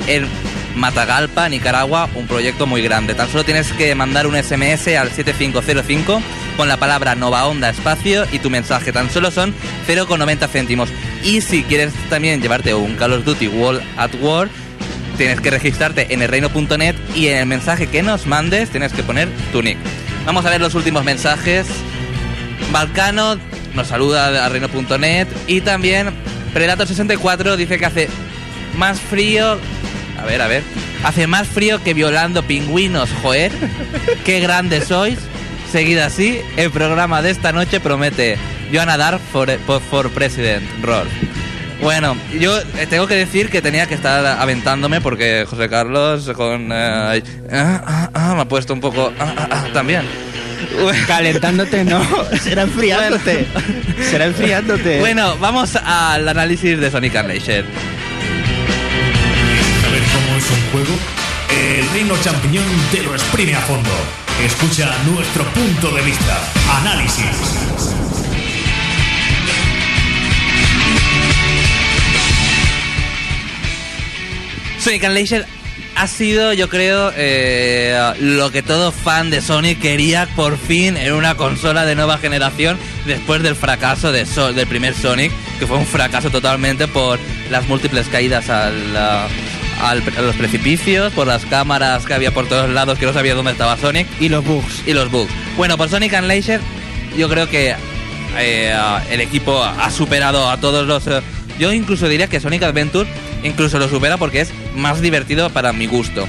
en 0.07 0.29
Matagalpa, 0.77 1.49
Nicaragua, 1.49 2.09
un 2.15 2.29
proyecto 2.29 2.69
muy 2.69 2.81
grande. 2.81 3.15
Tan 3.15 3.29
solo 3.29 3.43
tienes 3.43 3.73
que 3.73 3.93
mandar 3.97 4.29
un 4.29 4.41
SMS 4.41 4.87
al 4.97 5.11
7505 5.11 6.23
con 6.57 6.69
la 6.69 6.77
palabra 6.77 7.15
Nova 7.15 7.47
Onda 7.47 7.71
Espacio 7.71 8.27
y 8.33 8.39
tu 8.39 8.51
mensaje. 8.51 8.93
Tan 8.93 9.11
solo 9.11 9.31
son 9.31 9.55
0,90 9.87 10.49
céntimos. 10.49 10.89
Y 11.25 11.41
si 11.41 11.63
quieres 11.63 11.93
también 12.11 12.41
llevarte 12.41 12.75
un 12.75 12.97
Call 12.97 13.13
of 13.13 13.25
Duty 13.25 13.49
World 13.49 13.83
at 13.97 14.11
War, 14.21 14.49
tienes 15.17 15.41
que 15.41 15.51
registrarte 15.51 16.13
en 16.13 16.23
elreino.net 16.23 16.97
y 17.15 17.29
en 17.29 17.39
el 17.39 17.47
mensaje 17.47 17.87
que 17.87 18.03
nos 18.03 18.27
mandes 18.27 18.71
tienes 18.71 18.93
que 18.93 19.03
poner 19.03 19.29
tu 19.53 19.63
nick. 19.63 19.79
Vamos 20.27 20.45
a 20.45 20.51
ver 20.51 20.61
los 20.61 20.75
últimos 20.75 21.05
mensajes. 21.05 21.67
Balcano 22.71 23.37
nos 23.75 23.89
saluda 23.89 24.45
a 24.45 24.49
reino.net 24.49 25.27
y 25.47 25.61
también 25.61 26.11
Predator64 26.55 27.57
dice 27.57 27.79
que 27.79 27.87
hace 27.87 28.09
más 28.77 29.01
frío. 29.01 29.59
A 30.21 30.25
ver, 30.25 30.43
a 30.43 30.49
ver. 30.49 30.63
Hace 31.05 31.27
más 31.27 31.49
frío 31.49 31.83
que 31.83 31.95
violando 31.95 32.43
pingüinos, 32.45 33.11
joder. 33.23 33.51
Qué 34.25 34.41
grandes 34.41 34.89
sois. 34.89 35.19
Seguida 35.73 36.05
así, 36.05 36.39
el 36.59 36.71
programa 36.71 37.23
de 37.23 37.31
esta 37.31 37.51
noche 37.51 37.81
promete 37.81 38.37
Joana 38.71 38.99
Dark 38.99 39.21
for, 39.33 39.51
for, 39.61 39.81
for 39.81 40.11
President, 40.11 40.63
Roll. 40.83 41.09
Bueno, 41.81 42.15
yo 42.39 42.61
eh, 42.61 42.87
tengo 42.91 43.07
que 43.07 43.15
decir 43.15 43.49
que 43.49 43.63
tenía 43.63 43.87
que 43.87 43.95
estar 43.95 44.27
aventándome 44.27 45.01
porque 45.01 45.47
José 45.49 45.71
Carlos 45.71 46.31
con... 46.37 46.71
eh, 46.71 47.23
ah, 47.51 47.83
ah, 47.87 48.11
ah, 48.13 48.35
me 48.35 48.43
ha 48.43 48.45
puesto 48.45 48.75
un 48.75 48.83
poco... 48.83 49.15
ah, 49.19 49.35
ah, 49.35 49.49
ah, 49.51 49.65
también. 49.73 50.03
Calentándote 51.07 51.85
no, 51.85 52.07
será 52.43 52.65
enfriándote. 52.65 53.47
Será 54.11 54.27
enfriándote. 54.27 55.01
Bueno, 55.01 55.39
vamos 55.39 55.75
al 55.77 56.29
análisis 56.29 56.79
de 56.79 56.91
Sonic 56.91 57.15
Unleashed. 57.15 57.65
¿Saber 59.81 60.03
cómo 60.13 60.37
es 60.37 60.51
un 60.51 60.71
juego? 60.71 60.99
El 61.49 61.89
Reino 61.95 62.15
Champiñón 62.23 62.65
te 62.91 63.03
lo 63.03 63.15
exprime 63.15 63.55
a 63.55 63.61
fondo. 63.61 64.22
Escucha 64.41 64.91
nuestro 65.07 65.45
punto 65.53 65.91
de 65.93 66.03
vista. 66.03 66.39
Análisis. 66.81 67.27
Sonic 74.79 75.05
Unleashed 75.05 75.45
ha 75.95 76.07
sido, 76.07 76.53
yo 76.55 76.69
creo, 76.69 77.13
eh, 77.17 78.15
lo 78.19 78.51
que 78.51 78.63
todo 78.63 78.91
fan 78.93 79.31
de 79.31 79.41
Sonic 79.43 79.79
quería 79.81 80.27
por 80.35 80.57
fin 80.59 80.97
en 80.97 81.13
una 81.13 81.35
consola 81.37 81.85
de 81.85 81.95
nueva 81.95 82.19
generación 82.19 82.79
después 83.07 83.43
del 83.43 83.55
fracaso 83.55 84.11
de 84.11 84.25
So- 84.27 84.53
del 84.53 84.67
primer 84.67 84.95
Sonic, 84.95 85.31
que 85.59 85.67
fue 85.67 85.77
un 85.77 85.87
fracaso 85.87 86.31
totalmente 86.31 86.89
por 86.89 87.21
las 87.51 87.69
múltiples 87.69 88.09
caídas 88.09 88.49
al, 88.49 88.73
al- 89.83 90.03
a 90.17 90.23
los 90.23 90.37
precipicios, 90.37 91.13
por 91.13 91.27
las 91.27 91.45
cámaras 91.47 92.05
que 92.07 92.15
había 92.15 92.33
por 92.33 92.47
todos 92.49 92.71
lados 92.71 92.99
que 92.99 93.07
no 93.07 93.13
sabía 93.13 93.35
dónde 93.35 93.53
estaba 93.53 93.77
Sonic. 93.77 94.07
Y 94.21 94.29
los 94.29 94.45
bugs. 94.45 94.83
Y 94.87 94.93
los 94.95 95.11
bugs. 95.11 95.31
Bueno, 95.57 95.77
por 95.77 95.89
Sonic 95.89 96.13
Unleashed 96.19 96.61
yo 97.17 97.29
creo 97.29 97.49
que 97.49 97.75
eh, 98.39 98.75
el 99.11 99.21
equipo 99.21 99.63
ha 99.63 99.91
superado 99.91 100.49
a 100.49 100.57
todos 100.59 100.87
los... 100.87 101.07
eh, 101.07 101.21
yo 101.59 101.73
incluso 101.73 102.09
diría 102.09 102.29
que 102.29 102.41
Sonic 102.41 102.63
Adventure 102.63 103.09
incluso 103.45 103.79
lo 103.79 103.89
supera 103.89 104.17
porque 104.17 104.41
es 104.41 104.51
más 104.75 105.01
divertido 105.03 105.51
para 105.51 105.73
mi 105.73 105.87
gusto. 105.87 106.27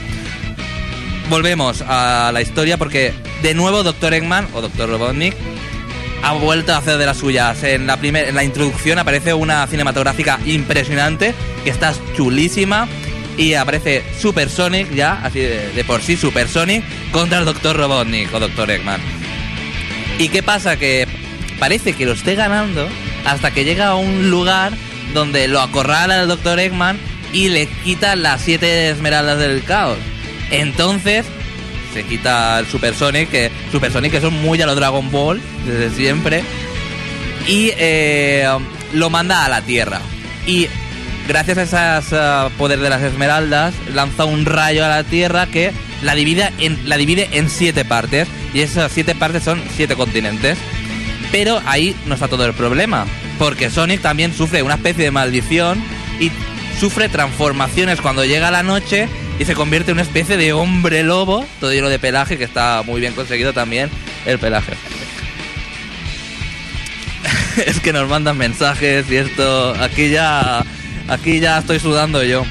Volvemos 1.30 1.82
a 1.88 2.32
la 2.34 2.42
historia 2.42 2.78
porque 2.78 3.14
de 3.42 3.54
nuevo 3.54 3.84
Dr. 3.84 4.14
Eggman 4.14 4.48
o 4.54 4.62
Dr. 4.62 4.90
Robotnik 4.90 5.34
ha 6.22 6.34
vuelto 6.34 6.74
a 6.74 6.78
hacer 6.78 6.98
de 6.98 7.06
las 7.06 7.18
suyas. 7.18 7.64
En 7.64 7.88
la, 7.88 7.98
primer, 7.98 8.28
en 8.28 8.36
la 8.36 8.44
introducción 8.44 9.00
aparece 9.00 9.34
una 9.34 9.66
cinematográfica 9.68 10.40
impresionante 10.46 11.34
que 11.64 11.70
está 11.70 11.94
chulísima 12.16 12.88
y 13.38 13.54
aparece 13.56 14.04
Super 14.20 14.50
Sonic 14.50 14.94
ya, 14.94 15.20
así 15.24 15.40
de, 15.40 15.84
por 15.86 16.02
sí 16.02 16.18
Super 16.18 16.48
Sonic 16.48 16.84
contra 17.12 17.40
el 17.40 17.46
Dr. 17.46 17.76
Robotnik 17.76 18.34
o 18.34 18.40
Dr. 18.40 18.72
Eggman. 18.72 19.02
¿Y 20.20 20.30
qué 20.30 20.44
pasa? 20.44 20.78
Que 20.78 21.08
parece 21.60 21.94
que 21.94 22.06
lo 22.06 22.14
esté 22.14 22.36
ganando 22.36 22.88
hasta 23.26 23.52
que 23.52 23.64
llega 23.64 23.88
a 23.88 23.96
un 23.96 24.30
lugar 24.30 24.74
donde 25.14 25.48
lo 25.48 25.62
acorrala 25.62 26.22
el 26.22 26.28
Dr. 26.28 26.60
Eggman 26.60 27.00
y 27.32 27.50
le 27.50 27.68
quita 27.84 28.16
las 28.16 28.42
siete 28.42 28.90
esmeraldas 28.90 29.40
del 29.40 29.64
caos. 29.64 29.98
Entonces 30.52 31.26
se 31.94 32.04
quita 32.04 32.60
el 32.60 32.68
Super 32.68 32.94
Sonic, 32.94 33.30
que 33.30 33.52
Super 33.72 33.92
Sonic 33.92 34.12
que 34.12 34.22
son 34.22 34.34
muy 34.42 34.62
a 34.62 34.66
los 34.66 34.76
Dragon 34.76 35.10
Ball 35.12 35.42
desde 35.66 35.96
siempre, 35.96 36.44
y 37.48 37.72
eh, 37.78 38.48
lo 38.94 39.10
manda 39.10 39.46
a 39.46 39.50
la 39.50 39.62
Tierra. 39.62 40.02
Y 40.46 40.68
gracias 41.28 41.74
a 41.74 41.98
ese 42.00 42.56
poder 42.58 42.80
de 42.80 42.90
las 42.90 43.02
esmeraldas, 43.02 43.74
lanza 43.94 44.26
un 44.26 44.46
rayo 44.46 44.86
a 44.86 44.90
la 44.90 45.04
Tierra 45.04 45.48
que 45.48 45.72
la 46.02 46.16
divide 46.16 46.52
en, 46.60 46.78
la 46.88 46.98
divide 46.98 47.30
en 47.34 47.50
siete 47.50 47.86
partes. 47.86 48.28
Y 48.54 48.62
esas 48.62 48.92
siete 48.92 49.16
partes 49.16 49.44
son 49.44 49.62
siete 49.76 49.96
continentes. 49.96 50.58
Pero 51.32 51.62
ahí 51.66 51.96
no 52.06 52.14
está 52.14 52.28
todo 52.28 52.46
el 52.46 52.54
problema. 52.54 53.06
Porque 53.40 53.70
Sonic 53.70 54.02
también 54.02 54.34
sufre 54.34 54.62
una 54.62 54.76
especie 54.76 55.06
de 55.06 55.12
maldición 55.12 55.84
y 56.20 56.32
sufre 56.80 57.10
transformaciones 57.10 58.02
cuando 58.02 58.26
llega 58.26 58.52
la 58.52 58.64
noche 58.64 59.08
y 59.40 59.46
se 59.46 59.56
convierte 59.56 59.92
en 59.92 59.96
una 59.96 60.04
especie 60.04 60.38
de 60.38 60.54
hombre 60.54 61.04
lobo, 61.04 61.46
todo 61.60 61.74
lleno 61.74 61.90
de 61.90 62.00
pelaje, 62.00 62.38
que 62.38 62.44
está 62.44 62.84
muy 62.86 63.02
bien 63.02 63.14
conseguido 63.14 63.54
también 63.54 63.90
el 64.26 64.38
pelaje. 64.38 64.74
es 67.66 67.80
que 67.80 67.94
nos 67.94 68.08
mandan 68.08 68.38
mensajes 68.38 69.10
y 69.10 69.16
esto, 69.18 69.74
aquí 69.82 70.10
ya, 70.10 70.64
aquí 71.08 71.40
ya 71.40 71.60
estoy 71.60 71.80
sudando 71.80 72.24
yo. 72.24 72.46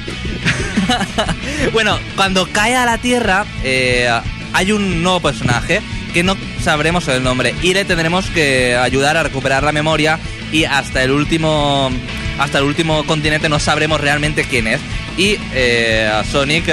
bueno, 1.73 1.97
cuando 2.15 2.47
cae 2.51 2.75
a 2.75 2.85
la 2.85 2.97
Tierra, 2.97 3.45
eh, 3.63 4.09
hay 4.53 4.71
un 4.71 5.03
nuevo 5.03 5.19
personaje 5.19 5.81
que 6.13 6.23
no 6.23 6.37
sabremos 6.61 7.07
el 7.07 7.23
nombre 7.23 7.55
y 7.61 7.73
le 7.73 7.85
tendremos 7.85 8.27
que 8.27 8.75
ayudar 8.75 9.17
a 9.17 9.23
recuperar 9.23 9.63
la 9.63 9.71
memoria 9.71 10.19
y 10.51 10.65
hasta 10.65 11.03
el 11.03 11.11
último 11.11 11.89
hasta 12.37 12.59
el 12.59 12.65
último 12.65 13.03
continente 13.05 13.49
no 13.49 13.59
sabremos 13.59 13.99
realmente 13.99 14.45
quién 14.45 14.67
es 14.67 14.79
y 15.17 15.37
eh, 15.53 16.09
a 16.11 16.23
Sonic 16.23 16.65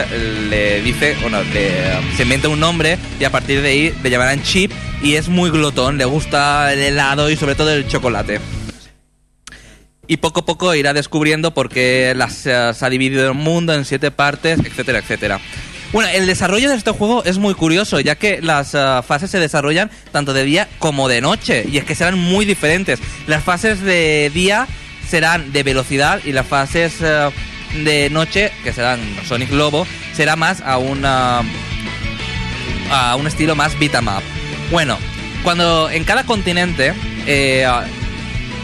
le 0.49 0.83
dice 0.83 1.16
bueno 1.22 1.39
le, 1.55 2.16
se 2.16 2.22
inventa 2.22 2.49
un 2.49 2.61
nombre 2.61 2.99
y 3.18 3.24
a 3.24 3.31
partir 3.31 3.62
de 3.62 3.68
ahí 3.68 3.95
le 4.03 4.11
llamarán 4.11 4.43
Chip 4.43 4.72
y 5.03 5.14
es 5.14 5.28
muy 5.28 5.51
glotón 5.51 5.97
le 5.97 6.05
gusta 6.05 6.72
el 6.72 6.81
helado 6.81 7.31
y 7.31 7.37
sobre 7.37 7.55
todo 7.55 7.70
el 7.72 7.87
chocolate 7.89 8.41
y 10.11 10.17
poco 10.17 10.41
a 10.41 10.45
poco 10.45 10.75
irá 10.75 10.93
descubriendo 10.93 11.55
por 11.55 11.69
qué 11.69 12.15
las, 12.17 12.45
eh, 12.45 12.73
se 12.75 12.85
ha 12.85 12.91
dividido 12.91 13.29
el 13.29 13.35
mundo 13.35 13.73
en 13.73 13.85
siete 13.85 14.11
partes, 14.11 14.59
etcétera, 14.59 14.99
etcétera. 14.99 15.41
Bueno, 15.93 16.11
el 16.13 16.27
desarrollo 16.27 16.69
de 16.69 16.75
este 16.75 16.91
juego 16.91 17.23
es 17.23 17.39
muy 17.39 17.55
curioso, 17.55 18.01
ya 18.01 18.17
que 18.17 18.43
las 18.43 18.75
eh, 18.75 19.01
fases 19.07 19.31
se 19.31 19.39
desarrollan 19.39 19.89
tanto 20.11 20.33
de 20.33 20.43
día 20.43 20.69
como 20.81 21.07
de 21.07 21.21
noche, 21.21 21.65
y 21.71 21.79
es 21.79 21.85
que 21.85 21.95
serán 21.95 22.19
muy 22.19 22.45
diferentes. 22.45 22.99
Las 23.29 23.45
fases 23.45 23.83
de 23.83 24.33
día 24.35 24.67
serán 25.09 25.53
de 25.53 25.63
velocidad 25.63 26.21
y 26.25 26.33
las 26.33 26.47
fases 26.49 26.95
eh, 27.01 27.31
de 27.85 28.11
noche, 28.11 28.51
que 28.65 28.73
serán 28.73 28.99
Sonic 29.29 29.53
Lobo, 29.53 29.87
será 30.13 30.35
más 30.35 30.61
a 30.61 30.79
una 30.79 31.43
a 32.91 33.15
un 33.15 33.29
estilo 33.29 33.55
más 33.55 33.79
beat 33.79 33.95
'em 33.95 34.09
up. 34.09 34.25
Bueno, 34.73 34.99
cuando 35.45 35.89
en 35.89 36.03
cada 36.03 36.25
continente 36.25 36.95
eh, 37.29 37.65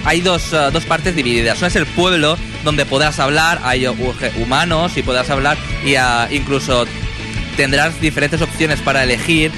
hay 0.07 0.21
dos, 0.21 0.53
uh, 0.53 0.71
dos 0.71 0.85
partes 0.85 1.17
divididas. 1.17 1.59
Una 1.59 1.67
es 1.67 1.77
el 1.77 1.85
pueblo, 1.85 2.39
donde 2.63 2.87
podrás 2.87 3.19
hablar, 3.19 3.61
hay 3.65 3.87
humanos 4.37 4.97
y 4.97 5.03
podrás 5.03 5.29
hablar, 5.31 5.59
y 5.85 5.97
uh, 5.97 6.31
incluso 6.31 6.87
tendrás 7.57 8.01
diferentes 8.01 8.41
opciones 8.41 8.81
para 8.81 9.03
elegir. 9.03 9.51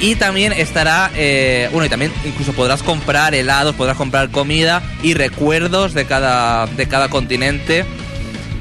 Y 0.00 0.16
también 0.16 0.52
estará, 0.52 1.10
eh, 1.14 1.68
bueno, 1.70 1.84
y 1.84 1.88
también 1.90 2.12
incluso 2.24 2.54
podrás 2.54 2.82
comprar 2.82 3.34
helados, 3.34 3.74
podrás 3.74 3.96
comprar 3.96 4.30
comida 4.30 4.82
y 5.02 5.14
recuerdos 5.14 5.92
de 5.92 6.06
cada, 6.06 6.66
de 6.66 6.88
cada 6.88 7.08
continente. 7.08 7.84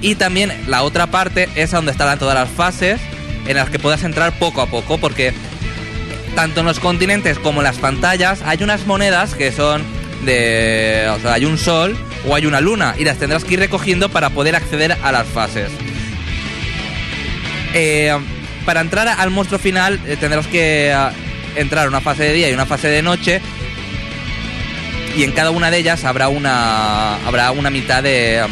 Y 0.01 0.15
también 0.15 0.51
la 0.67 0.83
otra 0.83 1.07
parte 1.07 1.49
es 1.55 1.71
donde 1.71 1.91
estarán 1.91 2.19
todas 2.19 2.35
las 2.35 2.49
fases 2.49 2.99
en 3.47 3.55
las 3.55 3.69
que 3.69 3.79
puedas 3.79 4.03
entrar 4.03 4.37
poco 4.37 4.61
a 4.61 4.67
poco, 4.67 4.97
porque 4.97 5.33
tanto 6.35 6.59
en 6.59 6.65
los 6.65 6.79
continentes 6.79 7.39
como 7.39 7.61
en 7.61 7.65
las 7.65 7.77
pantallas 7.77 8.41
hay 8.45 8.61
unas 8.61 8.85
monedas 8.85 9.33
que 9.33 9.51
son 9.51 9.83
de... 10.25 11.07
O 11.15 11.19
sea, 11.19 11.33
hay 11.33 11.45
un 11.45 11.57
sol 11.57 11.97
o 12.27 12.35
hay 12.35 12.45
una 12.45 12.61
luna 12.61 12.95
y 12.97 13.03
las 13.03 13.17
tendrás 13.17 13.43
que 13.43 13.55
ir 13.55 13.59
recogiendo 13.59 14.09
para 14.09 14.29
poder 14.29 14.55
acceder 14.55 14.97
a 15.03 15.11
las 15.11 15.27
fases. 15.27 15.69
Eh, 17.73 18.15
para 18.65 18.81
entrar 18.81 19.07
al 19.07 19.29
monstruo 19.29 19.59
final 19.59 19.99
eh, 20.07 20.15
tendrás 20.19 20.47
que 20.47 20.95
uh, 20.95 21.59
entrar 21.59 21.87
una 21.87 22.01
fase 22.01 22.23
de 22.23 22.33
día 22.33 22.49
y 22.49 22.53
una 22.53 22.65
fase 22.65 22.87
de 22.87 23.01
noche 23.01 23.41
y 25.15 25.23
en 25.23 25.31
cada 25.31 25.51
una 25.51 25.69
de 25.69 25.79
ellas 25.79 26.05
habrá 26.05 26.29
una 26.29 27.15
habrá 27.25 27.51
una 27.51 27.69
mitad 27.69 28.01
de 28.01 28.43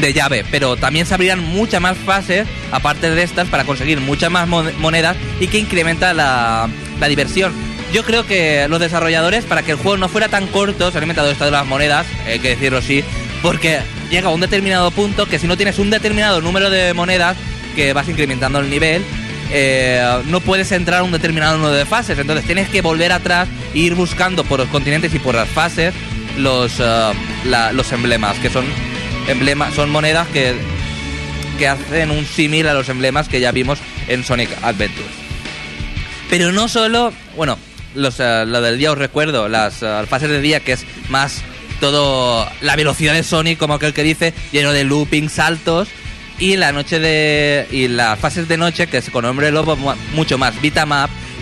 de 0.00 0.12
llave, 0.12 0.44
pero 0.50 0.76
también 0.76 1.06
se 1.06 1.14
abrirán 1.14 1.38
muchas 1.38 1.80
más 1.80 1.96
fases 1.96 2.48
aparte 2.72 3.10
de 3.10 3.22
estas 3.22 3.48
para 3.48 3.64
conseguir 3.64 4.00
muchas 4.00 4.30
más 4.30 4.48
monedas 4.48 5.16
y 5.38 5.46
que 5.46 5.58
incrementa 5.58 6.12
la, 6.12 6.68
la 6.98 7.08
diversión 7.08 7.52
yo 7.94 8.02
creo 8.02 8.26
que 8.26 8.66
los 8.68 8.80
desarrolladores, 8.80 9.44
para 9.44 9.62
que 9.62 9.70
el 9.70 9.76
juego 9.76 9.96
no 9.96 10.08
fuera 10.08 10.28
tan 10.28 10.48
corto, 10.48 10.90
se 10.90 10.98
han 10.98 11.04
inventado 11.04 11.30
esto 11.30 11.44
de 11.44 11.52
las 11.52 11.64
monedas, 11.64 12.04
hay 12.26 12.40
que 12.40 12.48
decirlo 12.48 12.78
así, 12.78 13.04
porque 13.40 13.78
llega 14.10 14.30
a 14.30 14.32
un 14.32 14.40
determinado 14.40 14.90
punto 14.90 15.26
que 15.26 15.38
si 15.38 15.46
no 15.46 15.56
tienes 15.56 15.78
un 15.78 15.90
determinado 15.90 16.40
número 16.40 16.70
de 16.70 16.92
monedas, 16.92 17.36
que 17.76 17.92
vas 17.92 18.08
incrementando 18.08 18.58
el 18.58 18.68
nivel, 18.68 19.04
eh, 19.52 20.04
no 20.26 20.40
puedes 20.40 20.72
entrar 20.72 21.00
a 21.00 21.02
un 21.04 21.12
determinado 21.12 21.56
número 21.56 21.72
de 21.72 21.86
fases. 21.86 22.18
Entonces 22.18 22.44
tienes 22.44 22.68
que 22.68 22.82
volver 22.82 23.12
atrás 23.12 23.48
e 23.72 23.78
ir 23.78 23.94
buscando 23.94 24.42
por 24.42 24.58
los 24.58 24.68
continentes 24.70 25.14
y 25.14 25.20
por 25.20 25.36
las 25.36 25.48
fases 25.48 25.94
los, 26.36 26.80
la, 26.80 27.70
los 27.72 27.92
emblemas, 27.92 28.36
que 28.40 28.50
son 28.50 28.64
emblemas, 29.28 29.72
son 29.72 29.90
monedas 29.90 30.26
que, 30.28 30.56
que 31.60 31.68
hacen 31.68 32.10
un 32.10 32.26
símil 32.26 32.66
a 32.66 32.74
los 32.74 32.88
emblemas 32.88 33.28
que 33.28 33.38
ya 33.38 33.52
vimos 33.52 33.78
en 34.08 34.24
Sonic 34.24 34.50
Adventure. 34.62 35.06
Pero 36.28 36.50
no 36.50 36.66
solo, 36.66 37.12
bueno, 37.36 37.56
los, 37.94 38.18
uh, 38.20 38.44
lo 38.46 38.60
del 38.60 38.78
día 38.78 38.92
os 38.92 38.98
recuerdo, 38.98 39.48
las 39.48 39.82
uh, 39.82 40.06
fases 40.08 40.28
de 40.28 40.40
día 40.40 40.60
que 40.60 40.72
es 40.72 40.84
más 41.08 41.42
todo 41.80 42.48
la 42.60 42.76
velocidad 42.76 43.14
de 43.14 43.22
Sonic, 43.22 43.58
como 43.58 43.74
aquel 43.74 43.92
que 43.92 44.02
dice, 44.02 44.32
lleno 44.52 44.72
de 44.72 44.84
looping, 44.84 45.28
saltos, 45.28 45.88
y 46.38 46.56
la 46.56 46.72
noche 46.72 46.98
de. 46.98 47.66
y 47.70 47.88
las 47.88 48.18
fases 48.18 48.48
de 48.48 48.56
noche, 48.56 48.86
que 48.86 48.98
es 48.98 49.10
con 49.10 49.24
hombre 49.24 49.50
lobo, 49.50 49.76
mucho 50.14 50.38
más 50.38 50.60
beat 50.60 50.76
'em 50.76 50.90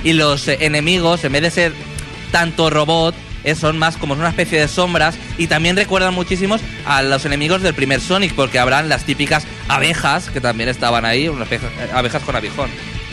y 0.04 0.12
los 0.14 0.48
eh, 0.48 0.58
enemigos, 0.60 1.24
en 1.24 1.32
vez 1.32 1.42
de 1.42 1.50
ser 1.50 1.72
tanto 2.30 2.70
robot, 2.70 3.14
eh, 3.44 3.54
son 3.54 3.78
más 3.78 3.96
como 3.96 4.14
una 4.14 4.28
especie 4.28 4.60
de 4.60 4.68
sombras, 4.68 5.16
y 5.38 5.46
también 5.46 5.76
recuerdan 5.76 6.14
muchísimos 6.14 6.60
a 6.86 7.02
los 7.02 7.24
enemigos 7.24 7.62
del 7.62 7.74
primer 7.74 8.00
Sonic, 8.00 8.34
porque 8.34 8.58
habrán 8.58 8.88
las 8.88 9.04
típicas 9.04 9.44
abejas, 9.68 10.30
que 10.30 10.40
también 10.40 10.68
estaban 10.68 11.04
ahí, 11.04 11.28
unas 11.28 11.48
abejas, 11.94 12.22
con 12.22 12.36
abijón. 12.36 12.70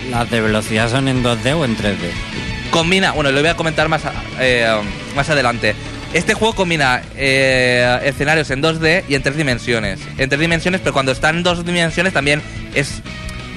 ¿Las 0.10 0.30
de 0.30 0.42
velocidad 0.42 0.90
son 0.90 1.08
en 1.08 1.24
2D 1.24 1.54
o 1.54 1.66
en 1.66 1.78
3D? 1.78 2.49
Combina, 2.72 3.12
bueno, 3.12 3.32
lo 3.32 3.40
voy 3.42 3.50
a 3.50 3.56
comentar 3.56 3.88
más, 3.90 4.02
eh, 4.40 4.68
más 5.16 5.30
adelante. 5.30 5.76
Este 6.14 6.34
juego 6.34 6.56
combina 6.56 7.02
eh, 7.16 8.00
escenarios 8.04 8.50
en 8.50 8.62
2D 8.64 9.04
y 9.08 9.16
en 9.16 9.22
tres 9.22 9.36
dimensiones. 9.38 10.00
En 10.18 10.28
tres 10.30 10.40
dimensiones, 10.42 10.82
pero 10.82 10.94
cuando 10.94 11.12
está 11.12 11.30
en 11.30 11.44
dos 11.44 11.64
dimensiones 11.66 12.14
también 12.14 12.42
es 12.74 13.02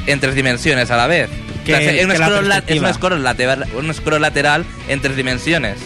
en 0.06 0.20
tres 0.20 0.34
dimensiones 0.34 0.90
a 0.90 0.96
la 0.96 1.06
vez. 1.06 1.30
Que- 1.64 1.74
O 1.74 1.78
sea, 1.78 1.92
es, 1.92 2.04
un 2.04 2.12
scroll 2.12 2.48
la- 2.48 2.56
es 2.56 2.62
perspectiva. 2.62 2.88
un 2.88 2.94
scroll 2.94 3.22
lateral, 3.22 3.66
un 3.74 3.94
scroll 3.94 4.20
lateral 4.20 4.64
en 4.88 5.00
tres 5.00 5.16
dimensiones. 5.16 5.78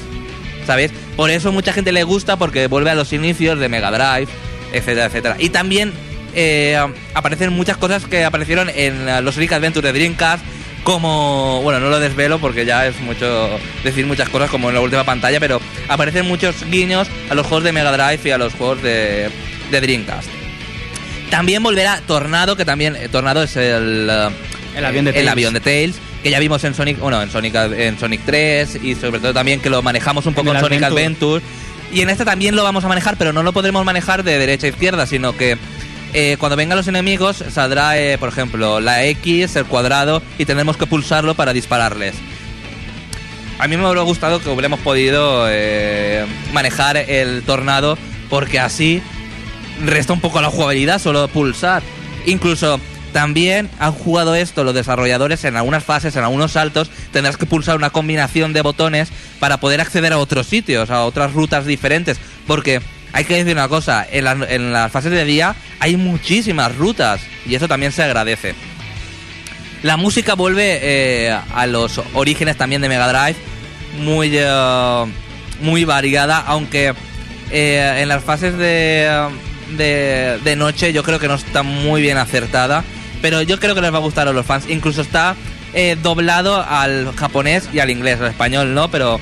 ¿Sabéis? 0.66 0.91
Por 1.16 1.31
eso 1.31 1.53
mucha 1.53 1.72
gente 1.72 1.93
le 1.93 2.03
gusta 2.03 2.37
porque 2.37 2.66
vuelve 2.66 2.91
a 2.91 2.95
los 2.97 3.12
inicios 3.12 3.61
de 3.61 3.68
Mega 3.68 3.91
Drive, 3.93 4.31
etcétera, 4.72 5.07
etcétera. 5.07 5.37
Y 5.39 5.51
también 5.51 5.93
eh, 6.35 6.77
aparecen 7.14 7.53
muchas 7.53 7.77
cosas 7.77 8.05
que 8.07 8.24
aparecieron 8.24 8.68
en 8.74 9.09
eh, 9.09 9.22
los 9.22 9.37
Sonic 9.37 9.53
Adventure 9.53 9.87
de 9.93 9.97
Dreamcast, 9.97 10.43
como, 10.87 11.62
bueno, 11.62 11.80
no 11.80 11.91
lo 11.91 11.99
desvelo 11.99 12.39
porque 12.39 12.64
ya 12.64 12.87
es 12.87 13.01
mucho 13.01 13.59
decir 13.82 14.07
muchas 14.07 14.28
cosas 14.28 14.49
como 14.49 14.68
en 14.68 14.76
la 14.76 14.80
última 14.80 15.03
pantalla, 15.03 15.41
pero 15.41 15.61
aparecen 15.89 16.28
muchos 16.28 16.62
guiños 16.70 17.09
a 17.28 17.34
los 17.34 17.45
juegos 17.45 17.64
de 17.64 17.72
Mega 17.72 17.91
Drive 17.91 18.20
y 18.28 18.30
a 18.30 18.39
los 18.39 18.55
juegos 18.55 18.80
de, 18.82 19.28
de 19.72 19.80
Dreamcast. 19.80 20.28
También 21.28 21.61
volverá 21.64 22.01
Tornado, 22.07 22.57
que 22.57 22.64
también 22.64 22.95
eh, 22.95 23.09
Tornado 23.09 23.43
es 23.43 23.57
el, 23.57 24.09
El 24.76 24.84
avión 24.84 25.05
de 25.07 25.11
el 25.11 25.14
Tails. 25.16 25.28
avión 25.32 25.55
de 25.55 25.61
Tails, 25.61 25.97
que 26.22 26.30
ya 26.30 26.39
vimos 26.39 26.62
en 26.62 26.72
Sonic, 26.72 27.01
bueno, 27.01 27.20
en 27.20 27.32
Sonic 27.32 27.57
en 27.57 27.99
Sonic 27.99 28.20
3 28.24 28.78
y 28.80 28.95
sobre 28.95 29.18
todo 29.18 29.34
también 29.34 29.59
que 29.59 29.68
lo 29.70 29.82
manejamos 29.82 30.24
un 30.26 30.34
poco 30.34 30.55
En 30.55 30.61
Sonic 30.61 30.84
Adventure. 30.84 31.39
Adventure. 31.39 31.45
Y 31.93 32.03
en 32.03 32.11
este 32.11 32.24
también 32.24 32.55
lo 32.55 32.62
vamos 32.62 32.84
a 32.84 32.89
manejar, 32.89 33.16
pero 33.16 33.32
no 33.32 33.43
lo 33.43 33.53
podremos 33.53 33.84
manejar 33.84 34.22
de 34.22 34.39
derecha 34.39 34.68
a 34.68 34.70
izquierda, 34.70 35.05
sino 35.05 35.37
que 35.37 35.59
eh, 36.12 36.36
cuando 36.38 36.57
vengan 36.57 36.78
los 36.78 36.88
enemigos 36.88 37.44
saldrá, 37.50 37.98
eh, 37.98 38.18
por 38.18 38.28
ejemplo, 38.28 38.80
la 38.80 39.04
X, 39.04 39.57
el 39.57 39.66
cuadrado, 39.66 40.22
y 40.38 40.44
tendremos 40.44 40.76
que 40.76 40.86
pulsarlo 40.86 41.34
para 41.34 41.52
dispararles. 41.52 42.14
A 43.59 43.68
mí 43.68 43.76
me 43.76 43.84
hubiera 43.84 44.02
gustado 44.02 44.40
que 44.40 44.50
hubiéramos 44.50 44.80
podido 44.80 45.46
eh, 45.48 46.26
manejar 46.52 46.96
el 46.96 47.42
tornado, 47.42 47.96
porque 48.28 48.61
así 48.61 49.02
resta 49.84 50.12
un 50.12 50.20
poco 50.20 50.40
la 50.40 50.50
jugabilidad 50.50 51.00
solo 51.00 51.26
pulsar. 51.28 51.82
Incluso 52.26 52.80
también 53.12 53.70
han 53.78 53.92
jugado 53.92 54.34
esto 54.34 54.62
los 54.62 54.74
desarrolladores 54.74 55.44
en 55.44 55.57
algunas 55.57 55.84
fases, 55.84 56.16
en 56.16 56.24
algunos 56.24 56.52
saltos, 56.52 56.90
tendrás 57.12 57.38
que 57.38 57.46
pulsar 57.46 57.76
una 57.76 57.88
combinación 57.88 58.52
de 58.52 58.61
botones 58.61 59.09
para 59.40 59.59
poder 59.59 59.80
acceder 59.80 60.12
a 60.12 60.18
otros 60.18 60.46
sitios, 60.46 60.90
a 60.90 61.04
otras 61.04 61.32
rutas 61.32 61.64
diferentes, 61.64 62.18
porque 62.46 62.82
hay 63.12 63.24
que 63.24 63.36
decir 63.36 63.52
una 63.54 63.68
cosa, 63.68 64.07
en, 64.11 64.24
la- 64.24 64.46
en 64.48 64.72
las 64.72 64.90
fases 64.92 65.11
de 65.11 65.24
día 65.24 65.54
hay 65.80 65.96
muchísimas 65.96 66.74
rutas 66.76 67.20
y 67.46 67.54
eso 67.54 67.68
también 67.68 67.92
se 67.92 68.02
agradece. 68.02 68.54
La 69.82 69.96
música 69.96 70.34
vuelve 70.34 70.78
eh, 70.82 71.38
a 71.54 71.66
los 71.66 72.00
orígenes 72.14 72.57
también 72.57 72.82
de 72.82 72.88
Mega 72.88 73.09
Drive, 73.09 73.38
muy, 73.98 74.30
eh, 74.34 75.04
muy 75.61 75.84
variada, 75.84 76.38
aunque 76.46 76.94
eh, 77.50 77.98
en 78.00 78.09
las 78.09 78.24
fases 78.24 78.57
de, 78.59 79.28
de, 79.76 80.38
de 80.42 80.57
noche 80.57 80.92
yo 80.92 81.02
creo 81.02 81.18
que 81.20 81.28
no 81.28 81.34
está 81.34 81.62
muy 81.62 82.00
bien 82.02 82.16
acertada, 82.18 82.84
pero 83.22 83.42
yo 83.42 83.61
creo 83.61 83.74
que 83.74 83.80
les 83.82 83.92
va 83.92 83.98
a 83.98 84.00
gustar 84.00 84.28
a 84.28 84.32
los 84.32 84.44
fans. 84.46 84.64
Incluso 84.68 85.02
está 85.02 85.36
doblado 86.02 86.64
al 86.66 87.14
japonés 87.16 87.68
y 87.70 87.80
al 87.80 87.90
inglés, 87.90 88.18
al 88.18 88.28
español 88.28 88.72
no, 88.72 88.90
pero 88.90 89.20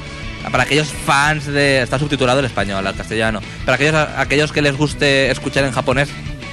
para 0.51 0.65
aquellos 0.65 0.89
fans 0.89 1.47
de... 1.47 1.83
Está 1.83 1.99
subtitulado 1.99 2.41
el 2.41 2.47
español, 2.47 2.87
al 2.87 2.95
castellano. 2.95 3.41
Para 3.65 3.77
aquellos, 3.77 3.95
aquellos 4.17 4.53
que 4.53 4.63
les 4.63 4.77
guste 4.77 5.31
escuchar 5.31 5.65
en 5.65 5.73
japonés, 5.73 6.09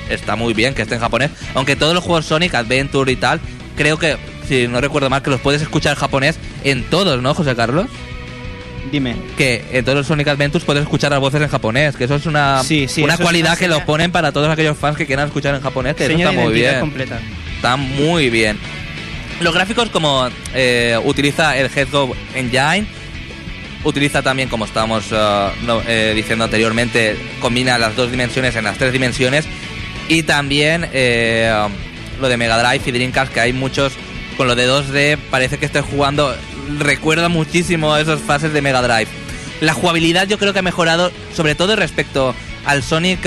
está 0.09 0.35
muy 0.35 0.53
bien 0.53 0.73
que 0.73 0.81
esté 0.81 0.95
en 0.95 1.01
japonés. 1.01 1.31
Aunque 1.53 1.75
todos 1.75 1.93
los 1.93 2.03
juegos 2.03 2.25
Sonic, 2.25 2.53
Adventure 2.55 3.11
y 3.11 3.15
tal, 3.15 3.39
creo 3.75 3.97
que, 3.97 4.17
si 4.47 4.67
no 4.67 4.81
recuerdo 4.81 5.09
mal, 5.09 5.21
que 5.21 5.29
los 5.29 5.41
puedes 5.41 5.61
escuchar 5.61 5.93
en 5.93 5.99
japonés 5.99 6.39
en 6.63 6.83
todos, 6.83 7.21
¿no, 7.21 7.33
José 7.33 7.55
Carlos? 7.55 7.87
Dime. 8.91 9.15
Que 9.37 9.63
en 9.71 9.85
todos 9.85 9.99
los 9.99 10.07
Sonic 10.07 10.27
Adventures 10.27 10.65
puedes 10.65 10.83
escuchar 10.83 11.11
las 11.11 11.19
voces 11.19 11.41
en 11.41 11.47
japonés, 11.47 11.95
que 11.95 12.05
eso 12.05 12.15
es 12.15 12.25
una, 12.25 12.63
Sí, 12.63 12.87
sí, 12.87 13.03
una 13.03 13.13
es 13.13 13.19
cualidad 13.19 13.51
una 13.51 13.57
que 13.59 13.67
los 13.67 13.81
ponen 13.83 14.11
para 14.11 14.31
todos 14.31 14.49
aquellos 14.49 14.77
fans 14.77 14.97
que 14.97 15.05
quieran 15.05 15.27
escuchar 15.27 15.55
en 15.55 15.61
japonés, 15.61 15.95
que 15.95 16.05
eso 16.05 16.17
está 16.17 16.31
muy 16.31 16.53
bien. 16.53 16.79
completa. 16.79 17.19
Está 17.55 17.77
muy 17.77 18.29
bien. 18.29 18.57
Los 19.39 19.53
gráficos 19.53 19.89
como 19.89 20.29
eh, 20.53 20.99
utiliza 21.03 21.57
el 21.57 21.69
Headgo 21.73 22.15
Engine, 22.35 22.85
utiliza 23.83 24.21
también, 24.21 24.49
como 24.49 24.65
estábamos 24.65 25.05
eh, 25.11 25.49
eh, 25.87 26.13
diciendo 26.15 26.45
anteriormente, 26.45 27.17
combina 27.39 27.77
las 27.77 27.95
dos 27.95 28.11
dimensiones 28.11 28.55
en 28.55 28.63
las 28.63 28.77
tres 28.77 28.93
dimensiones 28.93 29.45
y 30.07 30.23
también 30.23 30.87
eh, 30.93 31.51
lo 32.19 32.29
de 32.29 32.37
Mega 32.37 32.61
Drive 32.61 32.83
y 32.85 32.91
Dreamcast, 32.91 33.33
que 33.33 33.39
hay 33.39 33.53
muchos 33.53 33.93
con 34.37 34.47
lo 34.47 34.55
de 34.55 34.67
2D, 34.67 35.17
parece 35.29 35.57
que 35.57 35.65
estoy 35.65 35.81
jugando, 35.81 36.35
recuerda 36.79 37.29
muchísimo 37.29 37.93
a 37.93 38.01
esas 38.01 38.21
fases 38.21 38.53
de 38.53 38.61
Mega 38.61 38.81
Drive. 38.81 39.09
La 39.59 39.73
jugabilidad 39.73 40.27
yo 40.27 40.39
creo 40.39 40.53
que 40.53 40.59
ha 40.59 40.63
mejorado, 40.63 41.11
sobre 41.35 41.53
todo 41.53 41.75
respecto 41.75 42.33
al 42.65 42.81
Sonic, 42.81 43.25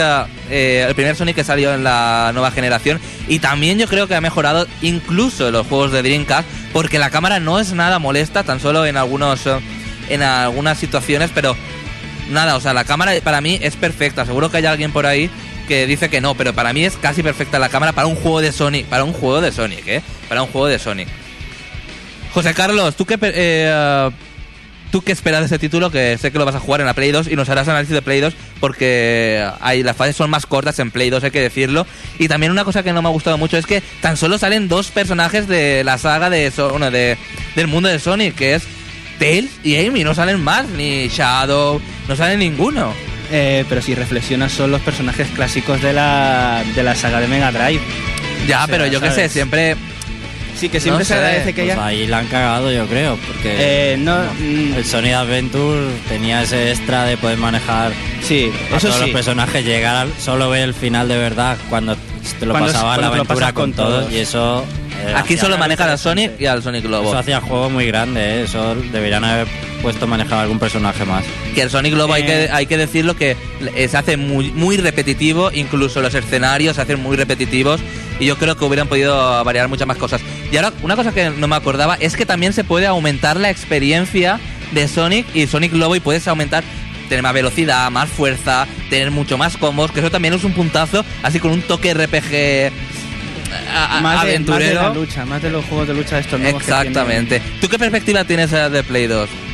el 0.51 0.95
primer 0.95 1.15
Sonic 1.15 1.37
que 1.37 1.45
salió 1.45 1.73
en 1.73 1.85
la 1.85 2.31
nueva 2.33 2.51
generación, 2.51 3.01
y 3.29 3.39
también 3.39 3.79
yo 3.79 3.87
creo 3.87 4.09
que 4.09 4.17
ha 4.17 4.21
mejorado 4.21 4.67
incluso 4.83 5.53
los 5.53 5.67
juegos 5.67 5.93
de 5.93 6.03
Dreamcast, 6.03 6.49
porque 6.73 6.99
la 6.99 7.11
cámara 7.11 7.39
no 7.39 7.61
es 7.61 7.73
nada 7.73 8.01
molesta, 8.01 8.43
tan 8.43 8.59
solo 8.59 8.85
en 8.85 8.97
algunos, 8.97 9.47
en 10.09 10.23
algunas 10.23 10.79
situaciones, 10.79 11.31
pero 11.35 11.57
nada, 12.31 12.57
o 12.57 12.61
sea, 12.61 12.73
la 12.75 12.85
cámara 12.85 13.13
para 13.23 13.41
mí 13.41 13.59
es 13.63 13.77
perfecta. 13.77 14.25
Seguro 14.27 14.51
que 14.51 14.59
hay 14.59 14.67
alguien 14.67 14.93
por 14.93 15.07
ahí 15.07 15.31
que 15.69 15.87
dice 15.87 16.09
que 16.11 16.21
no, 16.21 16.35
pero 16.35 16.53
para 16.53 16.73
mí 16.73 16.85
es 16.85 16.97
casi 16.97 17.23
perfecta 17.23 17.59
la 17.59 17.69
cámara 17.71 17.93
para 17.93 18.07
un 18.07 18.17
juego 18.17 18.41
de 18.41 18.53
Sonic, 18.53 18.87
para 18.87 19.05
un 19.05 19.13
juego 19.13 19.41
de 19.41 19.51
Sonic, 19.53 19.87
¿eh? 19.87 20.03
Para 20.29 20.43
un 20.43 20.49
juego 20.51 20.67
de 20.67 20.79
Sonic. 20.79 21.09
José 22.33 22.53
Carlos, 22.55 22.97
¿tú 22.97 23.07
qué, 23.07 23.17
eh, 23.23 24.11
¿tú 24.91 25.03
qué 25.03 25.13
esperas 25.13 25.41
de 25.41 25.47
ese 25.47 25.59
título? 25.59 25.91
Que 25.91 26.19
sé 26.19 26.33
que 26.33 26.39
lo 26.39 26.45
vas 26.45 26.55
a 26.57 26.61
jugar 26.61 26.81
en 26.81 26.87
la 26.87 26.95
Play 26.95 27.13
2 27.13 27.29
y 27.29 27.37
nos 27.37 27.49
harás 27.49 27.69
análisis 27.69 27.95
de 27.95 28.03
Play 28.03 28.21
2 28.21 28.35
porque 28.61 29.47
hay, 29.61 29.83
las 29.83 29.97
fases 29.97 30.17
son 30.17 30.31
más 30.31 30.45
cortas 30.47 30.79
en 30.81 30.91
Play 30.91 31.11
2, 31.11 31.23
hay 31.25 31.31
que 31.31 31.41
decirlo. 31.41 31.87
Y 32.19 32.27
también 32.29 32.51
una 32.51 32.65
cosa 32.65 32.83
que 32.83 32.93
no 32.93 33.03
me 33.03 33.09
ha 33.09 33.13
gustado 33.13 33.39
mucho 33.39 33.57
es 33.57 33.67
que 33.67 33.83
tan 34.01 34.17
solo 34.17 34.37
salen 34.37 34.69
dos 34.69 34.91
personajes 34.91 35.47
de 35.47 35.85
la 35.85 35.97
saga 35.97 36.29
de, 36.29 36.51
So- 36.51 36.71
bueno, 36.71 36.91
de 36.91 37.17
del 37.55 37.69
mundo 37.69 37.89
de 37.89 37.99
Sonic, 38.01 38.35
que 38.35 38.55
es 38.57 38.65
Tails 39.19 39.51
y 39.63 39.77
Amy, 39.87 40.05
no 40.05 40.15
salen 40.15 40.43
más, 40.43 40.67
ni 40.69 41.09
Shadow, 41.09 41.81
no 42.09 42.17
sale 42.17 42.37
ninguno. 42.37 42.93
Eh, 43.33 43.65
pero 43.69 43.81
si 43.81 43.95
reflexionas 43.95 44.53
son 44.53 44.71
los 44.71 44.81
personajes 44.83 45.27
clásicos 45.35 45.81
de 45.83 45.93
la, 45.93 46.63
de 46.75 46.83
la 46.83 46.95
saga 46.95 47.21
de 47.21 47.27
Mega 47.29 47.51
Drive. 47.51 47.81
Ya, 48.47 48.65
O 48.65 48.67
sea, 48.67 48.67
pero 48.67 48.87
yo 48.87 49.01
qué 49.01 49.11
sé, 49.11 49.29
siempre... 49.29 49.77
Sí, 50.59 50.69
que 50.69 50.79
siempre 50.79 51.01
No 51.01 51.05
se 51.05 51.15
sé, 51.15 51.19
agradece 51.19 51.53
que 51.53 51.63
Pues 51.65 51.73
haya... 51.77 51.87
ahí 51.87 52.07
la 52.07 52.19
han 52.19 52.27
cagado, 52.29 52.71
yo 52.71 52.87
creo, 52.87 53.17
porque 53.27 53.55
Eh, 53.59 53.97
no, 53.99 54.17
mm, 54.39 54.75
el 54.77 54.85
Sonic 54.85 55.15
Adventure 55.15 55.89
tenía 56.09 56.43
ese 56.43 56.71
extra 56.71 57.05
de 57.07 57.17
poder 57.17 57.39
manejar 57.39 57.91
sí, 58.23 58.53
a 58.73 58.77
eso 58.77 58.87
todos 58.87 58.95
sí. 59.01 59.01
los 59.01 59.11
personajes, 59.11 59.65
llegar 59.65 59.97
al- 59.97 60.13
solo 60.21 60.51
ver 60.51 60.63
el 60.63 60.75
final 60.75 61.09
de 61.09 61.17
verdad 61.17 61.57
cuando 61.69 61.97
te 62.39 62.47
lo 62.47 62.53
Cuando- 62.53 62.71
pasaba 62.73 62.91
la 62.99 63.09
cuando 63.09 63.17
lo 63.17 63.23
aventura 63.23 63.53
con, 63.53 63.73
con 63.73 63.73
todos, 63.73 64.01
todos. 64.05 64.13
y 64.13 64.19
eso... 64.19 64.65
eh, 65.01 65.15
Aquí 65.17 65.37
solo 65.37 65.55
algo 65.55 65.59
manejan 65.65 65.89
al 65.91 65.99
Sonic 65.99 66.41
y 66.41 66.47
al 66.47 66.63
Sonic 66.63 66.85
Lobo. 66.85 67.09
Eso 67.09 67.19
hacía 67.19 67.41
juego 67.41 67.71
muy 67.71 67.87
grande, 67.87 68.21
¿eh? 68.21 68.43
eso 68.45 68.75
deberían 68.93 69.25
haber 69.25 69.47
puesto 69.83 70.05
a 70.05 70.09
manejar 70.09 70.39
algún 70.41 70.59
personaje 70.59 71.05
más. 71.05 71.25
Que 71.55 71.63
el 71.63 71.71
Sonic 71.71 71.95
Lobo 71.95 72.15
hay, 72.15 72.23
Eh. 72.23 72.27
que, 72.27 72.49
hay 72.53 72.67
que 72.67 72.77
decirlo 72.77 73.17
que 73.17 73.37
se 73.89 73.97
hace 73.97 74.17
muy, 74.17 74.51
muy 74.53 74.77
repetitivo, 74.77 75.51
incluso 75.53 76.01
los 76.01 76.15
escenarios 76.15 76.77
se 76.77 76.83
hacen 76.83 77.03
muy 77.03 77.17
repetitivos 77.17 77.81
y 78.19 78.27
yo 78.27 78.37
creo 78.37 78.57
que 78.57 78.65
hubieran 78.65 78.89
podido 78.89 79.45
variar 79.45 79.69
muchas 79.69 79.87
más 79.87 79.97
cosas. 79.97 80.21
Y 80.51 80.57
ahora, 80.57 80.73
una 80.83 80.97
cosa 80.97 81.13
que 81.13 81.31
no 81.31 81.49
me 81.49 81.57
acordaba 81.57 81.97
es 82.01 82.17
que 82.17 82.25
también 82.27 82.53
se 82.53 82.65
puede 82.65 82.87
aumentar 82.87 83.39
la 83.39 83.51
experiencia 83.51 84.39
de 84.73 84.89
Sonic 84.89 85.27
y 85.35 85.47
Sonic 85.47 85.73
Lobo 85.75 85.97
y 85.97 86.01
puedes 86.01 86.27
aumentar, 86.29 86.65
tener 87.09 87.23
más 87.23 87.35
velocidad, 87.35 87.91
más 87.91 88.09
fuerza, 88.09 88.67
tener 88.89 89.11
mucho 89.11 89.37
más 89.37 89.57
combos, 89.57 89.91
que 89.91 90.01
eso 90.01 90.11
también 90.11 90.35
es 90.35 90.45
un 90.45 90.53
puntazo, 90.53 91.05
así 91.23 91.39
con 91.41 91.51
un 91.51 91.63
toque 91.63 91.93
RPG 91.93 92.73
a- 93.75 94.01
más, 94.01 94.01
de, 94.01 94.03
más 94.03 94.25
de 94.25 94.31
aventurero. 94.31 94.83
la 94.83 94.89
lucha, 94.95 95.25
más 95.27 95.43
de 95.43 95.51
los 95.51 95.65
juegos 95.67 95.89
de 95.89 95.95
lucha 95.95 96.17
de 96.17 96.21
estos 96.23 96.41
nuevos 96.41 96.63
que 96.63 96.71
Exactamente. 96.71 97.43
¿Tú 97.61 97.69
qué 97.69 97.79
perspectiva 97.79 98.25
tienes 98.25 98.53
eh, 98.53 98.69
de 98.71 98.83
Play 98.83 99.07
2? 99.07 99.29
tienen. 99.29 99.45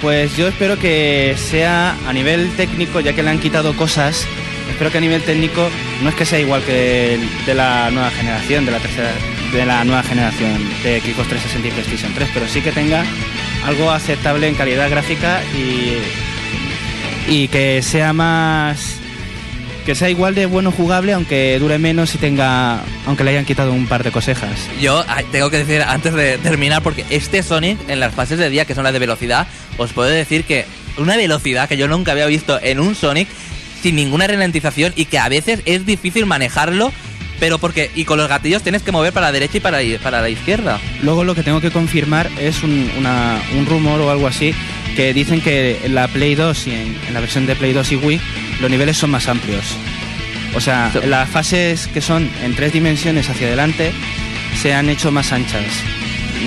Pues 0.00 0.36
yo 0.36 0.48
espero 0.48 0.78
que 0.78 1.34
sea 1.38 1.94
a 2.06 2.12
nivel 2.12 2.50
técnico, 2.56 3.00
ya 3.00 3.12
que 3.14 3.22
le 3.22 3.30
han 3.30 3.38
quitado 3.40 3.74
cosas, 3.74 4.26
espero 4.70 4.90
que 4.92 4.98
a 4.98 5.00
nivel 5.00 5.22
técnico 5.22 5.68
no 6.02 6.10
es 6.10 6.14
que 6.14 6.26
sea 6.26 6.38
igual 6.38 6.62
que 6.64 7.18
de 7.46 7.54
la 7.54 7.90
nueva 7.90 8.10
generación, 8.10 8.66
de 8.66 8.72
la 8.72 8.78
tercera, 8.78 9.10
de 9.52 9.64
la 9.64 9.84
nueva 9.84 10.02
generación 10.02 10.58
de 10.82 11.00
Xbox 11.00 11.28
360 11.28 11.68
y 11.68 11.70
PlayStation 11.70 12.12
3, 12.14 12.28
pero 12.34 12.46
sí 12.46 12.60
que 12.60 12.72
tenga 12.72 13.04
algo 13.64 13.90
aceptable 13.90 14.48
en 14.48 14.54
calidad 14.54 14.90
gráfica 14.90 15.40
y, 15.56 15.96
y 17.32 17.48
que 17.48 17.80
sea 17.82 18.12
más 18.12 18.95
que 19.86 19.94
sea 19.94 20.10
igual 20.10 20.34
de 20.34 20.44
bueno 20.46 20.70
jugable 20.72 21.12
aunque 21.14 21.58
dure 21.58 21.78
menos 21.78 22.14
y 22.14 22.18
tenga 22.18 22.82
aunque 23.06 23.24
le 23.24 23.30
hayan 23.30 23.44
quitado 23.46 23.72
un 23.72 23.86
par 23.86 24.02
de 24.04 24.10
cosejas. 24.10 24.68
Yo 24.80 25.04
tengo 25.32 25.48
que 25.48 25.58
decir 25.58 25.80
antes 25.82 26.12
de 26.12 26.36
terminar, 26.38 26.82
porque 26.82 27.04
este 27.08 27.42
Sonic 27.42 27.78
en 27.88 28.00
las 28.00 28.14
fases 28.14 28.38
de 28.38 28.50
día, 28.50 28.64
que 28.66 28.74
son 28.74 28.84
las 28.84 28.92
de 28.92 28.98
velocidad, 28.98 29.46
os 29.78 29.92
puedo 29.92 30.08
decir 30.10 30.44
que 30.44 30.66
una 30.98 31.16
velocidad 31.16 31.68
que 31.68 31.76
yo 31.76 31.88
nunca 31.88 32.12
había 32.12 32.26
visto 32.26 32.58
en 32.62 32.80
un 32.80 32.94
Sonic 32.94 33.28
sin 33.82 33.94
ninguna 33.96 34.26
ralentización 34.26 34.92
y 34.96 35.04
que 35.04 35.18
a 35.18 35.28
veces 35.28 35.60
es 35.66 35.86
difícil 35.86 36.26
manejarlo, 36.26 36.90
pero 37.38 37.58
porque 37.58 37.90
y 37.94 38.04
con 38.04 38.18
los 38.18 38.28
gatillos 38.28 38.62
tienes 38.62 38.82
que 38.82 38.90
mover 38.92 39.12
para 39.12 39.26
la 39.26 39.32
derecha 39.32 39.58
y 39.58 39.60
para, 39.60 39.78
para 40.02 40.20
la 40.22 40.28
izquierda. 40.30 40.80
Luego 41.02 41.22
lo 41.22 41.34
que 41.34 41.42
tengo 41.42 41.60
que 41.60 41.70
confirmar 41.70 42.28
es 42.40 42.62
un, 42.62 42.90
una- 42.98 43.40
un 43.56 43.66
rumor 43.66 44.00
o 44.00 44.10
algo 44.10 44.26
así 44.26 44.54
que 44.94 45.12
dicen 45.12 45.40
que 45.40 45.80
en 45.84 45.94
la 45.94 46.08
Play 46.08 46.34
2 46.34 46.66
y 46.66 46.70
en, 46.70 46.96
en 47.08 47.14
la 47.14 47.20
versión 47.20 47.46
de 47.46 47.54
Play 47.56 47.72
2 47.72 47.92
y 47.92 47.96
Wii 47.96 48.20
los 48.60 48.70
niveles 48.70 48.96
son 48.96 49.10
más 49.10 49.28
amplios. 49.28 49.64
O 50.54 50.60
sea, 50.60 50.90
So- 50.92 51.00
las 51.06 51.28
fases 51.28 51.86
que 51.88 52.00
son 52.00 52.30
en 52.42 52.54
tres 52.54 52.72
dimensiones 52.72 53.28
hacia 53.28 53.46
adelante 53.48 53.92
se 54.62 54.72
han 54.72 54.88
hecho 54.88 55.10
más 55.10 55.32
anchas. 55.32 55.64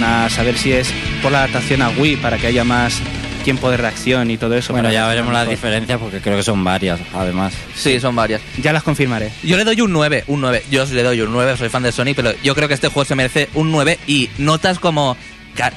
A 0.04 0.30
saber 0.30 0.58
si 0.58 0.72
es 0.72 0.90
por 1.22 1.32
la 1.32 1.40
adaptación 1.40 1.82
a 1.82 1.90
Wii 1.90 2.18
para 2.18 2.38
que 2.38 2.48
haya 2.48 2.64
más 2.64 3.00
tiempo 3.44 3.70
de 3.72 3.78
reacción 3.78 4.30
y 4.32 4.38
todo 4.38 4.56
eso. 4.56 4.74
Bueno, 4.74 4.92
ya 4.92 5.08
veremos 5.08 5.34
las 5.34 5.50
diferencias 5.50 6.00
porque 6.00 6.20
creo 6.20 6.38
que 6.38 6.44
son 6.44 6.64
varias, 6.64 7.00
además. 7.14 7.54
Sí, 7.76 8.00
son 8.00 8.16
varias. 8.16 8.42
Ya 8.62 8.72
las 8.74 8.84
confirmaré. 8.84 9.32
Yo 9.44 9.58
le 9.58 9.64
doy 9.64 9.82
un 9.82 9.92
9, 9.92 10.26
un 10.28 10.42
9. 10.42 10.64
Yo 10.72 10.86
le 10.86 11.04
doy 11.04 11.22
un 11.22 11.32
9, 11.32 11.58
soy 11.58 11.70
fan 11.70 11.84
de 11.84 11.92
Sonic, 11.92 12.16
pero 12.16 12.34
yo 12.44 12.54
creo 12.56 12.68
que 12.68 12.74
este 12.76 12.88
juego 12.90 13.06
se 13.06 13.16
merece 13.16 13.50
un 13.56 13.72
9 13.72 13.98
y 14.08 14.30
notas 14.38 14.78
como 14.80 15.18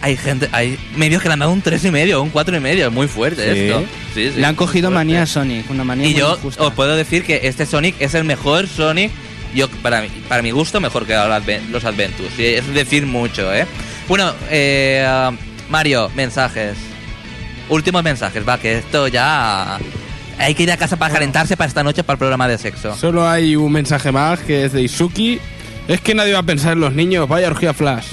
hay 0.01 0.17
gente, 0.17 0.49
hay 0.53 0.79
medios 0.97 1.23
que 1.23 1.29
le 1.29 1.35
han 1.35 1.41
dado 1.41 1.53
un 1.53 1.63
3 1.63 1.85
y 1.85 1.91
medio, 1.91 2.23
un 2.23 2.31
4 2.31 2.57
y 2.57 2.61
medio, 2.61 2.87
es 2.87 2.93
muy 2.93 3.09
fuerte 3.09 3.43
Sí. 3.53 3.61
esto. 3.61 3.81
Sí, 4.15 4.31
sí, 4.35 4.41
Le 4.41 4.47
han 4.47 4.55
cogido 4.55 4.91
manía 4.91 5.23
a 5.23 5.27
Sonic, 5.27 5.71
una 5.71 5.85
manía 5.85 6.07
Y 6.07 6.11
muy 6.13 6.21
yo 6.21 6.35
injusta. 6.37 6.63
os 6.65 6.75
puedo 6.75 6.95
decir 6.97 7.25
que 7.25 7.41
este 7.45 7.67
Sonic 7.67 7.97
es 7.99 8.15
el 8.15 8.25
mejor 8.25 8.67
Sonic, 8.69 9.11
yo 9.55 9.69
para, 9.83 10.03
mí, 10.03 10.09
para 10.29 10.43
mi 10.43 10.51
gusto, 10.51 10.81
mejor 10.81 11.07
que 11.07 11.15
los 11.71 11.85
Adventures. 11.85 12.39
Es 12.39 12.67
decir 12.75 13.07
mucho, 13.07 13.53
¿eh? 13.55 13.67
Bueno, 14.09 14.33
eh, 14.51 15.07
Mario, 15.69 16.11
mensajes. 16.15 16.77
Últimos 17.69 18.03
mensajes, 18.03 18.47
va, 18.47 18.59
que 18.59 18.79
esto 18.79 19.09
ya... 19.09 19.79
Hay 20.39 20.55
que 20.55 20.63
ir 20.65 20.73
a 20.73 20.77
casa 20.77 20.97
para 20.97 21.13
calentarse 21.15 21.57
para 21.57 21.69
esta 21.69 21.83
noche 21.85 22.03
para 22.03 22.15
el 22.15 22.19
programa 22.19 22.49
de 22.49 22.59
sexo. 22.59 22.97
Solo 22.97 23.29
hay 23.29 23.55
un 23.55 23.71
mensaje 23.71 24.11
más 24.11 24.41
que 24.41 24.65
es 24.65 24.73
de 24.73 24.83
Izuki. 24.83 25.39
Es 25.89 26.01
que 26.01 26.15
nadie 26.15 26.33
va 26.33 26.41
a 26.41 26.43
pensar 26.45 26.73
en 26.73 26.81
los 26.81 26.95
niños, 26.95 27.29
vaya 27.29 27.49
orgía 27.49 27.73
flash. 27.75 28.07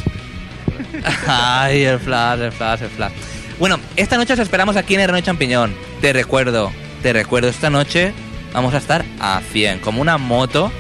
Ay, 1.28 1.84
el 1.84 2.00
flash, 2.00 2.40
el 2.42 2.52
flash, 2.52 2.82
el 2.84 2.90
flash. 2.90 3.12
Bueno, 3.60 3.80
esta 3.96 4.18
noche 4.18 4.34
os 4.34 4.40
esperamos 4.40 4.76
aquí 4.78 4.96
en 4.96 5.02
Herreno 5.02 5.22
Champiñón. 5.22 5.74
Te 6.02 6.14
recuerdo, 6.14 6.72
te 7.04 7.14
recuerdo, 7.14 7.50
esta 7.50 7.70
noche 7.70 8.14
vamos 8.54 8.74
a 8.74 8.78
estar 8.78 9.04
a 9.20 9.42
100, 9.52 9.80
como 9.80 10.02
una 10.02 10.18
moto, 10.18 10.72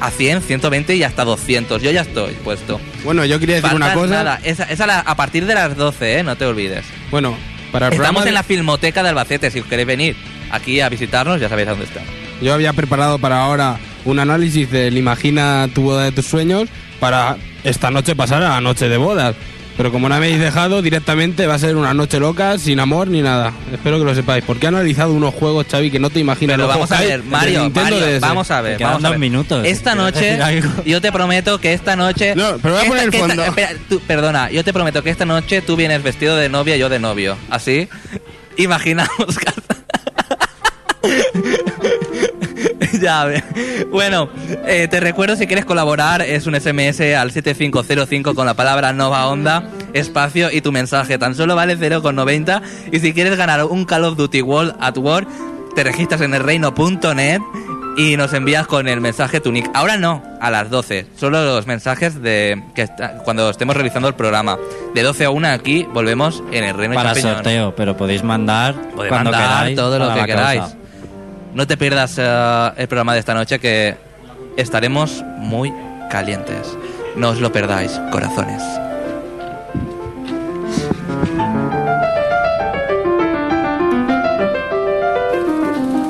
a 0.00 0.10
100, 0.10 0.42
120 0.42 0.96
y 0.96 1.02
hasta 1.04 1.24
200. 1.24 1.80
Yo 1.82 1.90
ya 1.92 2.02
estoy 2.02 2.32
puesto. 2.34 2.80
Bueno, 3.04 3.24
yo 3.24 3.38
quería 3.38 3.56
decir 3.56 3.72
una 3.74 3.94
cosa. 3.94 4.14
Nada, 4.14 4.40
es, 4.42 4.58
es 4.60 4.80
a, 4.80 4.86
la- 4.86 5.00
a 5.00 5.14
partir 5.14 5.46
de 5.46 5.54
las 5.54 5.76
12, 5.76 6.18
¿eh? 6.18 6.22
No 6.24 6.36
te 6.36 6.44
olvides. 6.44 6.84
Bueno, 7.10 7.36
para 7.70 7.88
el 7.88 7.94
Estamos 7.94 8.26
en 8.26 8.34
la 8.34 8.42
Filmoteca 8.42 9.02
de 9.02 9.10
Albacete, 9.10 9.50
si 9.50 9.60
os 9.60 9.66
queréis 9.66 9.86
venir 9.86 10.16
aquí 10.50 10.80
a 10.80 10.88
visitarnos, 10.88 11.40
ya 11.40 11.48
sabéis 11.48 11.68
a 11.68 11.70
dónde 11.72 11.86
está. 11.86 12.00
Yo 12.42 12.52
había 12.52 12.72
preparado 12.72 13.18
para 13.20 13.40
ahora 13.42 13.78
un 14.04 14.18
análisis 14.18 14.70
del 14.70 14.98
Imagina 14.98 15.68
tu 15.72 15.82
boda 15.82 16.02
de 16.04 16.12
tus 16.12 16.26
sueños 16.26 16.68
para 16.98 17.36
esta 17.62 17.90
noche 17.92 18.14
pasar 18.16 18.42
a 18.42 18.48
la 18.50 18.60
noche 18.60 18.88
de 18.88 18.96
bodas. 18.96 19.36
Pero 19.76 19.90
como 19.90 20.08
no 20.08 20.14
habéis 20.14 20.38
dejado, 20.38 20.82
directamente 20.82 21.46
va 21.48 21.54
a 21.54 21.58
ser 21.58 21.74
una 21.74 21.92
noche 21.94 22.20
loca, 22.20 22.58
sin 22.58 22.78
amor 22.78 23.08
ni 23.08 23.22
nada. 23.22 23.52
Espero 23.72 23.98
que 23.98 24.04
lo 24.04 24.14
sepáis. 24.14 24.44
Porque 24.44 24.66
he 24.66 24.68
analizado 24.68 25.12
unos 25.12 25.34
juegos, 25.34 25.66
Xavi, 25.68 25.90
que 25.90 25.98
no 25.98 26.10
te 26.10 26.20
imaginas. 26.20 26.56
Pero 26.56 26.68
vamos 26.68 26.92
a 26.92 27.00
ver, 27.00 27.24
Mario, 27.24 27.70
Mario, 27.74 27.98
vamos 28.20 28.50
a 28.52 28.60
ver, 28.60 28.76
quedan 28.76 28.90
vamos 28.92 29.04
a 29.04 29.08
dos 29.08 29.12
ver. 29.14 29.18
minutos, 29.18 29.66
Esta 29.66 29.94
noche, 29.96 30.38
yo 30.86 31.00
te 31.00 31.10
prometo 31.10 31.58
que 31.60 31.72
esta 31.72 31.96
noche... 31.96 32.34
No, 32.36 32.56
pero 32.62 32.74
voy 32.74 32.84
a 32.84 32.88
poner 32.88 33.02
el 33.08 33.14
esta- 33.14 33.26
fondo. 33.26 33.44
espera, 33.44 33.70
tú- 33.88 34.00
perdona, 34.06 34.50
yo 34.52 34.62
te 34.62 34.72
prometo 34.72 35.02
que 35.02 35.10
esta 35.10 35.24
noche 35.24 35.60
tú 35.60 35.74
vienes 35.74 36.02
vestido 36.04 36.36
de 36.36 36.48
novia 36.48 36.76
y 36.76 36.78
yo 36.78 36.88
de 36.88 37.00
novio. 37.00 37.36
¿Así? 37.50 37.88
Imaginamos... 38.56 39.10
ya. 43.00 43.26
Bueno, 43.90 44.28
eh, 44.66 44.88
te 44.90 45.00
recuerdo 45.00 45.36
si 45.36 45.46
quieres 45.46 45.64
colaborar, 45.64 46.22
es 46.22 46.46
un 46.46 46.54
SMS 46.58 47.00
al 47.14 47.30
7505 47.32 48.34
con 48.34 48.46
la 48.46 48.54
palabra 48.54 48.92
Nova 48.92 49.26
Onda, 49.28 49.68
espacio 49.92 50.50
y 50.50 50.60
tu 50.60 50.72
mensaje. 50.72 51.18
Tan 51.18 51.34
solo 51.34 51.54
vale 51.56 51.76
0,90. 51.78 52.62
Y 52.92 53.00
si 53.00 53.12
quieres 53.12 53.36
ganar 53.36 53.64
un 53.64 53.84
Call 53.84 54.04
of 54.04 54.16
Duty 54.16 54.42
World 54.42 54.74
at 54.80 54.96
War, 54.98 55.26
te 55.74 55.82
registras 55.84 56.20
en 56.20 56.34
el 56.34 56.42
reino.net 56.42 57.40
y 57.96 58.16
nos 58.16 58.32
envías 58.32 58.66
con 58.66 58.88
el 58.88 59.00
mensaje 59.00 59.40
tu 59.40 59.52
nick. 59.52 59.70
Ahora 59.72 59.96
no, 59.96 60.22
a 60.40 60.50
las 60.50 60.68
12. 60.68 61.06
Solo 61.16 61.44
los 61.44 61.66
mensajes 61.68 62.20
de 62.22 62.60
que 62.74 62.82
está- 62.82 63.18
cuando 63.18 63.48
estemos 63.50 63.74
realizando 63.76 64.08
el 64.08 64.14
programa. 64.14 64.58
De 64.94 65.02
12 65.02 65.24
a 65.26 65.30
1 65.30 65.48
aquí 65.48 65.86
volvemos 65.92 66.42
en 66.52 66.64
el 66.64 66.74
reino 66.76 66.94
Para 66.94 67.14
sorteo, 67.14 67.74
pero 67.76 67.96
podéis 67.96 68.22
mandar 68.24 68.74
Podéis 68.74 69.10
cuando 69.10 69.30
mandar 69.30 69.58
queráis. 69.58 69.76
todo 69.76 69.98
lo 69.98 70.12
que 70.14 70.24
queráis. 70.24 70.60
causa. 70.60 70.76
No 71.54 71.68
te 71.68 71.76
pierdas 71.76 72.16
eh, 72.18 72.72
el 72.76 72.88
programa 72.88 73.14
de 73.14 73.20
esta 73.20 73.32
noche 73.32 73.60
que 73.60 73.96
estaremos 74.56 75.22
muy 75.38 75.72
calientes. 76.10 76.76
No 77.16 77.30
os 77.30 77.40
lo 77.40 77.52
perdáis, 77.52 77.92
corazones. 78.10 78.60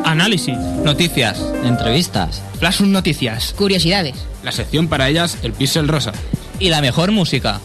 Análisis. 0.05 0.57
Noticias. 0.57 1.39
Entrevistas. 1.63 2.43
Flash 2.59 2.81
Noticias. 2.81 3.53
Curiosidades. 3.53 4.15
La 4.43 4.53
sección 4.53 4.89
para 4.89 5.11
ellas, 5.11 5.37
el 5.43 5.53
pixel 5.53 5.89
rosa. 5.89 6.13
Y 6.59 6.71
la 6.71 6.81
mejor 6.81 7.13
música. 7.13 7.61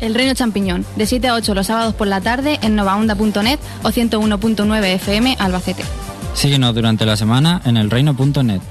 El 0.00 0.14
Reino 0.14 0.32
Champiñón, 0.32 0.86
de 0.96 1.06
7 1.06 1.28
a 1.28 1.34
8 1.34 1.54
los 1.54 1.66
sábados 1.66 1.94
por 1.94 2.06
la 2.06 2.22
tarde 2.22 2.58
en 2.62 2.74
novaonda.net 2.74 3.58
o 3.82 3.90
101.9 3.90 4.84
FM 4.84 5.36
Albacete. 5.38 5.84
Síguenos 6.34 6.74
durante 6.74 7.06
la 7.06 7.16
semana 7.16 7.60
en 7.64 7.76
elreino.net. 7.76 8.62